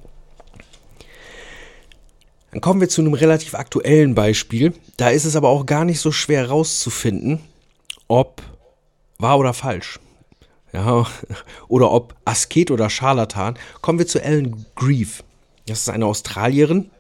Dann 2.51 2.61
kommen 2.61 2.81
wir 2.81 2.89
zu 2.89 3.01
einem 3.01 3.15
relativ 3.15 3.55
aktuellen 3.55 4.15
Beispiel. 4.15 4.75
Da 4.97 5.09
ist 5.09 5.25
es 5.25 5.37
aber 5.37 5.49
auch 5.49 5.67
gar 5.67 5.85
nicht 5.85 6.01
so 6.01 6.13
schwer 6.13 6.49
rauszufinden, 6.51 7.41
ob 8.07 8.43
wahr 9.19 9.39
oder 9.39 9.55
falsch. 9.55 9.99
Ja, 10.73 11.07
oder 11.69 11.91
ob 11.91 12.15
Asket 12.25 12.71
oder 12.71 12.91
Scharlatan. 12.91 13.59
Kommen 13.81 13.99
wir 13.99 14.07
zu 14.07 14.23
Ellen 14.23 14.67
Grieve. 14.77 15.23
Das 15.67 15.81
ist 15.81 15.89
eine 15.89 16.07
Australierin, 16.07 16.91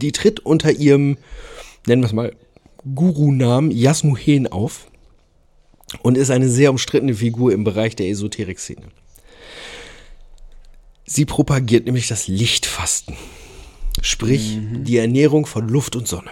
die 0.00 0.12
tritt 0.12 0.40
unter 0.40 0.70
ihrem, 0.70 1.16
nennen 1.86 2.02
wir 2.02 2.06
es 2.06 2.12
mal, 2.12 2.36
Guru-Namen 2.94 3.70
Yasmuhen 3.70 4.46
auf 4.46 4.86
und 6.02 6.16
ist 6.16 6.30
eine 6.30 6.48
sehr 6.48 6.70
umstrittene 6.70 7.14
Figur 7.14 7.52
im 7.52 7.64
Bereich 7.64 7.96
der 7.96 8.08
Esoterik-Szene. 8.08 8.88
Sie 11.06 11.24
propagiert 11.24 11.86
nämlich 11.86 12.08
das 12.08 12.28
Lichtfasten, 12.28 13.16
sprich 14.00 14.58
die 14.60 14.96
Ernährung 14.96 15.46
von 15.46 15.68
Luft 15.68 15.96
und 15.96 16.08
Sonne. 16.08 16.30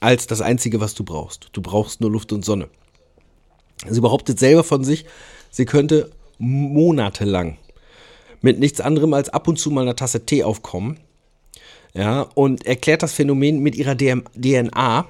Als 0.00 0.26
das 0.26 0.40
Einzige, 0.40 0.80
was 0.80 0.94
du 0.94 1.04
brauchst. 1.04 1.48
Du 1.52 1.62
brauchst 1.62 2.00
nur 2.00 2.10
Luft 2.10 2.32
und 2.32 2.44
Sonne. 2.44 2.68
Sie 3.88 4.00
behauptet 4.00 4.38
selber 4.38 4.62
von 4.62 4.84
sich, 4.84 5.04
sie 5.50 5.64
könnte 5.64 6.10
monatelang 6.38 7.58
mit 8.42 8.58
nichts 8.58 8.80
anderem 8.80 9.14
als 9.14 9.28
ab 9.28 9.48
und 9.48 9.58
zu 9.58 9.70
mal 9.70 9.82
einer 9.82 9.96
Tasse 9.96 10.24
Tee 10.24 10.44
aufkommen. 10.44 10.98
Ja, 11.94 12.22
und 12.34 12.66
erklärt 12.66 13.02
das 13.02 13.12
Phänomen 13.12 13.60
mit 13.60 13.74
ihrer 13.74 13.94
DM 13.94 14.24
DNA. 14.34 15.06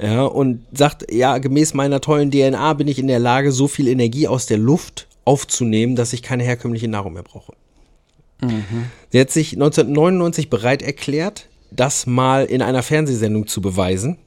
Ja, 0.00 0.24
und 0.24 0.66
sagt, 0.72 1.10
ja, 1.10 1.38
gemäß 1.38 1.72
meiner 1.72 2.00
tollen 2.00 2.30
DNA 2.30 2.74
bin 2.74 2.88
ich 2.88 2.98
in 2.98 3.06
der 3.06 3.18
Lage, 3.18 3.50
so 3.50 3.66
viel 3.66 3.88
Energie 3.88 4.28
aus 4.28 4.46
der 4.46 4.58
Luft 4.58 5.06
aufzunehmen, 5.24 5.96
dass 5.96 6.12
ich 6.12 6.22
keine 6.22 6.44
herkömmliche 6.44 6.88
Nahrung 6.88 7.14
mehr 7.14 7.22
brauche. 7.22 7.54
Sie 9.10 9.20
hat 9.20 9.30
sich 9.30 9.54
1999 9.54 10.50
bereit 10.50 10.82
erklärt, 10.82 11.48
das 11.70 12.06
mal 12.06 12.44
in 12.44 12.60
einer 12.62 12.82
Fernsehsendung 12.82 13.46
zu 13.46 13.60
beweisen. 13.60 14.18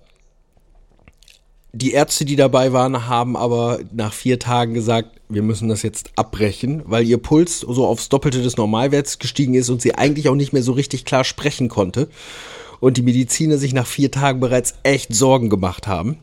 Die 1.72 1.92
Ärzte, 1.92 2.26
die 2.26 2.36
dabei 2.36 2.74
waren, 2.74 3.08
haben 3.08 3.38
aber 3.38 3.80
nach 3.92 4.14
vier 4.14 4.40
Tagen 4.40 4.74
gesagt, 4.74 5.20
wir 5.30 5.44
müssen 5.44 5.70
das 5.70 5.84
jetzt 5.84 6.10
abbrechen, 6.16 6.82
weil 6.86 7.06
ihr 7.06 7.20
Puls 7.20 7.60
so 7.60 7.86
aufs 7.86 8.10
Doppelte 8.10 8.42
des 8.42 8.58
Normalwerts 8.58 9.20
gestiegen 9.20 9.54
ist 9.54 9.70
und 9.70 9.80
sie 9.80 9.94
eigentlich 9.94 10.30
auch 10.30 10.36
nicht 10.36 10.52
mehr 10.52 10.64
so 10.64 10.72
richtig 10.72 11.06
klar 11.06 11.24
sprechen 11.24 11.70
konnte. 11.70 12.10
Und 12.80 12.98
die 12.98 13.02
Mediziner 13.02 13.58
sich 13.58 13.74
nach 13.74 13.88
vier 13.88 14.12
Tagen 14.12 14.40
bereits 14.40 14.76
echt 14.84 15.14
Sorgen 15.14 15.50
gemacht 15.50 15.88
haben. 15.88 16.18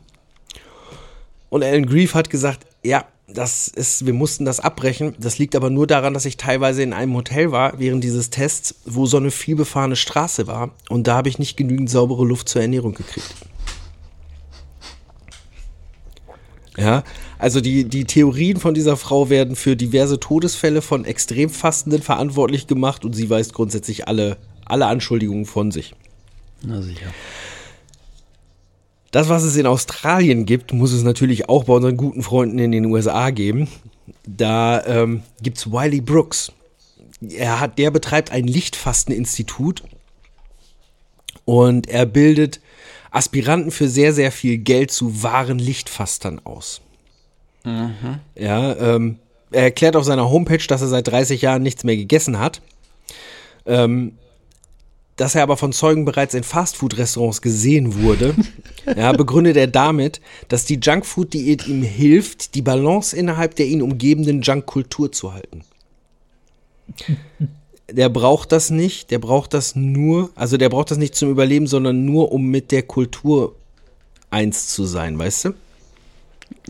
Und 1.49 1.63
Alan 1.63 1.85
Grief 1.85 2.13
hat 2.13 2.29
gesagt, 2.29 2.65
ja, 2.83 3.05
das 3.27 3.67
ist, 3.67 4.05
wir 4.05 4.13
mussten 4.13 4.45
das 4.45 4.59
abbrechen. 4.59 5.15
Das 5.19 5.37
liegt 5.37 5.55
aber 5.55 5.69
nur 5.69 5.85
daran, 5.85 6.13
dass 6.13 6.25
ich 6.25 6.37
teilweise 6.37 6.81
in 6.81 6.93
einem 6.93 7.13
Hotel 7.13 7.51
war 7.51 7.77
während 7.77 8.03
dieses 8.03 8.29
Tests, 8.29 8.75
wo 8.85 9.05
so 9.05 9.17
eine 9.17 9.31
vielbefahrene 9.31 9.95
Straße 9.95 10.47
war. 10.47 10.71
Und 10.89 11.07
da 11.07 11.15
habe 11.15 11.29
ich 11.29 11.37
nicht 11.37 11.57
genügend 11.57 11.89
saubere 11.89 12.25
Luft 12.25 12.47
zur 12.49 12.61
Ernährung 12.61 12.93
gekriegt. 12.93 13.33
Ja, 16.77 17.03
also 17.39 17.59
die, 17.59 17.85
die 17.85 18.05
Theorien 18.05 18.57
von 18.57 18.75
dieser 18.75 18.97
Frau 18.97 19.29
werden 19.29 19.55
für 19.55 19.75
diverse 19.75 20.19
Todesfälle 20.19 20.83
von 20.83 21.05
Extremfastenden 21.05 22.03
verantwortlich 22.03 22.67
gemacht 22.67 23.03
und 23.03 23.13
sie 23.13 23.29
weist 23.31 23.53
grundsätzlich 23.53 24.07
alle, 24.07 24.37
alle 24.65 24.85
Anschuldigungen 24.85 25.45
von 25.45 25.71
sich. 25.71 25.95
Na 26.61 26.81
sicher. 26.81 27.13
Das, 29.11 29.29
was 29.29 29.43
es 29.43 29.55
in 29.55 29.65
Australien 29.65 30.45
gibt, 30.45 30.73
muss 30.73 30.91
es 30.91 31.03
natürlich 31.03 31.49
auch 31.49 31.63
bei 31.63 31.73
unseren 31.73 31.97
guten 31.97 32.23
Freunden 32.23 32.59
in 32.59 32.71
den 32.71 32.85
USA 32.85 33.29
geben. 33.29 33.67
Da 34.27 34.85
ähm, 34.85 35.23
gibt 35.41 35.57
es 35.57 35.71
Wiley 35.71 36.01
Brooks. 36.01 36.51
Er 37.21 37.59
hat, 37.59 37.77
der 37.79 37.91
betreibt 37.91 38.31
ein 38.31 38.45
Lichtfasteninstitut 38.45 39.83
und 41.45 41.87
er 41.87 42.05
bildet 42.05 42.59
Aspiranten 43.09 43.71
für 43.71 43.87
sehr, 43.87 44.13
sehr 44.13 44.31
viel 44.31 44.57
Geld 44.57 44.91
zu 44.91 45.23
wahren 45.23 45.59
Lichtfastern 45.59 46.41
aus. 46.43 46.81
Ja, 48.35 48.75
ähm, 48.75 49.19
er 49.51 49.63
erklärt 49.63 49.95
auf 49.95 50.03
seiner 50.03 50.29
Homepage, 50.29 50.65
dass 50.67 50.81
er 50.81 50.87
seit 50.87 51.07
30 51.07 51.41
Jahren 51.41 51.63
nichts 51.63 51.83
mehr 51.83 51.95
gegessen 51.95 52.39
hat. 52.39 52.61
Ähm, 53.65 54.13
dass 55.17 55.35
er 55.35 55.43
aber 55.43 55.57
von 55.57 55.73
Zeugen 55.73 56.05
bereits 56.05 56.33
in 56.33 56.43
Fastfood-Restaurants 56.43 57.41
gesehen 57.41 58.01
wurde, 58.01 58.35
ja, 58.95 59.11
begründet 59.11 59.57
er 59.57 59.67
damit, 59.67 60.21
dass 60.47 60.65
die 60.65 60.79
Junkfood-Diät 60.81 61.67
ihm 61.67 61.81
hilft, 61.83 62.55
die 62.55 62.61
Balance 62.61 63.15
innerhalb 63.15 63.55
der 63.55 63.65
ihn 63.65 63.81
umgebenden 63.81 64.41
Junkkultur 64.41 65.11
zu 65.11 65.33
halten. 65.33 65.63
Der 67.89 68.09
braucht 68.09 68.51
das 68.51 68.69
nicht, 68.69 69.11
der 69.11 69.19
braucht 69.19 69.53
das 69.53 69.75
nur, 69.75 70.29
also 70.35 70.57
der 70.57 70.69
braucht 70.69 70.91
das 70.91 70.97
nicht 70.97 71.15
zum 71.15 71.31
Überleben, 71.31 71.67
sondern 71.67 72.05
nur, 72.05 72.31
um 72.31 72.45
mit 72.45 72.71
der 72.71 72.83
Kultur 72.83 73.55
eins 74.29 74.67
zu 74.67 74.85
sein, 74.85 75.17
weißt 75.17 75.45
du? 75.45 75.53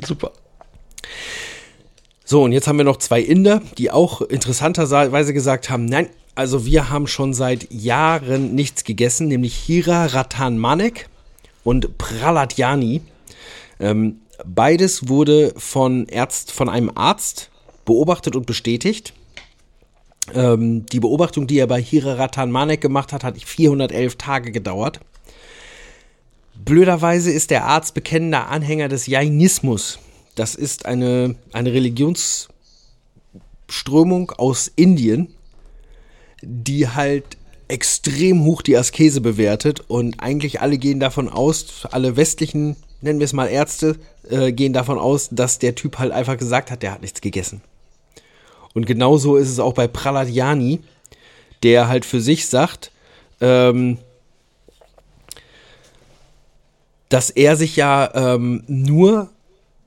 Super. 0.04 0.32
So, 2.24 2.43
und 2.43 2.52
jetzt 2.52 2.68
haben 2.68 2.78
wir 2.78 2.84
noch 2.84 2.98
zwei 2.98 3.22
Inder, 3.22 3.62
die 3.78 3.89
auch 3.89 4.22
interessanterweise 4.22 5.34
gesagt 5.34 5.70
haben, 5.70 5.86
nein, 5.86 6.10
also 6.38 6.66
wir 6.66 6.90
haben 6.92 7.08
schon 7.08 7.34
seit 7.34 7.74
Jahren 7.74 8.54
nichts 8.54 8.84
gegessen, 8.84 9.28
nämlich 9.28 9.56
Hira 9.56 10.06
Ratan 10.06 10.60
Manek 10.60 11.10
und 11.64 11.98
Praladjani. 11.98 13.02
Ähm, 13.80 14.22
beides 14.46 15.08
wurde 15.08 15.56
von, 15.58 16.08
Ärzt, 16.08 16.52
von 16.52 16.70
einem 16.70 16.92
Arzt 16.94 17.50
beobachtet 17.86 18.36
und 18.36 18.46
bestätigt. 18.46 19.14
Ähm, 20.36 20.86
die 20.86 21.00
Beobachtung, 21.00 21.48
die 21.48 21.58
er 21.58 21.66
bei 21.66 21.82
Hira 21.82 22.14
Ratan 22.14 22.52
Manek 22.52 22.82
gemacht 22.82 23.14
hat, 23.14 23.24
hat 23.24 23.42
411 23.42 24.18
Tage 24.18 24.52
gedauert. 24.52 25.00
Blöderweise 26.54 27.32
ist 27.32 27.50
der 27.50 27.66
Arzt 27.66 27.96
bekennender 27.96 28.50
Anhänger 28.50 28.90
des 28.90 29.08
Jainismus. 29.08 29.98
Das 30.36 30.54
ist 30.54 30.86
eine, 30.86 31.34
eine 31.52 31.74
Religionsströmung 31.74 34.30
aus 34.38 34.72
Indien, 34.76 35.34
die 36.48 36.88
halt 36.88 37.38
extrem 37.68 38.45
hoch 38.45 38.62
die 38.62 38.78
Askese 38.78 39.20
bewertet 39.20 39.82
und 39.88 40.22
eigentlich 40.22 40.62
alle 40.62 40.78
gehen 40.78 41.00
davon 41.00 41.28
aus, 41.28 41.86
alle 41.91 42.16
westlichen, 42.16 42.78
nennen 43.02 43.20
wir 43.20 43.26
es 43.26 43.34
mal 43.34 43.48
Ärzte, 43.48 43.98
äh, 44.30 44.54
gehen 44.54 44.72
davon 44.72 44.98
aus, 44.98 45.28
dass 45.32 45.60
der 45.60 45.76
Typ 45.76 46.00
halt 46.00 46.14
einfach 46.14 46.38
gesagt 46.38 46.72
hat, 46.72 46.82
der 46.82 46.93
hat 46.93 47.02
nichts 47.02 47.20
gegessen. 47.20 47.62
Und 48.74 48.86
genauso 48.86 49.36
ist 49.36 49.50
es 49.50 49.60
auch 49.60 49.74
bei 49.74 49.88
Praladjani, 49.88 50.80
der 51.64 51.89
halt 51.89 52.06
für 52.06 52.22
sich 52.22 52.48
sagt, 52.48 52.91
ähm, 53.41 53.98
dass 57.10 57.30
er 57.30 57.56
sich 57.56 57.76
ja 57.76 58.12
ähm, 58.14 58.64
nur 58.68 59.30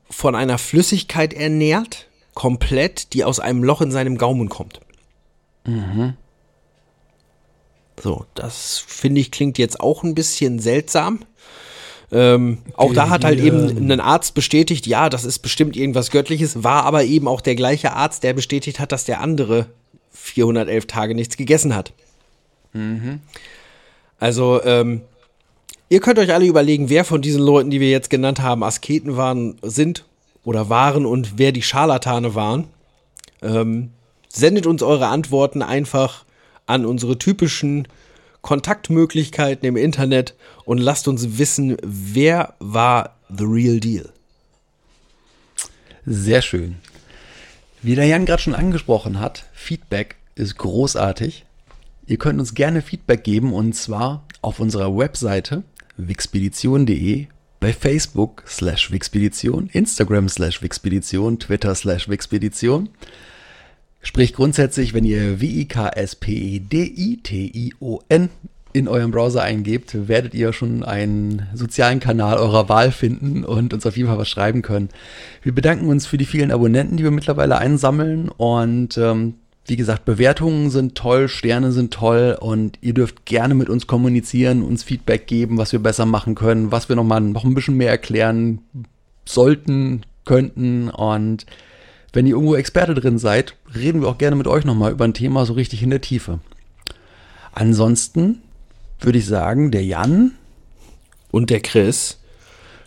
von 0.09 0.35
einer 0.35 0.57
Flüssigkeit 0.57 1.33
ernährt, 1.33 2.07
komplett, 2.33 3.13
die 3.13 3.23
aus 3.23 3.39
einem 3.39 3.63
Loch 3.63 3.81
in 3.81 3.91
seinem 3.91 4.17
Gaumen 4.17 4.49
kommt. 4.49 4.81
So, 8.01 8.25
das 8.33 8.83
finde 8.85 9.21
ich 9.21 9.31
klingt 9.31 9.57
jetzt 9.57 9.79
auch 9.79 10.03
ein 10.03 10.15
bisschen 10.15 10.59
seltsam. 10.59 11.19
Ähm, 12.11 12.57
auch 12.75 12.93
da 12.93 13.09
hat 13.09 13.23
halt 13.23 13.39
eben 13.39 13.89
ein 13.89 13.99
Arzt 14.01 14.33
bestätigt, 14.33 14.85
ja, 14.85 15.09
das 15.09 15.23
ist 15.23 15.39
bestimmt 15.39 15.77
irgendwas 15.77 16.11
Göttliches, 16.11 16.63
war 16.63 16.83
aber 16.83 17.05
eben 17.05 17.27
auch 17.27 17.39
der 17.39 17.55
gleiche 17.55 17.93
Arzt, 17.93 18.23
der 18.23 18.33
bestätigt 18.33 18.79
hat, 18.79 18.91
dass 18.91 19.05
der 19.05 19.21
andere 19.21 19.67
411 20.11 20.87
Tage 20.87 21.15
nichts 21.15 21.37
gegessen 21.37 21.73
hat. 21.73 21.93
Also, 24.19 24.61
ähm, 24.63 25.01
ihr 25.87 26.01
könnt 26.01 26.19
euch 26.19 26.33
alle 26.33 26.45
überlegen, 26.45 26.89
wer 26.89 27.05
von 27.05 27.21
diesen 27.21 27.41
Leuten, 27.41 27.69
die 27.69 27.79
wir 27.79 27.89
jetzt 27.89 28.09
genannt 28.09 28.41
haben, 28.41 28.63
Asketen 28.63 29.15
waren, 29.15 29.57
sind 29.61 30.05
oder 30.43 30.69
waren 30.69 31.05
und 31.05 31.37
wer 31.37 31.51
die 31.53 31.61
Scharlatane 31.61 32.35
waren. 32.35 32.67
Ähm, 33.41 33.91
sendet 34.27 34.67
uns 34.67 34.83
eure 34.83 35.07
Antworten 35.07 35.61
einfach 35.61 36.25
an 36.71 36.85
unsere 36.85 37.17
typischen 37.17 37.87
Kontaktmöglichkeiten 38.41 39.67
im 39.67 39.77
Internet 39.77 40.35
und 40.65 40.79
lasst 40.79 41.07
uns 41.07 41.37
wissen, 41.37 41.77
wer 41.83 42.55
war 42.59 43.17
the 43.29 43.45
real 43.45 43.79
deal. 43.79 44.09
Sehr 46.05 46.41
schön. 46.41 46.77
Wie 47.83 47.95
der 47.95 48.05
Jan 48.05 48.25
gerade 48.25 48.41
schon 48.41 48.55
angesprochen 48.55 49.19
hat, 49.19 49.45
Feedback 49.53 50.15
ist 50.35 50.57
großartig. 50.57 51.45
Ihr 52.07 52.17
könnt 52.17 52.39
uns 52.39 52.53
gerne 52.53 52.81
Feedback 52.81 53.23
geben 53.23 53.53
und 53.53 53.73
zwar 53.73 54.23
auf 54.41 54.59
unserer 54.59 54.95
Webseite 54.97 55.63
wixpedition.de, 55.97 57.27
bei 57.59 57.73
Facebook 57.73 58.43
slash 58.47 58.91
Wixpedition, 58.91 59.69
Instagram 59.71 60.27
slash 60.29 60.63
Wixpedition, 60.63 61.37
Twitter 61.37 61.75
slash 61.75 62.09
Wixpedition. 62.09 62.89
Sprich 64.01 64.33
grundsätzlich, 64.33 64.93
wenn 64.93 65.05
ihr 65.05 65.39
W-I-K-S-P-E-D-I-T-I-O-N 65.39 68.29
in 68.73 68.87
eurem 68.87 69.11
Browser 69.11 69.43
eingebt, 69.43 70.07
werdet 70.07 70.33
ihr 70.33 70.53
schon 70.53 70.83
einen 70.83 71.47
sozialen 71.53 71.99
Kanal 71.99 72.37
eurer 72.37 72.69
Wahl 72.69 72.91
finden 72.91 73.43
und 73.43 73.73
uns 73.73 73.85
auf 73.85 73.97
jeden 73.97 74.09
Fall 74.09 74.17
was 74.17 74.29
schreiben 74.29 74.61
können. 74.61 74.89
Wir 75.43 75.53
bedanken 75.53 75.87
uns 75.87 76.07
für 76.07 76.17
die 76.17 76.25
vielen 76.25 76.51
Abonnenten, 76.51 76.97
die 76.97 77.03
wir 77.03 77.11
mittlerweile 77.11 77.57
einsammeln 77.57 78.29
und 78.29 78.97
ähm, 78.97 79.35
wie 79.67 79.75
gesagt, 79.75 80.05
Bewertungen 80.05 80.71
sind 80.71 80.95
toll, 80.95 81.29
Sterne 81.29 81.71
sind 81.71 81.93
toll 81.93 82.37
und 82.39 82.79
ihr 82.81 82.93
dürft 82.93 83.25
gerne 83.25 83.53
mit 83.53 83.69
uns 83.69 83.87
kommunizieren, 83.87 84.63
uns 84.63 84.83
Feedback 84.83 85.27
geben, 85.27 85.57
was 85.57 85.71
wir 85.71 85.79
besser 85.79 86.05
machen 86.05 86.35
können, 86.35 86.71
was 86.71 86.89
wir 86.89 86.95
noch 86.95 87.03
mal 87.03 87.21
noch 87.21 87.43
ein 87.43 87.53
bisschen 87.53 87.77
mehr 87.77 87.89
erklären 87.89 88.59
sollten, 89.25 90.01
könnten 90.25 90.89
und 90.89 91.45
wenn 92.13 92.25
ihr 92.25 92.33
irgendwo 92.33 92.55
Experte 92.55 92.93
drin 92.93 93.17
seid, 93.17 93.55
reden 93.73 94.01
wir 94.01 94.09
auch 94.09 94.17
gerne 94.17 94.35
mit 94.35 94.47
euch 94.47 94.65
nochmal 94.65 94.91
über 94.91 95.05
ein 95.05 95.13
Thema 95.13 95.45
so 95.45 95.53
richtig 95.53 95.81
in 95.81 95.89
der 95.89 96.01
Tiefe. 96.01 96.39
Ansonsten 97.53 98.41
würde 98.99 99.17
ich 99.17 99.25
sagen, 99.25 99.71
der 99.71 99.83
Jan 99.83 100.31
Und 101.31 101.49
der 101.49 101.61
Chris 101.61 102.19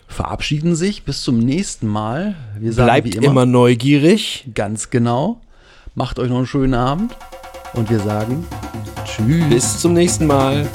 verabschieden 0.07 0.75
sich 0.75 1.03
bis 1.03 1.23
zum 1.23 1.39
nächsten 1.39 1.87
Mal. 1.87 2.35
Wir 2.59 2.71
sagen 2.73 2.87
bleibt 2.87 3.15
immer. 3.15 3.25
immer, 3.25 3.45
neugierig. 3.45 4.47
ganz 4.53 4.91
genau. 4.91 5.41
Macht 5.95 6.19
euch 6.19 6.29
noch 6.29 6.37
einen 6.37 6.47
schönen 6.47 6.75
Abend 6.75 7.15
und 7.73 7.89
wir 7.89 7.99
sagen 7.99 8.45
Tschüss. 9.05 9.49
Bis 9.49 9.79
zum 9.79 9.93
nächsten 9.93 10.27
Mal. 10.27 10.67